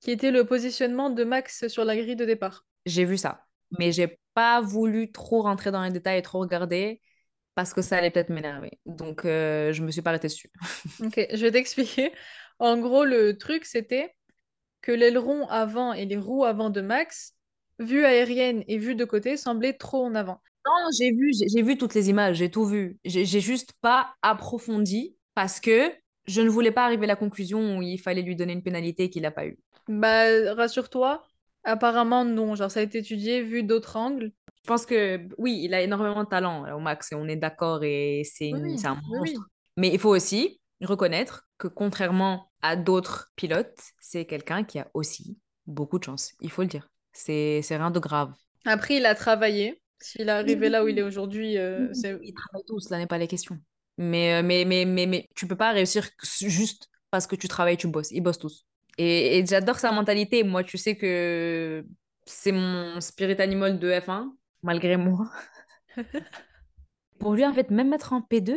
qui 0.00 0.10
était 0.10 0.30
le 0.30 0.44
positionnement 0.44 1.08
de 1.08 1.24
Max 1.24 1.68
sur 1.68 1.86
la 1.86 1.96
grille 1.96 2.16
de 2.16 2.26
départ. 2.26 2.66
J'ai 2.84 3.06
vu 3.06 3.16
ça, 3.16 3.46
mais 3.78 3.92
j'ai 3.92 4.18
pas 4.34 4.60
voulu 4.60 5.10
trop 5.10 5.40
rentrer 5.42 5.70
dans 5.70 5.82
les 5.82 5.90
détails 5.90 6.18
et 6.18 6.22
trop 6.22 6.40
regarder 6.40 7.00
parce 7.56 7.72
que 7.72 7.82
ça 7.82 7.96
allait 7.96 8.10
peut-être 8.10 8.28
m'énerver. 8.28 8.78
Donc 8.84 9.24
euh, 9.24 9.72
je 9.72 9.82
me 9.82 9.90
suis 9.90 10.02
pas 10.02 10.10
arrêtée 10.10 10.28
dessus. 10.28 10.50
Ok, 11.04 11.26
je 11.32 11.40
vais 11.40 11.50
t'expliquer. 11.50 12.12
En 12.58 12.78
gros, 12.78 13.04
le 13.04 13.36
truc, 13.36 13.64
c'était 13.64 14.14
que 14.82 14.92
l'aileron 14.92 15.48
avant 15.48 15.92
et 15.92 16.04
les 16.04 16.18
roues 16.18 16.44
avant 16.44 16.70
de 16.70 16.80
Max, 16.82 17.34
vue 17.78 18.04
aérienne 18.04 18.62
et 18.68 18.78
vue 18.78 18.94
de 18.94 19.04
côté, 19.04 19.36
semblaient 19.36 19.72
trop 19.72 20.04
en 20.04 20.14
avant. 20.14 20.40
Non, 20.66 20.90
j'ai 20.98 21.10
vu, 21.12 21.32
j'ai 21.32 21.62
vu 21.62 21.78
toutes 21.78 21.94
les 21.94 22.10
images, 22.10 22.36
j'ai 22.36 22.50
tout 22.50 22.66
vu. 22.66 22.98
J'ai 23.04 23.40
juste 23.40 23.72
pas 23.80 24.14
approfondi 24.20 25.16
parce 25.34 25.58
que 25.58 25.90
je 26.26 26.42
ne 26.42 26.48
voulais 26.48 26.72
pas 26.72 26.84
arriver 26.84 27.04
à 27.04 27.08
la 27.08 27.16
conclusion 27.16 27.78
où 27.78 27.82
il 27.82 27.98
fallait 27.98 28.22
lui 28.22 28.36
donner 28.36 28.52
une 28.52 28.62
pénalité 28.62 29.08
qu'il 29.08 29.22
n'a 29.22 29.30
pas 29.30 29.46
eu. 29.46 29.58
Bah, 29.88 30.54
rassure-toi, 30.54 31.22
Apparemment, 31.66 32.24
non. 32.24 32.54
Genre, 32.54 32.70
ça 32.70 32.80
a 32.80 32.82
été 32.82 32.98
étudié, 32.98 33.42
vu 33.42 33.62
d'autres 33.62 33.96
angles. 33.96 34.32
Je 34.62 34.68
pense 34.68 34.86
que 34.86 35.28
oui, 35.38 35.60
il 35.62 35.74
a 35.74 35.82
énormément 35.82 36.24
de 36.24 36.28
talent 36.28 36.64
au 36.74 36.80
max 36.80 37.12
et 37.12 37.14
on 37.14 37.28
est 37.28 37.36
d'accord 37.36 37.84
et 37.84 38.22
c'est 38.24 38.52
Oui, 38.52 38.84
un 38.84 38.94
oui. 38.94 39.18
monstre. 39.18 39.48
Mais 39.76 39.88
il 39.92 39.98
faut 39.98 40.10
aussi 40.10 40.60
reconnaître 40.80 41.48
que 41.58 41.68
contrairement 41.68 42.50
à 42.62 42.76
d'autres 42.76 43.32
pilotes, 43.36 43.78
c'est 44.00 44.24
quelqu'un 44.24 44.64
qui 44.64 44.78
a 44.78 44.88
aussi 44.94 45.38
beaucoup 45.66 45.98
de 45.98 46.04
chance. 46.04 46.32
Il 46.40 46.50
faut 46.50 46.62
le 46.62 46.68
dire. 46.68 46.88
C'est 47.12 47.60
c'est 47.62 47.76
rien 47.76 47.90
de 47.90 47.98
grave. 47.98 48.32
Après, 48.64 48.96
il 48.96 49.06
a 49.06 49.14
travaillé. 49.14 49.82
S'il 50.00 50.28
est 50.28 50.30
arrivé 50.30 50.68
là 50.68 50.84
où 50.84 50.88
il 50.88 50.98
est 50.98 51.02
aujourd'hui, 51.02 51.56
euh, 51.58 51.88
c'est... 51.94 52.18
Ils 52.22 52.34
travaillent 52.34 52.66
tous, 52.66 52.90
là 52.90 52.98
n'est 52.98 53.06
pas 53.06 53.18
la 53.18 53.26
question. 53.26 53.58
Mais, 53.98 54.34
euh, 54.34 54.42
mais, 54.42 54.64
mais, 54.64 54.84
mais, 54.84 55.06
mais 55.06 55.26
tu 55.34 55.46
peux 55.46 55.56
pas 55.56 55.72
réussir 55.72 56.06
juste 56.22 56.90
parce 57.10 57.26
que 57.26 57.36
tu 57.36 57.48
travailles, 57.48 57.78
tu 57.78 57.86
bosses. 57.88 58.10
Ils 58.10 58.20
bossent 58.20 58.38
tous. 58.38 58.66
Et, 58.98 59.38
et 59.38 59.46
j'adore 59.46 59.78
sa 59.78 59.92
mentalité. 59.92 60.42
Moi, 60.44 60.64
tu 60.64 60.78
sais 60.78 60.96
que 60.96 61.84
c'est 62.26 62.52
mon 62.52 63.00
spirit 63.00 63.40
animal 63.40 63.78
de 63.78 63.90
F1, 63.90 64.32
malgré 64.62 64.96
moi. 64.96 65.30
Pour 67.18 67.34
lui, 67.34 67.44
en 67.44 67.52
fait, 67.54 67.70
même 67.70 67.88
mettre 67.88 68.12
en 68.12 68.20
P2, 68.20 68.56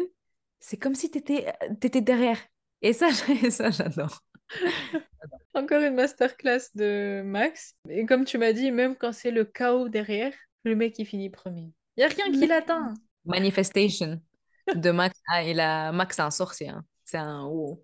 c'est 0.60 0.78
comme 0.78 0.96
si 0.96 1.10
tu 1.12 1.18
étais, 1.20 2.02
derrière. 2.02 2.40
Et 2.82 2.94
ça, 2.94 3.10
ça 3.52 3.72
j'adore. 3.72 4.22
Encore 5.54 5.82
une 5.82 5.96
masterclass 5.96 6.70
de 6.76 7.22
Max. 7.26 7.76
Et 7.90 8.06
comme 8.06 8.26
tu 8.26 8.38
m'as 8.38 8.54
dit, 8.54 8.72
même 8.72 8.96
quand 8.96 9.12
c'est 9.12 9.32
le 9.32 9.46
chaos 9.46 9.90
derrière, 9.90 10.34
le 10.64 10.76
mec, 10.76 10.98
il 11.00 11.06
finit 11.06 11.30
premier. 11.30 11.72
Il 11.98 12.00
n'y 12.00 12.04
a 12.04 12.08
rien 12.08 12.32
qui 12.32 12.46
l'atteint. 12.48 12.94
Manifestation 13.26 14.22
de 14.76 14.92
Max. 14.92 15.20
Ah, 15.28 15.44
et 15.44 15.54
là, 15.54 15.92
Max, 15.92 16.16
c'est 16.16 16.22
un 16.22 16.32
sorcier. 16.32 16.70
hein. 16.70 16.86
C'est 17.06 17.18
un... 17.18 17.44
oh. 17.46 17.84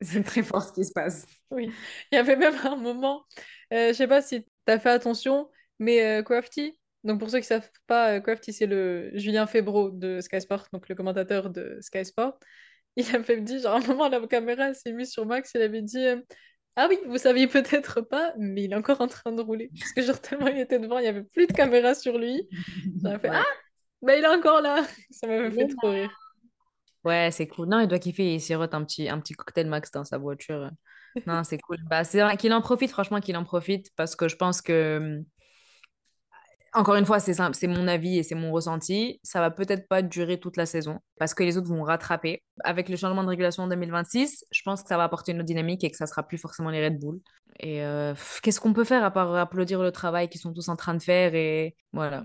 C'est 0.00 0.22
très 0.22 0.42
fort 0.42 0.62
ce 0.62 0.72
qui 0.72 0.84
se 0.84 0.92
passe. 0.92 1.26
Oui. 1.50 1.70
Il 2.12 2.16
y 2.16 2.18
avait 2.18 2.36
même 2.36 2.54
un 2.64 2.76
moment, 2.76 3.24
euh, 3.72 3.88
je 3.88 3.92
sais 3.94 4.08
pas 4.08 4.22
si 4.22 4.42
tu 4.44 4.48
as 4.72 4.78
fait 4.78 4.90
attention, 4.90 5.48
mais 5.78 6.02
euh, 6.04 6.22
Crafty, 6.22 6.78
donc 7.04 7.20
pour 7.20 7.30
ceux 7.30 7.38
qui 7.38 7.46
savent 7.46 7.70
pas, 7.86 8.14
euh, 8.16 8.20
Crafty, 8.20 8.52
c'est 8.52 8.66
le 8.66 9.10
Julien 9.14 9.46
Febro 9.46 9.90
de 9.90 10.20
Sky 10.20 10.40
Sport, 10.40 10.66
donc 10.72 10.88
le 10.88 10.94
commentateur 10.94 11.50
de 11.50 11.78
Sky 11.80 12.04
Sport. 12.04 12.38
Il 12.96 13.14
avait 13.14 13.40
dit, 13.40 13.60
genre, 13.60 13.74
à 13.74 13.76
un 13.76 13.86
moment, 13.86 14.08
la 14.08 14.26
caméra 14.26 14.72
s'est 14.74 14.92
mise 14.92 15.10
sur 15.12 15.26
Max, 15.26 15.52
il 15.54 15.60
avait 15.60 15.82
dit 15.82 16.02
euh, 16.04 16.20
Ah 16.76 16.86
oui, 16.88 16.98
vous 17.06 17.18
saviez 17.18 17.46
peut-être 17.46 18.00
pas, 18.00 18.32
mais 18.38 18.64
il 18.64 18.72
est 18.72 18.76
encore 18.76 19.02
en 19.02 19.06
train 19.06 19.32
de 19.32 19.42
rouler. 19.42 19.70
Parce 19.78 19.92
que, 19.92 20.02
genre, 20.02 20.20
tellement 20.20 20.46
il 20.48 20.58
était 20.58 20.78
devant, 20.78 20.98
il 20.98 21.02
n'y 21.02 21.08
avait 21.08 21.22
plus 21.24 21.46
de 21.46 21.52
caméra 21.52 21.94
sur 21.94 22.18
lui. 22.18 22.48
J'avais 23.02 23.18
fait 23.18 23.30
Ouais. 23.30 23.36
Ah 23.36 23.44
bah 24.02 24.16
il 24.16 24.24
est 24.24 24.28
encore 24.28 24.60
là 24.60 24.84
Ça 25.10 25.26
m'avait 25.26 25.50
fait 25.50 25.68
trop 25.68 25.90
rire. 25.90 26.10
Ouais, 27.06 27.30
c'est 27.30 27.46
cool. 27.46 27.68
Non, 27.68 27.78
il 27.78 27.86
doit 27.86 28.00
kiffer. 28.00 28.34
Il 28.34 28.40
sirote 28.40 28.74
un 28.74 28.82
petit, 28.82 29.08
un 29.08 29.20
petit 29.20 29.34
cocktail 29.34 29.68
Max 29.68 29.92
dans 29.92 30.04
sa 30.04 30.18
voiture. 30.18 30.72
Non, 31.24 31.44
c'est 31.44 31.58
cool. 31.58 31.78
Bah, 31.88 32.02
c'est 32.02 32.20
vrai 32.20 32.36
qu'il 32.36 32.52
en 32.52 32.60
profite, 32.60 32.90
franchement, 32.90 33.20
qu'il 33.20 33.36
en 33.36 33.44
profite 33.44 33.90
parce 33.94 34.16
que 34.16 34.26
je 34.26 34.34
pense 34.34 34.60
que, 34.60 35.22
encore 36.72 36.96
une 36.96 37.06
fois, 37.06 37.20
c'est 37.20 37.34
c'est 37.52 37.68
mon 37.68 37.86
avis 37.86 38.18
et 38.18 38.24
c'est 38.24 38.34
mon 38.34 38.50
ressenti. 38.50 39.20
Ça 39.22 39.38
va 39.38 39.52
peut-être 39.52 39.86
pas 39.86 40.02
durer 40.02 40.40
toute 40.40 40.56
la 40.56 40.66
saison 40.66 40.98
parce 41.16 41.32
que 41.32 41.44
les 41.44 41.56
autres 41.56 41.68
vont 41.68 41.84
rattraper. 41.84 42.42
Avec 42.64 42.88
le 42.88 42.96
changement 42.96 43.22
de 43.22 43.28
régulation 43.28 43.62
en 43.62 43.68
2026, 43.68 44.44
je 44.50 44.62
pense 44.64 44.82
que 44.82 44.88
ça 44.88 44.96
va 44.96 45.04
apporter 45.04 45.30
une 45.30 45.38
autre 45.38 45.46
dynamique 45.46 45.84
et 45.84 45.90
que 45.92 45.96
ça 45.96 46.08
sera 46.08 46.24
plus 46.24 46.38
forcément 46.38 46.70
les 46.70 46.84
Red 46.84 46.98
Bull. 46.98 47.20
Et 47.60 47.84
euh, 47.84 48.14
qu'est-ce 48.42 48.60
qu'on 48.60 48.72
peut 48.72 48.84
faire 48.84 49.04
à 49.04 49.12
part 49.12 49.32
applaudir 49.36 49.80
le 49.80 49.92
travail 49.92 50.28
qu'ils 50.28 50.40
sont 50.40 50.52
tous 50.52 50.68
en 50.68 50.74
train 50.76 50.94
de 50.94 51.02
faire 51.02 51.36
et 51.36 51.76
voilà. 51.92 52.24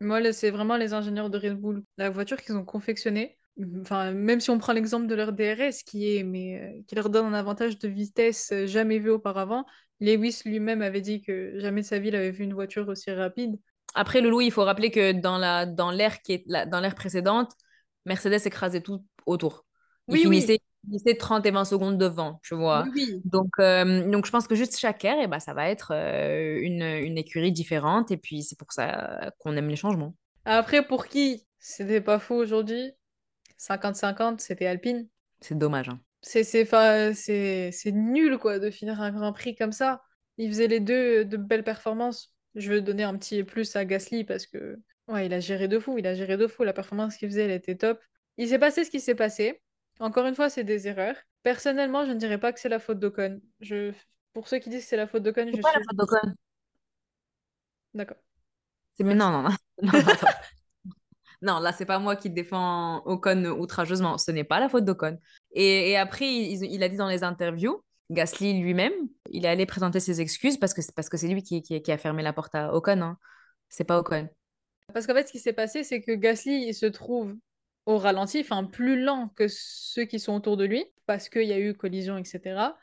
Moi, 0.00 0.32
c'est 0.32 0.50
vraiment 0.50 0.76
les 0.76 0.92
ingénieurs 0.92 1.30
de 1.30 1.38
Red 1.38 1.58
Bull. 1.58 1.82
La 1.96 2.10
voiture 2.10 2.36
qu'ils 2.36 2.56
ont 2.56 2.64
confectionnée, 2.64 3.37
enfin, 3.80 4.12
même 4.12 4.40
si 4.40 4.50
on 4.50 4.58
prend 4.58 4.72
l'exemple 4.72 5.06
de 5.06 5.14
leur 5.14 5.32
DRS, 5.32 5.82
qui 5.84 6.16
est, 6.16 6.22
mais, 6.24 6.60
euh, 6.80 6.82
qui 6.86 6.94
leur 6.94 7.10
donne 7.10 7.26
un 7.26 7.34
avantage 7.34 7.78
de 7.78 7.88
vitesse 7.88 8.52
euh, 8.52 8.66
jamais 8.66 8.98
vu 8.98 9.10
auparavant. 9.10 9.64
Lewis 10.00 10.42
lui-même 10.44 10.82
avait 10.82 11.00
dit 11.00 11.20
que 11.22 11.58
jamais 11.58 11.82
de 11.82 11.86
sa 11.86 11.98
vie 11.98 12.08
il 12.08 12.16
avait 12.16 12.30
vu 12.30 12.44
une 12.44 12.54
voiture 12.54 12.88
aussi 12.88 13.10
rapide. 13.10 13.58
Après, 13.94 14.20
Loulou, 14.20 14.40
il 14.40 14.52
faut 14.52 14.64
rappeler 14.64 14.90
que 14.90 15.12
dans 15.12 15.38
la 15.38 15.66
dans 15.66 15.90
l'ère 15.90 16.22
qui 16.22 16.32
est 16.34 16.44
la- 16.46 16.66
dans 16.66 16.80
l'ère 16.80 16.94
précédente, 16.94 17.52
Mercedes 18.06 18.46
écrasait 18.46 18.80
tout 18.82 19.04
autour. 19.26 19.64
Il 20.10 20.18
Oui, 20.18 20.26
oui. 20.26 20.52
finissait, 20.52 20.58
il 20.84 20.88
finissait 20.90 21.16
30 21.16 21.44
et 21.46 21.50
20 21.50 21.64
secondes 21.64 21.98
devant, 21.98 22.40
tu 22.42 22.54
vois. 22.54 22.88
Oui, 22.88 22.92
oui. 22.94 23.24
Donc, 23.24 23.50
euh, 23.58 24.08
donc 24.10 24.26
je 24.26 24.30
pense 24.30 24.46
que 24.46 24.54
juste 24.54 24.78
chaque 24.78 25.04
ère, 25.04 25.16
eh 25.20 25.26
ben, 25.26 25.40
ça 25.40 25.52
va 25.54 25.68
être 25.68 25.92
euh, 25.94 26.58
une, 26.62 26.82
une 26.82 27.18
écurie 27.18 27.52
différente. 27.52 28.10
Et 28.10 28.16
puis, 28.16 28.42
c'est 28.42 28.58
pour 28.58 28.72
ça 28.72 29.32
qu'on 29.38 29.56
aime 29.56 29.68
les 29.68 29.76
changements. 29.76 30.14
Après, 30.46 30.84
pour 30.84 31.06
qui? 31.06 31.46
C'était 31.60 32.00
pas 32.00 32.18
faux 32.18 32.34
aujourd'hui 32.34 32.92
50-50, 33.58 34.40
c'était 34.40 34.66
Alpine. 34.66 35.08
C'est 35.40 35.58
dommage. 35.58 35.88
hein. 35.88 36.00
C'est 36.22 36.44
c'est 36.44 36.64
fa- 36.64 37.14
c'est 37.14 37.70
c'est 37.72 37.92
nul 37.92 38.38
quoi 38.38 38.58
de 38.58 38.70
finir 38.70 39.00
un 39.00 39.12
Grand 39.12 39.32
Prix 39.32 39.54
comme 39.54 39.72
ça. 39.72 40.02
Il 40.36 40.48
faisait 40.50 40.66
les 40.68 40.80
deux 40.80 41.24
de 41.24 41.36
belles 41.36 41.64
performances. 41.64 42.34
Je 42.54 42.70
veux 42.72 42.80
donner 42.80 43.04
un 43.04 43.16
petit 43.16 43.44
plus 43.44 43.76
à 43.76 43.84
Gasly 43.84 44.24
parce 44.24 44.46
que 44.46 44.78
ouais, 45.08 45.26
il 45.26 45.32
a 45.34 45.40
géré 45.40 45.68
de 45.68 45.78
fou, 45.78 45.98
il 45.98 46.06
a 46.06 46.14
géré 46.14 46.36
de 46.36 46.46
fou. 46.46 46.64
La 46.64 46.72
performance 46.72 47.16
qu'il 47.16 47.28
faisait, 47.28 47.44
elle 47.44 47.50
était 47.52 47.76
top. 47.76 48.00
Il 48.36 48.48
s'est 48.48 48.58
passé 48.58 48.84
ce 48.84 48.90
qui 48.90 49.00
s'est 49.00 49.14
passé. 49.14 49.62
Encore 50.00 50.26
une 50.26 50.34
fois, 50.34 50.50
c'est 50.50 50.64
des 50.64 50.88
erreurs. 50.88 51.16
Personnellement, 51.42 52.04
je 52.04 52.12
ne 52.12 52.18
dirais 52.18 52.38
pas 52.38 52.52
que 52.52 52.60
c'est 52.60 52.68
la 52.68 52.78
faute 52.80 52.98
d'Ocon. 53.00 53.40
Je 53.60 53.92
pour 54.32 54.48
ceux 54.48 54.58
qui 54.58 54.70
disent 54.70 54.82
que 54.84 54.88
c'est 54.88 54.96
la 54.96 55.06
faute 55.08 55.22
d'Ocon, 55.22 55.50
je 55.52 55.52
C'est 55.52 55.60
pas 55.60 55.68
la 55.74 55.80
suis 55.80 55.84
faute 55.86 55.96
d'Ocon? 55.98 56.34
d'accord. 57.94 58.18
C'est- 58.94 59.04
mais 59.04 59.14
Non, 59.14 59.30
non, 59.32 59.42
non. 59.42 59.56
Non, 59.82 60.02
non, 61.40 61.60
là, 61.60 61.72
c'est 61.72 61.86
pas 61.86 61.98
moi 61.98 62.16
qui 62.16 62.30
défends 62.30 63.02
Ocon 63.04 63.44
outrageusement. 63.46 64.18
Ce 64.18 64.30
n'est 64.30 64.44
pas 64.44 64.58
la 64.60 64.68
faute 64.68 64.84
d'Ocon. 64.84 65.18
Et, 65.52 65.96
après, 65.96 66.26
il, 66.26 66.82
a 66.82 66.88
dit 66.88 66.96
dans 66.96 67.08
les 67.08 67.22
interviews, 67.22 67.82
Gasly 68.10 68.60
lui-même, 68.60 68.92
il 69.30 69.44
est 69.44 69.48
allé 69.48 69.66
présenter 69.66 70.00
ses 70.00 70.20
excuses 70.20 70.56
parce 70.56 70.74
que 70.74 70.82
c'est 70.82 70.94
parce 70.94 71.08
que 71.08 71.16
c'est 71.16 71.28
lui 71.28 71.42
qui, 71.42 71.90
a 71.90 71.98
fermé 71.98 72.22
la 72.22 72.32
porte 72.32 72.54
à 72.54 72.74
Ocon. 72.74 73.00
Hein. 73.02 73.18
C'est 73.68 73.84
pas 73.84 73.98
Ocon. 73.98 74.28
Parce 74.92 75.06
qu'en 75.06 75.14
fait, 75.14 75.28
ce 75.28 75.32
qui 75.32 75.38
s'est 75.38 75.52
passé, 75.52 75.84
c'est 75.84 76.00
que 76.00 76.12
Gasly, 76.12 76.74
se 76.74 76.86
trouve 76.86 77.36
au 77.86 77.98
ralenti, 77.98 78.40
enfin 78.40 78.64
plus 78.64 79.00
lent 79.00 79.30
que 79.36 79.46
ceux 79.48 80.04
qui 80.04 80.18
sont 80.18 80.34
autour 80.34 80.56
de 80.56 80.64
lui, 80.64 80.84
parce 81.06 81.28
qu'il 81.28 81.44
y 81.44 81.52
a 81.52 81.58
eu 81.58 81.74
collision, 81.74 82.18
etc. 82.18 82.74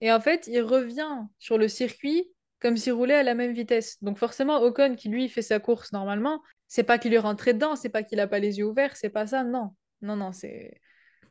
Et 0.00 0.12
en 0.12 0.20
fait, 0.20 0.46
il 0.46 0.62
revient 0.62 1.26
sur 1.38 1.58
le 1.58 1.68
circuit 1.68 2.32
comme 2.62 2.76
s'il 2.76 2.92
roulait 2.92 3.16
à 3.16 3.22
la 3.24 3.34
même 3.34 3.52
vitesse. 3.52 4.02
Donc 4.02 4.18
forcément, 4.18 4.62
Ocon, 4.62 4.94
qui 4.94 5.08
lui 5.08 5.28
fait 5.28 5.42
sa 5.42 5.58
course 5.58 5.92
normalement, 5.92 6.40
c'est 6.72 6.84
pas 6.84 6.96
qu'il 6.96 7.12
est 7.12 7.18
rentré 7.18 7.52
dedans, 7.52 7.76
c'est 7.76 7.90
pas 7.90 8.02
qu'il 8.02 8.18
a 8.18 8.26
pas 8.26 8.38
les 8.38 8.58
yeux 8.58 8.64
ouverts, 8.64 8.96
c'est 8.96 9.10
pas 9.10 9.26
ça, 9.26 9.44
non. 9.44 9.76
Non, 10.00 10.16
non, 10.16 10.32
c'est... 10.32 10.80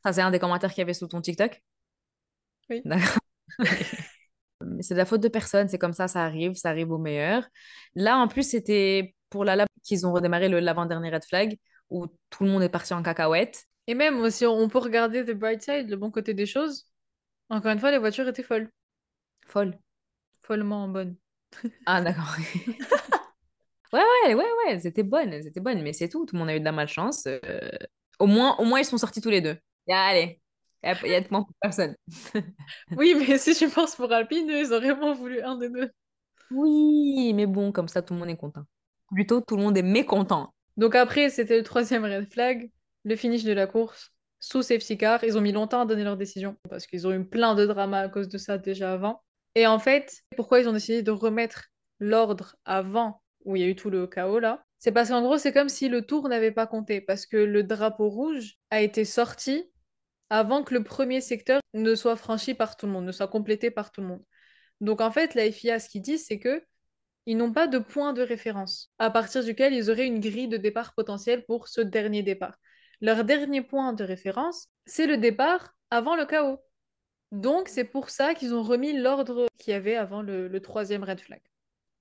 Ça, 0.06 0.14
c'est 0.14 0.22
un 0.22 0.30
des 0.30 0.38
commentaires 0.38 0.70
qu'il 0.70 0.82
y 0.82 0.84
avait 0.84 0.94
sous 0.94 1.08
ton 1.08 1.20
TikTok 1.20 1.64
Oui. 2.70 2.84
D'accord. 2.86 3.18
C'est 4.82 4.94
de 4.94 5.00
la 5.00 5.06
faute 5.06 5.22
de 5.22 5.28
personne, 5.30 5.68
c'est 5.68 5.80
comme 5.80 5.94
ça, 5.94 6.08
ça 6.08 6.24
arrive, 6.24 6.54
ça 6.54 6.70
arrive 6.70 6.92
au 6.92 7.00
meilleur. 7.00 7.48
Là, 7.96 8.20
en 8.20 8.28
plus, 8.28 8.52
c'était 8.52 9.16
pour 9.32 9.44
la 9.44 9.56
lap 9.56 9.68
qu'ils 9.82 10.06
ont 10.06 10.14
redémarré 10.14 10.48
le 10.48 10.60
l'avant-dernier 10.60 11.10
red 11.10 11.26
flag, 11.26 11.58
où 11.90 12.06
tout 12.30 12.44
le 12.44 12.52
monde 12.52 12.62
est 12.62 12.70
parti 12.70 12.94
en 12.94 13.02
cacahuète. 13.02 13.66
Et 13.88 13.96
même, 13.96 14.20
aussi, 14.20 14.46
on 14.46 14.70
peut 14.70 14.78
regarder 14.78 15.26
the 15.26 15.32
bright 15.32 15.64
side, 15.64 15.90
le 15.90 15.98
bon 15.98 16.12
côté 16.12 16.36
des 16.36 16.46
choses. 16.46 16.86
Encore 17.50 17.72
une 17.72 17.80
fois, 17.80 17.90
les 17.90 17.98
voitures 17.98 18.28
étaient 18.28 18.44
folles. 18.44 18.70
Folle. 19.48 19.80
Follement 20.44 20.88
bonnes. 20.88 21.16
Ah, 21.88 22.00
d'accord. 22.00 22.36
ouais, 23.94 24.00
ouais, 24.28 24.34
ouais, 24.36 24.44
ouais, 24.44 24.72
elles 24.72 24.88
étaient 24.88 25.04
bonnes, 25.04 25.34
elles 25.34 25.48
étaient 25.48 25.60
bonnes, 25.60 25.82
mais 25.82 25.94
c'est 25.94 26.10
tout. 26.10 26.26
Tout 26.26 26.36
le 26.36 26.40
monde 26.40 26.50
a 26.50 26.56
eu 26.56 26.60
de 26.60 26.66
la 26.66 26.72
malchance. 26.72 27.26
euh, 27.28 27.40
Au 28.20 28.28
moins, 28.28 28.56
au 28.58 28.66
moins, 28.66 28.80
ils 28.80 28.86
sont 28.86 28.98
sortis 28.98 29.22
tous 29.22 29.30
les 29.30 29.42
deux. 29.42 29.58
Et 29.88 29.94
allez, 29.94 30.42
il 30.84 30.88
y 30.90 30.92
a, 30.92 30.98
il 31.06 31.12
y 31.12 31.16
a 31.16 31.22
de 31.22 31.28
moins 31.32 31.44
pour 31.44 31.56
personne. 31.62 31.96
Oui, 32.96 33.16
mais 33.16 33.38
si 33.38 33.54
tu 33.56 33.70
penses 33.70 33.96
pour 33.96 34.12
Alpine, 34.12 34.48
ils 34.50 34.72
auraient 34.74 34.94
vraiment 34.94 35.14
voulu 35.14 35.42
un 35.42 35.58
des 35.58 35.70
deux. 35.70 35.90
Oui, 36.50 37.34
mais 37.34 37.46
bon, 37.46 37.72
comme 37.72 37.88
ça, 37.88 38.02
tout 38.02 38.14
le 38.14 38.20
monde 38.20 38.30
est 38.30 38.36
content. 38.38 38.64
Plutôt, 39.14 39.42
tout 39.42 39.56
le 39.56 39.64
monde 39.64 39.78
est 39.78 39.82
mécontent. 39.84 40.54
Donc 40.78 40.96
après, 40.96 41.30
c'était 41.30 41.58
le 41.58 41.64
troisième 41.64 42.04
red 42.06 42.32
flag, 42.32 42.72
le 43.04 43.16
finish 43.16 43.44
de 43.44 43.54
la 43.54 43.68
course, 43.68 44.12
sous 44.40 44.62
safety 44.62 44.98
car. 44.98 45.24
Ils 45.24 45.38
ont 45.38 45.42
mis 45.42 45.52
longtemps 45.52 45.82
à 45.82 45.86
donner 45.86 46.04
leur 46.04 46.18
décision, 46.18 46.58
parce 46.70 46.88
qu'ils 46.88 47.08
ont 47.08 47.14
eu 47.14 47.26
plein 47.26 47.56
de 47.56 47.66
dramas 47.66 48.02
à 48.02 48.10
cause 48.10 48.28
de 48.28 48.38
ça 48.38 48.58
déjà 48.58 48.94
avant. 48.94 49.22
Et 49.56 49.68
en 49.68 49.80
fait, 49.80 50.22
pourquoi 50.36 50.60
ils 50.60 50.68
ont 50.70 50.74
décidé 50.74 51.04
de 51.04 51.12
remettre 51.12 51.66
l'ordre 52.00 52.56
avant, 52.66 53.21
où 53.46 53.56
il 53.56 53.62
y 53.62 53.66
a 53.66 53.68
eu 53.68 53.76
tout 53.76 53.90
le 53.90 54.08
chaos 54.08 54.40
là 54.40 54.64
C'est 54.80 54.92
parce 54.92 55.10
qu'en 55.10 55.22
gros, 55.22 55.38
c'est 55.38 55.54
comme 55.54 55.70
si 55.70 55.90
le 55.90 56.04
tour 56.04 56.28
n'avait 56.30 56.52
pas 56.52 56.68
compté, 56.68 57.02
parce 57.02 57.26
que 57.26 57.38
le 57.38 57.64
drapeau 57.64 58.10
rouge 58.10 58.58
a 58.70 58.82
été 58.82 59.06
sorti 59.06 59.70
avant 60.30 60.64
que 60.64 60.74
le 60.74 60.84
premier 60.84 61.22
secteur 61.22 61.60
ne 61.74 61.94
soit 61.96 62.16
franchi 62.16 62.54
par 62.54 62.78
tout 62.78 62.86
le 62.86 62.92
monde, 62.94 63.06
ne 63.06 63.12
soit 63.12 63.28
complété 63.28 63.72
par 63.72 63.92
tout 63.92 64.02
le 64.02 64.08
monde. 64.08 64.24
Donc 64.80 65.02
en 65.02 65.12
fait, 65.12 65.36
la 65.36 65.52
FIA, 65.52 65.80
ce 65.80 65.90
qu'ils 65.90 66.02
disent, 66.02 66.26
c'est 66.26 66.40
que 66.40 66.64
ils 67.26 67.38
n'ont 67.38 67.54
pas 67.54 67.68
de 67.68 67.78
point 67.78 68.14
de 68.14 68.22
référence 68.22 68.92
à 68.98 69.12
partir 69.12 69.44
duquel 69.44 69.74
ils 69.74 69.92
auraient 69.92 70.08
une 70.08 70.20
grille 70.20 70.48
de 70.48 70.58
départ 70.58 70.94
potentielle 70.94 71.46
pour 71.46 71.68
ce 71.68 71.82
dernier 71.82 72.24
départ. 72.24 72.58
Leur 73.00 73.24
dernier 73.24 73.62
point 73.62 73.94
de 73.94 74.04
référence, 74.04 74.68
c'est 74.86 75.06
le 75.06 75.18
départ 75.18 75.74
avant 75.92 76.16
le 76.16 76.26
chaos. 76.26 76.60
Donc 77.32 77.68
c'est 77.68 77.84
pour 77.84 78.10
ça 78.10 78.34
qu'ils 78.34 78.54
ont 78.54 78.64
remis 78.64 78.94
l'ordre 78.94 79.48
qu'il 79.58 79.72
y 79.72 79.76
avait 79.76 79.96
avant 79.96 80.22
le, 80.22 80.48
le 80.48 80.62
troisième 80.62 81.04
red 81.04 81.20
flag. 81.20 81.42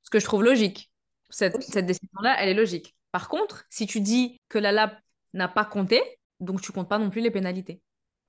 Ce 0.03 0.11
que 0.11 0.19
je 0.19 0.25
trouve 0.25 0.43
logique. 0.43 0.90
Cette, 1.31 1.63
cette 1.63 1.87
décision-là, 1.87 2.37
elle 2.41 2.49
est 2.49 2.55
logique. 2.55 2.95
Par 3.13 3.29
contre, 3.29 3.65
si 3.71 3.87
tu 3.87 4.01
dis 4.01 4.41
que 4.49 4.59
la 4.59 4.73
lap 4.73 4.99
n'a 5.33 5.49
pas 5.49 5.65
compté, 5.65 6.01
donc 6.41 6.61
tu 6.61 6.73
comptes 6.73 6.89
pas 6.89 6.99
non 6.99 7.11
plus 7.11 7.21
les 7.21 7.31
pénalités. 7.31 7.81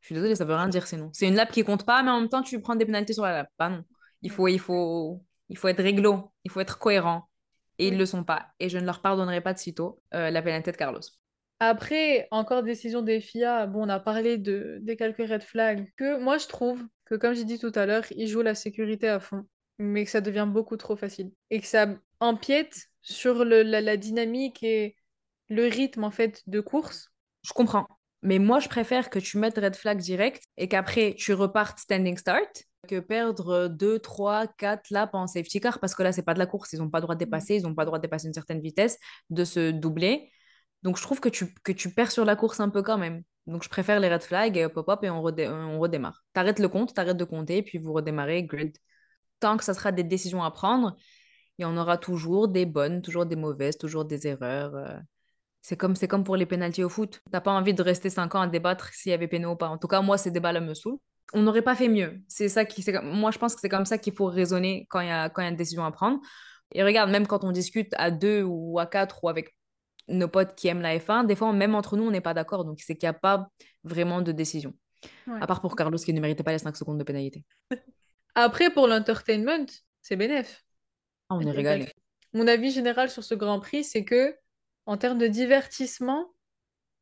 Je 0.01 0.07
suis 0.07 0.15
désolée, 0.15 0.35
ça 0.35 0.45
veut 0.45 0.55
rien 0.55 0.69
dire 0.69 0.87
sinon. 0.87 1.09
C'est 1.13 1.27
une 1.27 1.35
lap 1.35 1.51
qui 1.51 1.63
compte 1.63 1.85
pas, 1.85 2.01
mais 2.03 2.09
en 2.11 2.19
même 2.19 2.29
temps, 2.29 2.41
tu 2.41 2.59
prends 2.59 2.75
des 2.75 2.85
pénalités 2.85 3.13
sur 3.13 3.23
la 3.23 3.33
lap. 3.33 3.49
Pas 3.57 3.69
non. 3.69 3.83
Il 4.23 4.31
faut, 4.31 4.47
il 4.47 4.59
faut, 4.59 5.23
Il 5.49 5.57
faut 5.57 5.67
être 5.67 5.83
réglo, 5.83 6.31
il 6.45 6.51
faut 6.51 6.61
être 6.61 6.79
cohérent. 6.79 7.27
Et 7.77 7.87
ils 7.87 7.93
ne 7.93 7.99
le 7.99 8.05
sont 8.05 8.23
pas. 8.23 8.47
Et 8.59 8.69
je 8.69 8.77
ne 8.77 8.85
leur 8.85 9.01
pardonnerai 9.01 9.41
pas 9.41 9.53
de 9.53 9.59
sitôt 9.59 10.01
euh, 10.13 10.29
la 10.29 10.41
pénalité 10.41 10.71
de 10.71 10.77
Carlos. 10.77 11.01
Après, 11.59 12.27
encore 12.31 12.63
décision 12.63 13.01
des 13.01 13.19
FIA, 13.19 13.67
bon, 13.67 13.85
on 13.85 13.89
a 13.89 13.99
parlé 13.99 14.37
de, 14.37 14.79
des 14.81 14.95
quelques 14.95 15.27
red 15.27 15.43
flags, 15.43 15.91
que 15.97 16.17
moi 16.19 16.37
je 16.37 16.47
trouve 16.47 16.81
que, 17.05 17.15
comme 17.15 17.33
j'ai 17.33 17.43
dit 17.43 17.59
tout 17.59 17.71
à 17.75 17.85
l'heure, 17.85 18.05
ils 18.11 18.27
jouent 18.27 18.41
la 18.41 18.55
sécurité 18.55 19.07
à 19.09 19.19
fond, 19.19 19.45
mais 19.77 20.05
que 20.05 20.09
ça 20.11 20.21
devient 20.21 20.47
beaucoup 20.47 20.77
trop 20.77 20.95
facile. 20.95 21.31
Et 21.49 21.59
que 21.59 21.67
ça 21.67 21.87
empiète 22.19 22.87
sur 23.01 23.45
le, 23.45 23.63
la, 23.63 23.81
la 23.81 23.97
dynamique 23.97 24.63
et 24.63 24.95
le 25.49 25.67
rythme, 25.67 26.03
en 26.03 26.11
fait, 26.11 26.41
de 26.47 26.59
course. 26.59 27.09
Je 27.43 27.53
comprends. 27.53 27.87
Mais 28.23 28.39
moi, 28.39 28.59
je 28.59 28.69
préfère 28.69 29.09
que 29.09 29.19
tu 29.19 29.37
mettes 29.37 29.57
red 29.57 29.75
flag 29.75 29.99
direct 29.99 30.43
et 30.57 30.67
qu'après, 30.67 31.15
tu 31.17 31.33
repartes 31.33 31.79
standing 31.79 32.17
start 32.17 32.63
que 32.87 32.99
perdre 32.99 33.67
2, 33.67 33.99
3, 33.99 34.47
4 34.57 34.89
laps 34.89 35.13
en 35.13 35.27
safety 35.27 35.59
car 35.59 35.79
parce 35.79 35.93
que 35.93 36.03
là, 36.03 36.11
c'est 36.11 36.23
pas 36.23 36.33
de 36.33 36.39
la 36.39 36.45
course. 36.45 36.73
Ils 36.73 36.79
n'ont 36.79 36.89
pas 36.89 36.99
le 36.99 37.03
droit 37.03 37.15
de 37.15 37.19
dépasser, 37.19 37.55
ils 37.55 37.63
n'ont 37.63 37.75
pas 37.75 37.83
le 37.83 37.87
droit 37.87 37.99
de 37.99 38.03
dépasser 38.03 38.27
une 38.27 38.33
certaine 38.33 38.61
vitesse, 38.61 38.97
de 39.29 39.43
se 39.43 39.71
doubler. 39.71 40.31
Donc, 40.83 40.97
je 40.97 41.03
trouve 41.03 41.19
que 41.19 41.29
tu, 41.29 41.53
que 41.63 41.71
tu 41.71 41.93
perds 41.93 42.11
sur 42.11 42.25
la 42.25 42.35
course 42.35 42.59
un 42.59 42.69
peu 42.69 42.81
quand 42.81 42.97
même. 42.97 43.23
Donc, 43.47 43.63
je 43.63 43.69
préfère 43.69 43.99
les 43.99 44.11
red 44.11 44.23
flags 44.23 44.57
et 44.57 44.67
pop-up 44.69 45.03
et 45.03 45.09
on, 45.09 45.21
redé 45.21 45.47
on 45.47 45.79
redémarre. 45.79 46.23
T'arrêtes 46.33 46.59
le 46.59 46.69
compte, 46.69 46.93
t'arrêtes 46.93 47.17
de 47.17 47.23
compter, 47.23 47.61
puis 47.63 47.77
vous 47.77 47.93
redémarrez 47.93 48.43
grid. 48.43 48.75
Tant 49.39 49.57
que 49.57 49.63
ça 49.63 49.73
sera 49.73 49.91
des 49.91 50.03
décisions 50.03 50.43
à 50.43 50.51
prendre, 50.51 50.95
il 51.61 51.63
y 51.63 51.65
en 51.65 51.77
aura 51.77 51.97
toujours 51.97 52.47
des 52.47 52.65
bonnes, 52.65 53.01
toujours 53.01 53.27
des 53.27 53.35
mauvaises, 53.35 53.77
toujours 53.77 54.03
des 54.05 54.25
erreurs. 54.27 54.75
euh. 54.75 54.97
C'est 55.61 55.77
comme, 55.77 55.95
c'est 55.95 56.07
comme 56.07 56.23
pour 56.23 56.35
les 56.35 56.47
pénalties 56.47 56.83
au 56.83 56.89
foot. 56.89 57.21
T'as 57.31 57.39
pas 57.39 57.51
envie 57.51 57.75
de 57.75 57.83
rester 57.83 58.09
5 58.09 58.33
ans 58.33 58.41
à 58.41 58.47
débattre 58.47 58.87
s'il 58.93 59.11
y 59.11 59.13
avait 59.13 59.27
péno 59.27 59.51
ou 59.51 59.55
pas. 59.55 59.69
En 59.69 59.77
tout 59.77 59.87
cas, 59.87 60.01
moi, 60.01 60.17
ces 60.17 60.31
débats-là 60.31 60.59
me 60.59 60.73
saoulent. 60.73 60.97
On 61.33 61.43
n'aurait 61.43 61.61
pas 61.61 61.75
fait 61.75 61.87
mieux. 61.87 62.19
C'est 62.27 62.49
ça 62.49 62.65
qui, 62.65 62.83
moi, 63.03 63.29
je 63.29 63.37
pense 63.37 63.53
que 63.53 63.61
c'est 63.61 63.69
comme 63.69 63.85
ça 63.85 63.99
qu'il 63.99 64.13
faut 64.13 64.25
raisonner 64.25 64.87
quand 64.89 65.01
il 65.01 65.07
y 65.07 65.11
a, 65.11 65.29
quand 65.29 65.43
il 65.43 65.45
y 65.45 65.47
a 65.47 65.51
une 65.51 65.55
décision 65.55 65.85
à 65.85 65.91
prendre. 65.91 66.19
Et 66.73 66.83
regarde, 66.83 67.11
même 67.11 67.27
quand 67.27 67.43
on 67.43 67.51
discute 67.51 67.93
à 67.97 68.09
deux 68.09 68.41
ou 68.43 68.79
à 68.79 68.87
quatre 68.87 69.23
ou 69.23 69.29
avec 69.29 69.55
nos 70.07 70.27
potes 70.27 70.55
qui 70.55 70.67
aiment 70.67 70.81
la 70.81 70.97
F1, 70.97 71.27
des 71.27 71.35
fois, 71.35 71.53
même 71.53 71.75
entre 71.75 71.95
nous, 71.95 72.05
on 72.05 72.11
n'est 72.11 72.21
pas 72.21 72.33
d'accord. 72.33 72.65
Donc, 72.65 72.79
c'est 72.81 72.95
qu'il 72.95 73.05
n'y 73.07 73.15
a 73.15 73.19
pas 73.19 73.47
vraiment 73.83 74.23
de 74.23 74.31
décision. 74.31 74.73
Ouais. 75.27 75.37
À 75.39 75.45
part 75.45 75.61
pour 75.61 75.75
Carlos 75.75 75.97
qui 75.97 76.11
ne 76.11 76.21
méritait 76.21 76.43
pas 76.43 76.53
les 76.53 76.57
5 76.57 76.75
secondes 76.75 76.97
de 76.97 77.03
pénalité. 77.03 77.45
Après, 78.35 78.71
pour 78.71 78.87
l'entertainment, 78.87 79.67
c'est 80.01 80.15
bénéf. 80.15 80.63
Ah, 81.31 81.35
on 81.35 81.47
est 81.47 81.51
régalé. 81.51 81.87
Mon 82.33 82.45
avis 82.45 82.71
général 82.71 83.09
sur 83.09 83.23
ce 83.23 83.35
Grand 83.35 83.61
Prix, 83.61 83.85
c'est 83.85 84.03
que, 84.03 84.35
en 84.85 84.97
termes 84.97 85.17
de 85.17 85.27
divertissement, 85.27 86.33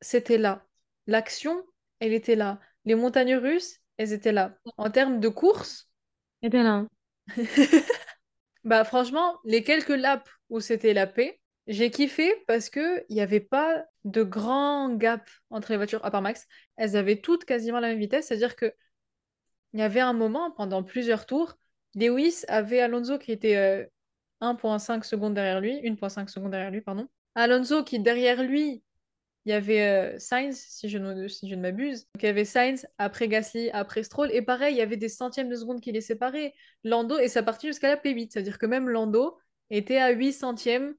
c'était 0.02 0.38
là. 0.38 0.68
L'action, 1.08 1.64
elle 2.00 2.14
était 2.14 2.36
là. 2.36 2.60
Les 2.86 2.94
montagnes 2.94 3.36
russes, 3.36 3.80
elles 3.98 4.14
étaient 4.14 4.32
là. 4.32 4.56
En 4.78 4.92
termes 4.92 5.20
de 5.20 5.30
course, 5.30 5.90
bien 6.44 6.64
là. 6.64 6.86
bah 8.64 8.84
franchement, 8.84 9.40
les 9.46 9.64
quelques 9.64 9.90
laps 9.90 10.32
où 10.52 10.60
c'était 10.60 10.94
la 10.94 11.08
paix, 11.08 11.40
j'ai 11.66 11.90
kiffé 11.90 12.32
parce 12.46 12.70
que 12.70 13.04
il 13.10 13.16
n'y 13.16 13.22
avait 13.22 13.40
pas 13.40 13.84
de 14.04 14.22
grand 14.22 14.94
gap 14.96 15.28
entre 15.50 15.72
les 15.72 15.78
voitures, 15.78 16.06
à 16.06 16.12
part 16.12 16.22
Max. 16.22 16.46
Elles 16.78 16.96
avaient 16.96 17.20
toutes 17.20 17.46
quasiment 17.46 17.80
la 17.80 17.88
même 17.88 18.00
vitesse, 18.00 18.28
c'est-à-dire 18.28 18.56
que 18.56 18.72
il 19.74 19.80
y 19.80 19.84
avait 19.84 20.00
un 20.00 20.14
moment, 20.14 20.52
pendant 20.52 20.84
plusieurs 20.84 21.26
tours, 21.26 21.56
Lewis 21.96 22.44
avait 22.48 22.80
Alonso 22.80 23.18
qui 23.18 23.32
était 23.32 23.56
euh, 23.56 23.86
1.5 24.42 25.04
secondes 25.04 25.34
derrière 25.34 25.62
lui, 25.62 25.80
1.5 25.82 26.28
secondes 26.30 26.52
derrière 26.52 26.72
lui, 26.72 26.82
pardon. 26.82 27.08
Alonso 27.36 27.84
qui 27.84 28.00
derrière 28.00 28.44
lui, 28.44 28.84
il 29.46 29.52
y 29.52 29.54
avait 29.54 29.82
euh, 29.82 30.20
Sainz, 30.20 30.58
si 30.58 30.90
je 30.90 30.98
ne, 30.98 31.56
m'abuse. 31.56 32.06
Donc 32.14 32.24
il 32.24 32.26
y 32.26 32.30
avait 32.30 32.46
Sainz, 32.46 32.86
après 32.98 33.28
Gasly, 33.28 33.70
après 33.72 34.04
Stroll. 34.04 34.32
Et 34.32 34.42
pareil, 34.42 34.76
il 34.76 34.78
y 34.78 34.82
avait 34.82 34.98
des 34.98 35.10
centièmes 35.10 35.50
de 35.50 35.56
seconde 35.56 35.82
qui 35.82 35.92
les 35.92 36.02
séparaient. 36.02 36.54
Lando, 36.84 37.18
et 37.18 37.28
ça 37.28 37.44
partit 37.44 37.68
jusqu'à 37.68 37.88
la 37.88 37.98
P8. 37.98 38.32
C'est-à-dire 38.32 38.58
que 38.60 38.66
même 38.66 38.90
Lando 38.90 39.38
était 39.70 39.98
à 39.98 40.10
8 40.12 40.34
centièmes 40.34 40.96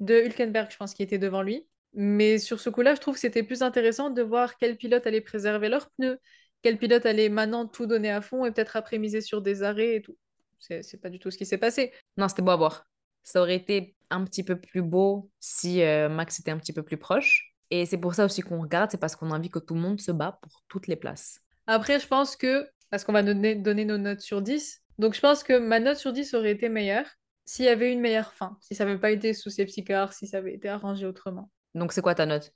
de 0.00 0.14
Hülkenberg, 0.22 0.70
je 0.70 0.76
pense, 0.76 0.94
qui 0.94 1.02
était 1.02 1.18
devant 1.18 1.42
lui. 1.42 1.66
Mais 1.94 2.38
sur 2.38 2.60
ce 2.60 2.70
coup-là, 2.70 2.94
je 2.94 3.00
trouve 3.00 3.14
que 3.14 3.20
c'était 3.20 3.44
plus 3.44 3.62
intéressant 3.62 4.10
de 4.10 4.22
voir 4.22 4.56
quel 4.58 4.76
pilote 4.76 5.06
allait 5.06 5.20
préserver 5.20 5.68
leurs 5.68 5.90
pneus, 5.92 6.18
quel 6.62 6.78
pilote 6.78 7.06
allait 7.06 7.28
maintenant 7.28 7.66
tout 7.68 7.86
donner 7.86 8.10
à 8.10 8.20
fond 8.20 8.44
et 8.44 8.50
peut-être 8.50 8.76
après 8.76 8.98
miser 8.98 9.20
sur 9.20 9.40
des 9.40 9.62
arrêts 9.62 9.96
et 9.96 10.02
tout. 10.02 10.16
C'est 10.58 11.00
pas 11.00 11.10
du 11.10 11.18
tout 11.18 11.30
ce 11.30 11.38
qui 11.38 11.46
s'est 11.46 11.58
passé. 11.58 11.92
Non, 12.16 12.28
c'était 12.28 12.42
beau 12.42 12.50
à 12.50 12.56
voir. 12.56 12.86
Ça 13.22 13.40
aurait 13.40 13.56
été 13.56 13.96
un 14.10 14.24
petit 14.24 14.42
peu 14.42 14.60
plus 14.60 14.82
beau 14.82 15.30
si 15.40 15.82
euh, 15.82 16.08
Max 16.08 16.38
était 16.40 16.50
un 16.50 16.58
petit 16.58 16.72
peu 16.72 16.82
plus 16.82 16.96
proche. 16.96 17.54
Et 17.70 17.86
c'est 17.86 17.98
pour 17.98 18.14
ça 18.14 18.24
aussi 18.24 18.42
qu'on 18.42 18.60
regarde, 18.60 18.90
c'est 18.90 18.98
parce 18.98 19.16
qu'on 19.16 19.30
a 19.30 19.36
envie 19.36 19.50
que 19.50 19.58
tout 19.58 19.74
le 19.74 19.80
monde 19.80 20.00
se 20.00 20.12
bat 20.12 20.38
pour 20.42 20.62
toutes 20.68 20.86
les 20.86 20.96
places. 20.96 21.40
Après, 21.66 21.98
je 21.98 22.06
pense 22.06 22.36
que, 22.36 22.68
parce 22.90 23.04
qu'on 23.04 23.12
va 23.12 23.22
donner, 23.22 23.54
donner 23.54 23.84
nos 23.84 23.98
notes 23.98 24.20
sur 24.20 24.42
10, 24.42 24.82
donc 24.98 25.14
je 25.14 25.20
pense 25.20 25.42
que 25.42 25.58
ma 25.58 25.80
note 25.80 25.96
sur 25.96 26.12
10 26.12 26.34
aurait 26.34 26.52
été 26.52 26.68
meilleure 26.68 27.06
s'il 27.46 27.66
y 27.66 27.68
avait 27.68 27.92
une 27.92 28.00
meilleure 28.00 28.32
fin, 28.32 28.56
si 28.60 28.74
ça 28.74 28.84
n'avait 28.84 28.98
pas 28.98 29.10
été 29.10 29.34
sous 29.34 29.50
safety 29.50 29.84
car, 29.84 30.12
si 30.12 30.26
ça 30.26 30.38
avait 30.38 30.54
été 30.54 30.68
arrangé 30.68 31.06
autrement. 31.06 31.50
Donc 31.74 31.92
c'est 31.92 32.00
quoi 32.00 32.14
ta 32.14 32.26
note? 32.26 32.52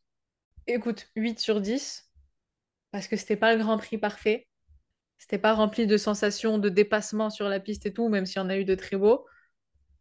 Écoute, 0.67 1.09
8 1.17 1.39
sur 1.39 1.61
10, 1.61 2.11
parce 2.91 3.09
que 3.09 3.17
c'était 3.17 3.37
pas 3.37 3.55
le 3.55 3.63
Grand 3.63 3.79
Prix 3.79 3.99
parfait. 3.99 4.48
C'était 5.19 5.39
pas 5.39 5.55
rempli 5.55 5.87
de 5.87 5.97
sensations 5.97 6.59
de 6.59 6.69
dépassement 6.69 7.31
sur 7.31 7.49
la 7.49 7.61
piste 7.61 7.87
et 7.87 7.93
tout, 7.93 8.09
même 8.09 8.27
s'il 8.27 8.39
y 8.41 8.45
en 8.45 8.51
a 8.51 8.57
eu 8.59 8.65
de 8.65 8.75
très 8.75 8.97
beaux. 8.97 9.27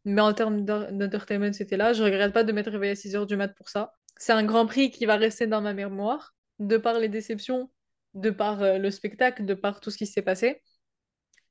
Mais 0.05 0.21
en 0.21 0.33
termes 0.33 0.65
d'en- 0.65 0.91
d'entertainment, 0.91 1.53
c'était 1.53 1.77
là. 1.77 1.93
Je 1.93 2.03
regrette 2.03 2.33
pas 2.33 2.43
de 2.43 2.51
m'être 2.51 2.71
réveillée 2.71 2.93
à 2.93 2.95
6 2.95 3.15
heures 3.15 3.27
du 3.27 3.35
mat 3.35 3.49
pour 3.49 3.69
ça. 3.69 3.93
C'est 4.17 4.33
un 4.33 4.43
Grand 4.45 4.65
Prix 4.65 4.91
qui 4.91 5.05
va 5.05 5.17
rester 5.17 5.47
dans 5.47 5.61
ma 5.61 5.73
mémoire, 5.73 6.35
de 6.59 6.77
par 6.77 6.99
les 6.99 7.09
déceptions, 7.09 7.71
de 8.13 8.29
par 8.31 8.61
euh, 8.63 8.77
le 8.77 8.91
spectacle, 8.91 9.45
de 9.45 9.53
par 9.53 9.79
tout 9.81 9.91
ce 9.91 9.97
qui 9.97 10.07
s'est 10.07 10.21
passé. 10.21 10.61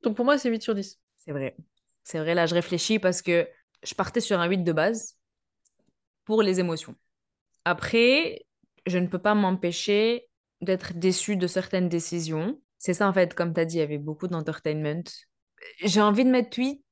Donc 0.02 0.16
pour 0.16 0.24
moi, 0.24 0.38
c'est 0.38 0.50
8 0.50 0.62
sur 0.62 0.74
10. 0.74 1.00
C'est 1.16 1.32
vrai. 1.32 1.56
C'est 2.04 2.18
vrai, 2.18 2.34
là 2.34 2.46
je 2.46 2.54
réfléchis 2.54 2.98
parce 2.98 3.22
que 3.22 3.48
je 3.82 3.94
partais 3.94 4.20
sur 4.20 4.40
un 4.40 4.46
8 4.48 4.58
de 4.64 4.72
base 4.72 5.16
pour 6.24 6.42
les 6.42 6.60
émotions. 6.60 6.94
Après, 7.64 8.46
je 8.86 8.98
ne 8.98 9.06
peux 9.08 9.18
pas 9.20 9.34
m'empêcher 9.34 10.28
d'être 10.60 10.94
déçue 10.94 11.36
de 11.36 11.46
certaines 11.46 11.88
décisions. 11.88 12.60
C'est 12.87 12.95
ça 12.95 13.09
en 13.09 13.12
fait, 13.12 13.34
comme 13.34 13.53
tu 13.53 13.59
as 13.59 13.64
dit, 13.64 13.78
il 13.78 13.80
y 13.80 13.82
avait 13.82 13.99
beaucoup 13.99 14.28
d'entertainment. 14.28 15.03
J'ai 15.82 16.01
envie 16.01 16.24
de 16.24 16.30
mettre 16.30 16.57
8. 16.57 16.84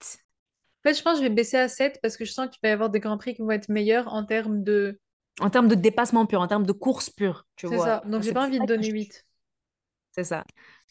En 0.85 0.89
fait, 0.89 0.95
je 0.99 1.03
pense 1.05 1.19
que 1.21 1.25
je 1.25 1.29
vais 1.29 1.33
baisser 1.35 1.57
à 1.57 1.69
7 1.69 2.01
parce 2.03 2.17
que 2.17 2.25
je 2.25 2.33
sens 2.33 2.49
qu'il 2.51 2.59
va 2.65 2.71
y 2.71 2.73
avoir 2.73 2.91
des 2.91 2.99
Grands 2.99 3.17
Prix 3.17 3.35
qui 3.37 3.43
vont 3.43 3.53
être 3.53 3.69
meilleurs 3.69 4.13
en 4.13 4.25
termes 4.25 4.65
de... 4.65 4.99
En 5.39 5.51
termes 5.51 5.69
de 5.69 5.77
dépassement 5.77 6.27
pur, 6.27 6.41
en 6.41 6.49
termes 6.49 6.67
de 6.67 6.73
course 6.73 7.11
pure, 7.11 7.47
tu 7.55 7.69
C'est 7.69 7.77
vois. 7.77 7.85
ça. 7.87 8.03
Donc 8.07 8.23
j'ai 8.23 8.31
C'est 8.31 8.35
pas 8.35 8.45
envie 8.47 8.59
de 8.59 8.67
donner 8.67 8.83
je- 8.89 8.91
8. 8.91 9.25
C'est 10.11 10.25
ça. 10.25 10.45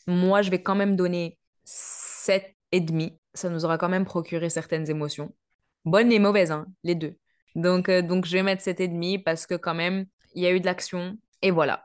Moi, 0.08 0.42
je 0.42 0.50
vais 0.52 0.64
quand 0.64 0.76
même 0.76 0.96
donner 0.96 1.38
7 1.66 2.56
et 2.72 2.80
demi. 2.80 3.20
Ça 3.34 3.50
nous 3.50 3.66
aura 3.66 3.78
quand 3.78 3.90
même 3.90 4.06
procuré 4.06 4.50
certaines 4.50 4.90
émotions. 4.90 5.36
Bonnes 5.84 6.14
et 6.14 6.20
mauvaises, 6.20 6.52
hein, 6.52 6.66
les 6.84 6.96
deux. 6.96 7.18
Donc, 7.56 7.90
euh, 7.90 8.02
donc, 8.02 8.26
je 8.26 8.32
vais 8.38 8.44
mettre 8.44 8.62
7 8.64 8.80
et 8.80 8.88
demi 8.88 9.20
parce 9.20 9.48
que 9.48 9.56
quand 9.56 9.74
même, 9.74 10.06
il 10.34 10.44
y 10.44 10.46
a 10.46 10.52
eu 10.52 10.62
de 10.62 10.66
l'action. 10.66 11.18
Et 11.42 11.52
voilà. 11.52 11.84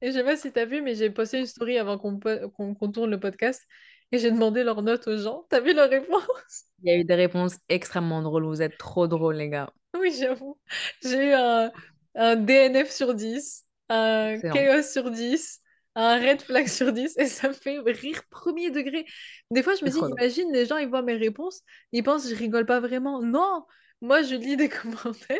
Et 0.00 0.08
je 0.08 0.12
sais 0.12 0.24
pas 0.24 0.36
si 0.36 0.52
t'as 0.52 0.64
vu, 0.64 0.80
mais 0.82 0.94
j'ai 0.94 1.10
posté 1.10 1.38
une 1.40 1.46
story 1.46 1.78
avant 1.78 1.98
qu'on 1.98 2.18
qu'on 2.20 2.92
tourne 2.92 3.10
le 3.10 3.20
podcast 3.20 3.66
et 4.12 4.18
j'ai 4.18 4.30
demandé 4.30 4.62
leurs 4.64 4.82
notes 4.82 5.06
aux 5.08 5.16
gens. 5.18 5.46
T'as 5.50 5.60
vu 5.60 5.74
leurs 5.74 5.90
réponses? 5.90 6.64
Il 6.82 6.88
y 6.88 6.92
a 6.92 6.98
eu 6.98 7.04
des 7.04 7.14
réponses 7.14 7.58
extrêmement 7.68 8.20
drôles. 8.20 8.44
Vous 8.44 8.62
êtes 8.62 8.78
trop 8.78 9.06
drôles, 9.06 9.36
les 9.36 9.48
gars. 9.48 9.72
Oui, 9.94 10.12
j'avoue. 10.18 10.58
J'ai 11.02 11.30
eu 11.30 11.32
un, 11.32 11.72
un 12.14 12.36
DNF 12.36 12.90
sur 12.90 13.14
10, 13.14 13.66
un 13.88 14.40
Excellent. 14.40 14.50
chaos 14.50 14.82
sur 14.82 15.10
10, 15.10 15.60
un 15.94 16.18
red 16.18 16.42
flag 16.42 16.66
sur 16.68 16.92
10 16.92 17.16
et 17.18 17.26
ça 17.26 17.48
me 17.48 17.54
fait 17.54 17.78
rire 17.80 18.22
premier 18.30 18.70
degré. 18.70 19.06
Des 19.50 19.62
fois, 19.62 19.74
je 19.74 19.84
me 19.84 19.90
dis, 19.90 20.00
imagine, 20.04 20.52
les 20.52 20.66
gens, 20.66 20.76
ils 20.76 20.88
voient 20.88 21.02
mes 21.02 21.16
réponses, 21.16 21.62
ils 21.92 22.02
pensent 22.02 22.28
je 22.28 22.34
rigole 22.34 22.66
pas 22.66 22.80
vraiment. 22.80 23.22
Non, 23.22 23.64
moi, 24.00 24.22
je 24.22 24.34
lis 24.34 24.56
des 24.56 24.68
commentaires. 24.68 25.38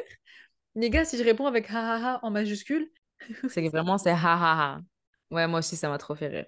Les 0.74 0.90
gars, 0.90 1.04
si 1.04 1.18
je 1.18 1.24
réponds 1.24 1.46
avec 1.46 1.70
ha 1.70 1.94
ha 1.96 2.14
ha 2.16 2.20
en 2.24 2.30
majuscule, 2.30 2.90
C'est 3.48 3.62
que 3.62 3.70
vraiment, 3.70 3.98
c'est 3.98 4.10
ha 4.10 4.16
ha 4.16 4.76
ha. 4.76 4.80
Ouais, 5.30 5.46
moi 5.46 5.58
aussi, 5.60 5.76
ça 5.76 5.88
m'a 5.88 5.98
trop 5.98 6.14
fait 6.14 6.28
rire. 6.28 6.46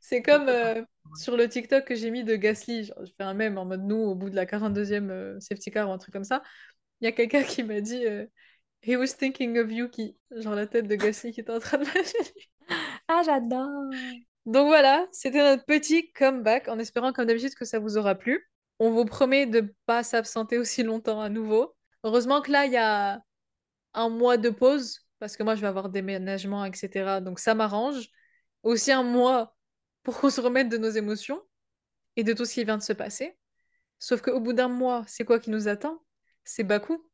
C'est 0.00 0.22
comme 0.22 0.48
euh, 0.48 0.82
sur 1.16 1.36
le 1.36 1.48
TikTok 1.48 1.86
que 1.86 1.94
j'ai 1.94 2.10
mis 2.10 2.24
de 2.24 2.36
Gasly, 2.36 2.84
genre, 2.84 3.04
je 3.04 3.12
fais 3.16 3.24
un 3.24 3.34
mème 3.34 3.56
en 3.56 3.64
mode 3.64 3.82
nous 3.84 3.96
au 3.96 4.14
bout 4.14 4.28
de 4.28 4.36
la 4.36 4.44
42e 4.44 5.10
euh, 5.10 5.40
safety 5.40 5.70
car 5.70 5.88
ou 5.88 5.92
un 5.92 5.98
truc 5.98 6.12
comme 6.12 6.24
ça. 6.24 6.42
Il 7.00 7.04
y 7.06 7.08
a 7.08 7.12
quelqu'un 7.12 7.42
qui 7.42 7.62
m'a 7.62 7.80
dit 7.80 8.06
euh, 8.06 8.26
He 8.86 8.96
was 8.96 9.16
thinking 9.18 9.58
of 9.58 9.70
Yuki, 9.72 10.16
genre 10.32 10.54
la 10.54 10.66
tête 10.66 10.88
de 10.88 10.94
Gasly 10.96 11.32
qui 11.32 11.40
était 11.40 11.52
en 11.52 11.60
train 11.60 11.78
de 11.78 11.84
m'imaginer. 11.84 12.48
Ah, 13.08 13.22
j'adore. 13.24 13.68
Donc 14.46 14.68
voilà, 14.68 15.06
c'était 15.12 15.42
notre 15.42 15.64
petit 15.64 16.10
comeback 16.12 16.68
en 16.68 16.78
espérant 16.78 17.12
comme 17.12 17.26
d'habitude 17.26 17.54
que 17.54 17.64
ça 17.64 17.78
vous 17.78 17.98
aura 17.98 18.14
plu. 18.14 18.48
On 18.78 18.90
vous 18.90 19.04
promet 19.04 19.46
de 19.46 19.74
pas 19.86 20.02
s'absenter 20.02 20.58
aussi 20.58 20.82
longtemps 20.82 21.20
à 21.20 21.28
nouveau. 21.28 21.74
Heureusement 22.04 22.40
que 22.40 22.50
là, 22.50 22.66
il 22.66 22.72
y 22.72 22.76
a 22.76 23.20
un 23.94 24.08
mois 24.08 24.36
de 24.38 24.50
pause 24.50 25.01
parce 25.22 25.36
que 25.36 25.44
moi, 25.44 25.54
je 25.54 25.60
vais 25.60 25.68
avoir 25.68 25.88
déménagement, 25.88 26.64
etc. 26.64 27.20
Donc 27.20 27.38
ça 27.38 27.54
m'arrange. 27.54 28.08
Aussi 28.64 28.90
un 28.90 29.04
mois 29.04 29.56
pour 30.02 30.18
qu'on 30.18 30.30
se 30.30 30.40
remette 30.40 30.68
de 30.68 30.76
nos 30.76 30.90
émotions 30.90 31.40
et 32.16 32.24
de 32.24 32.32
tout 32.32 32.44
ce 32.44 32.54
qui 32.54 32.64
vient 32.64 32.76
de 32.76 32.82
se 32.82 32.92
passer. 32.92 33.38
Sauf 34.00 34.20
qu'au 34.20 34.40
bout 34.40 34.52
d'un 34.52 34.66
mois, 34.66 35.04
c'est 35.06 35.24
quoi 35.24 35.38
qui 35.38 35.50
nous 35.50 35.68
attend? 35.68 36.02
C'est 36.42 36.64
Bakou. 36.64 37.08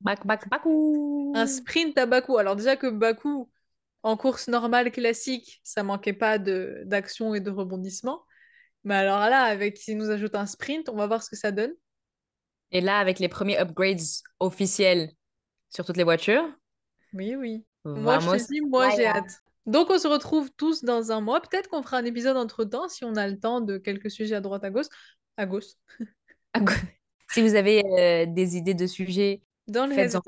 Bac, 0.00 0.26
bac, 0.26 0.48
bacou. 0.48 1.32
Un 1.36 1.46
sprint 1.46 1.96
à 1.96 2.06
Bakou. 2.06 2.38
Alors 2.38 2.56
déjà 2.56 2.74
que 2.74 2.88
Bakou, 2.88 3.48
en 4.02 4.16
course 4.16 4.48
normale 4.48 4.90
classique, 4.90 5.60
ça 5.62 5.84
manquait 5.84 6.14
pas 6.14 6.38
d'action 6.38 7.36
et 7.36 7.40
de 7.40 7.52
rebondissement. 7.52 8.24
Mais 8.82 8.96
alors 8.96 9.20
là, 9.20 9.42
avec 9.42 9.76
s'il 9.76 9.96
nous 9.96 10.10
ajoute 10.10 10.34
un 10.34 10.46
sprint, 10.46 10.88
on 10.88 10.96
va 10.96 11.06
voir 11.06 11.22
ce 11.22 11.30
que 11.30 11.36
ça 11.36 11.52
donne. 11.52 11.72
Et 12.72 12.80
là, 12.80 12.98
avec 12.98 13.20
les 13.20 13.28
premiers 13.28 13.60
upgrades 13.60 14.02
officiels 14.40 15.12
sur 15.70 15.84
toutes 15.84 15.98
les 15.98 16.02
voitures, 16.02 16.52
Oui, 17.12 17.34
oui. 17.36 17.64
Moi, 17.84 18.18
je 18.18 18.30
te 18.30 18.52
dis, 18.52 18.60
moi, 18.60 18.90
j'ai 18.90 19.06
hâte. 19.06 19.42
Donc, 19.66 19.90
on 19.90 19.98
se 19.98 20.08
retrouve 20.08 20.50
tous 20.56 20.84
dans 20.84 21.12
un 21.12 21.20
mois. 21.20 21.40
Peut-être 21.40 21.68
qu'on 21.68 21.82
fera 21.82 21.98
un 21.98 22.04
épisode 22.04 22.36
entre-temps 22.36 22.88
si 22.88 23.04
on 23.04 23.16
a 23.16 23.28
le 23.28 23.38
temps 23.38 23.60
de 23.60 23.78
quelques 23.78 24.10
sujets 24.10 24.34
à 24.34 24.40
droite, 24.40 24.64
à 24.64 24.70
gauche. 24.70 24.86
À 25.36 25.46
gauche. 25.46 25.74
Si 27.30 27.42
vous 27.42 27.56
avez 27.56 27.84
euh, 27.84 28.24
des 28.26 28.56
idées 28.56 28.72
de 28.72 28.86
sujets, 28.86 29.42
Faites-en 29.66 29.90
hesitate. 29.90 30.24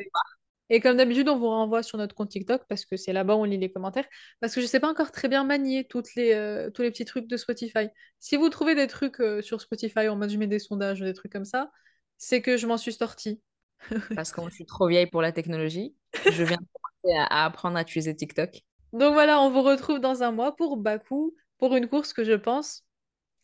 Et 0.72 0.80
comme 0.80 0.96
d'habitude, 0.96 1.28
on 1.28 1.36
vous 1.36 1.48
renvoie 1.48 1.82
sur 1.82 1.98
notre 1.98 2.14
compte 2.14 2.28
TikTok 2.28 2.62
parce 2.68 2.84
que 2.84 2.96
c'est 2.96 3.12
là-bas 3.12 3.34
où 3.34 3.40
on 3.40 3.44
lit 3.44 3.58
les 3.58 3.72
commentaires. 3.72 4.06
Parce 4.38 4.54
que 4.54 4.60
je 4.60 4.66
ne 4.66 4.68
sais 4.68 4.78
pas 4.78 4.88
encore 4.88 5.10
très 5.10 5.28
bien 5.28 5.42
manier 5.42 5.84
toutes 5.84 6.14
les, 6.14 6.32
euh, 6.32 6.70
tous 6.70 6.82
les 6.82 6.90
petits 6.92 7.04
trucs 7.04 7.26
de 7.26 7.36
Spotify. 7.36 7.88
Si 8.20 8.36
vous 8.36 8.48
trouvez 8.50 8.76
des 8.76 8.86
trucs 8.86 9.18
euh, 9.20 9.42
sur 9.42 9.60
Spotify 9.60 10.08
en 10.08 10.16
mode 10.16 10.30
je 10.30 10.38
mets 10.38 10.46
des 10.46 10.60
sondages 10.60 11.00
ou 11.00 11.04
des 11.04 11.12
trucs 11.12 11.32
comme 11.32 11.44
ça, 11.44 11.72
c'est 12.18 12.40
que 12.40 12.56
je 12.56 12.68
m'en 12.68 12.76
suis 12.76 12.92
sortie. 12.92 13.40
parce 14.14 14.32
que 14.32 14.40
moi, 14.40 14.50
je 14.50 14.56
suis 14.56 14.66
trop 14.66 14.88
vieille 14.88 15.06
pour 15.06 15.22
la 15.22 15.32
technologie, 15.32 15.94
je 16.24 16.42
viens 16.42 16.58
de 16.58 16.66
commencer 17.02 17.18
à, 17.18 17.24
à 17.24 17.44
apprendre 17.46 17.76
à 17.76 17.82
utiliser 17.82 18.14
TikTok. 18.14 18.62
Donc 18.92 19.12
voilà, 19.12 19.40
on 19.40 19.50
vous 19.50 19.62
retrouve 19.62 20.00
dans 20.00 20.22
un 20.22 20.32
mois 20.32 20.56
pour 20.56 20.76
Bakou, 20.76 21.34
pour 21.58 21.76
une 21.76 21.88
course 21.88 22.12
que 22.12 22.24
je 22.24 22.32
pense 22.32 22.84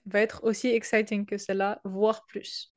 va 0.06 0.20
être 0.20 0.44
aussi 0.44 0.68
exciting 0.68 1.26
que 1.26 1.36
celle-là, 1.36 1.80
voire 1.84 2.24
plus. 2.26 2.72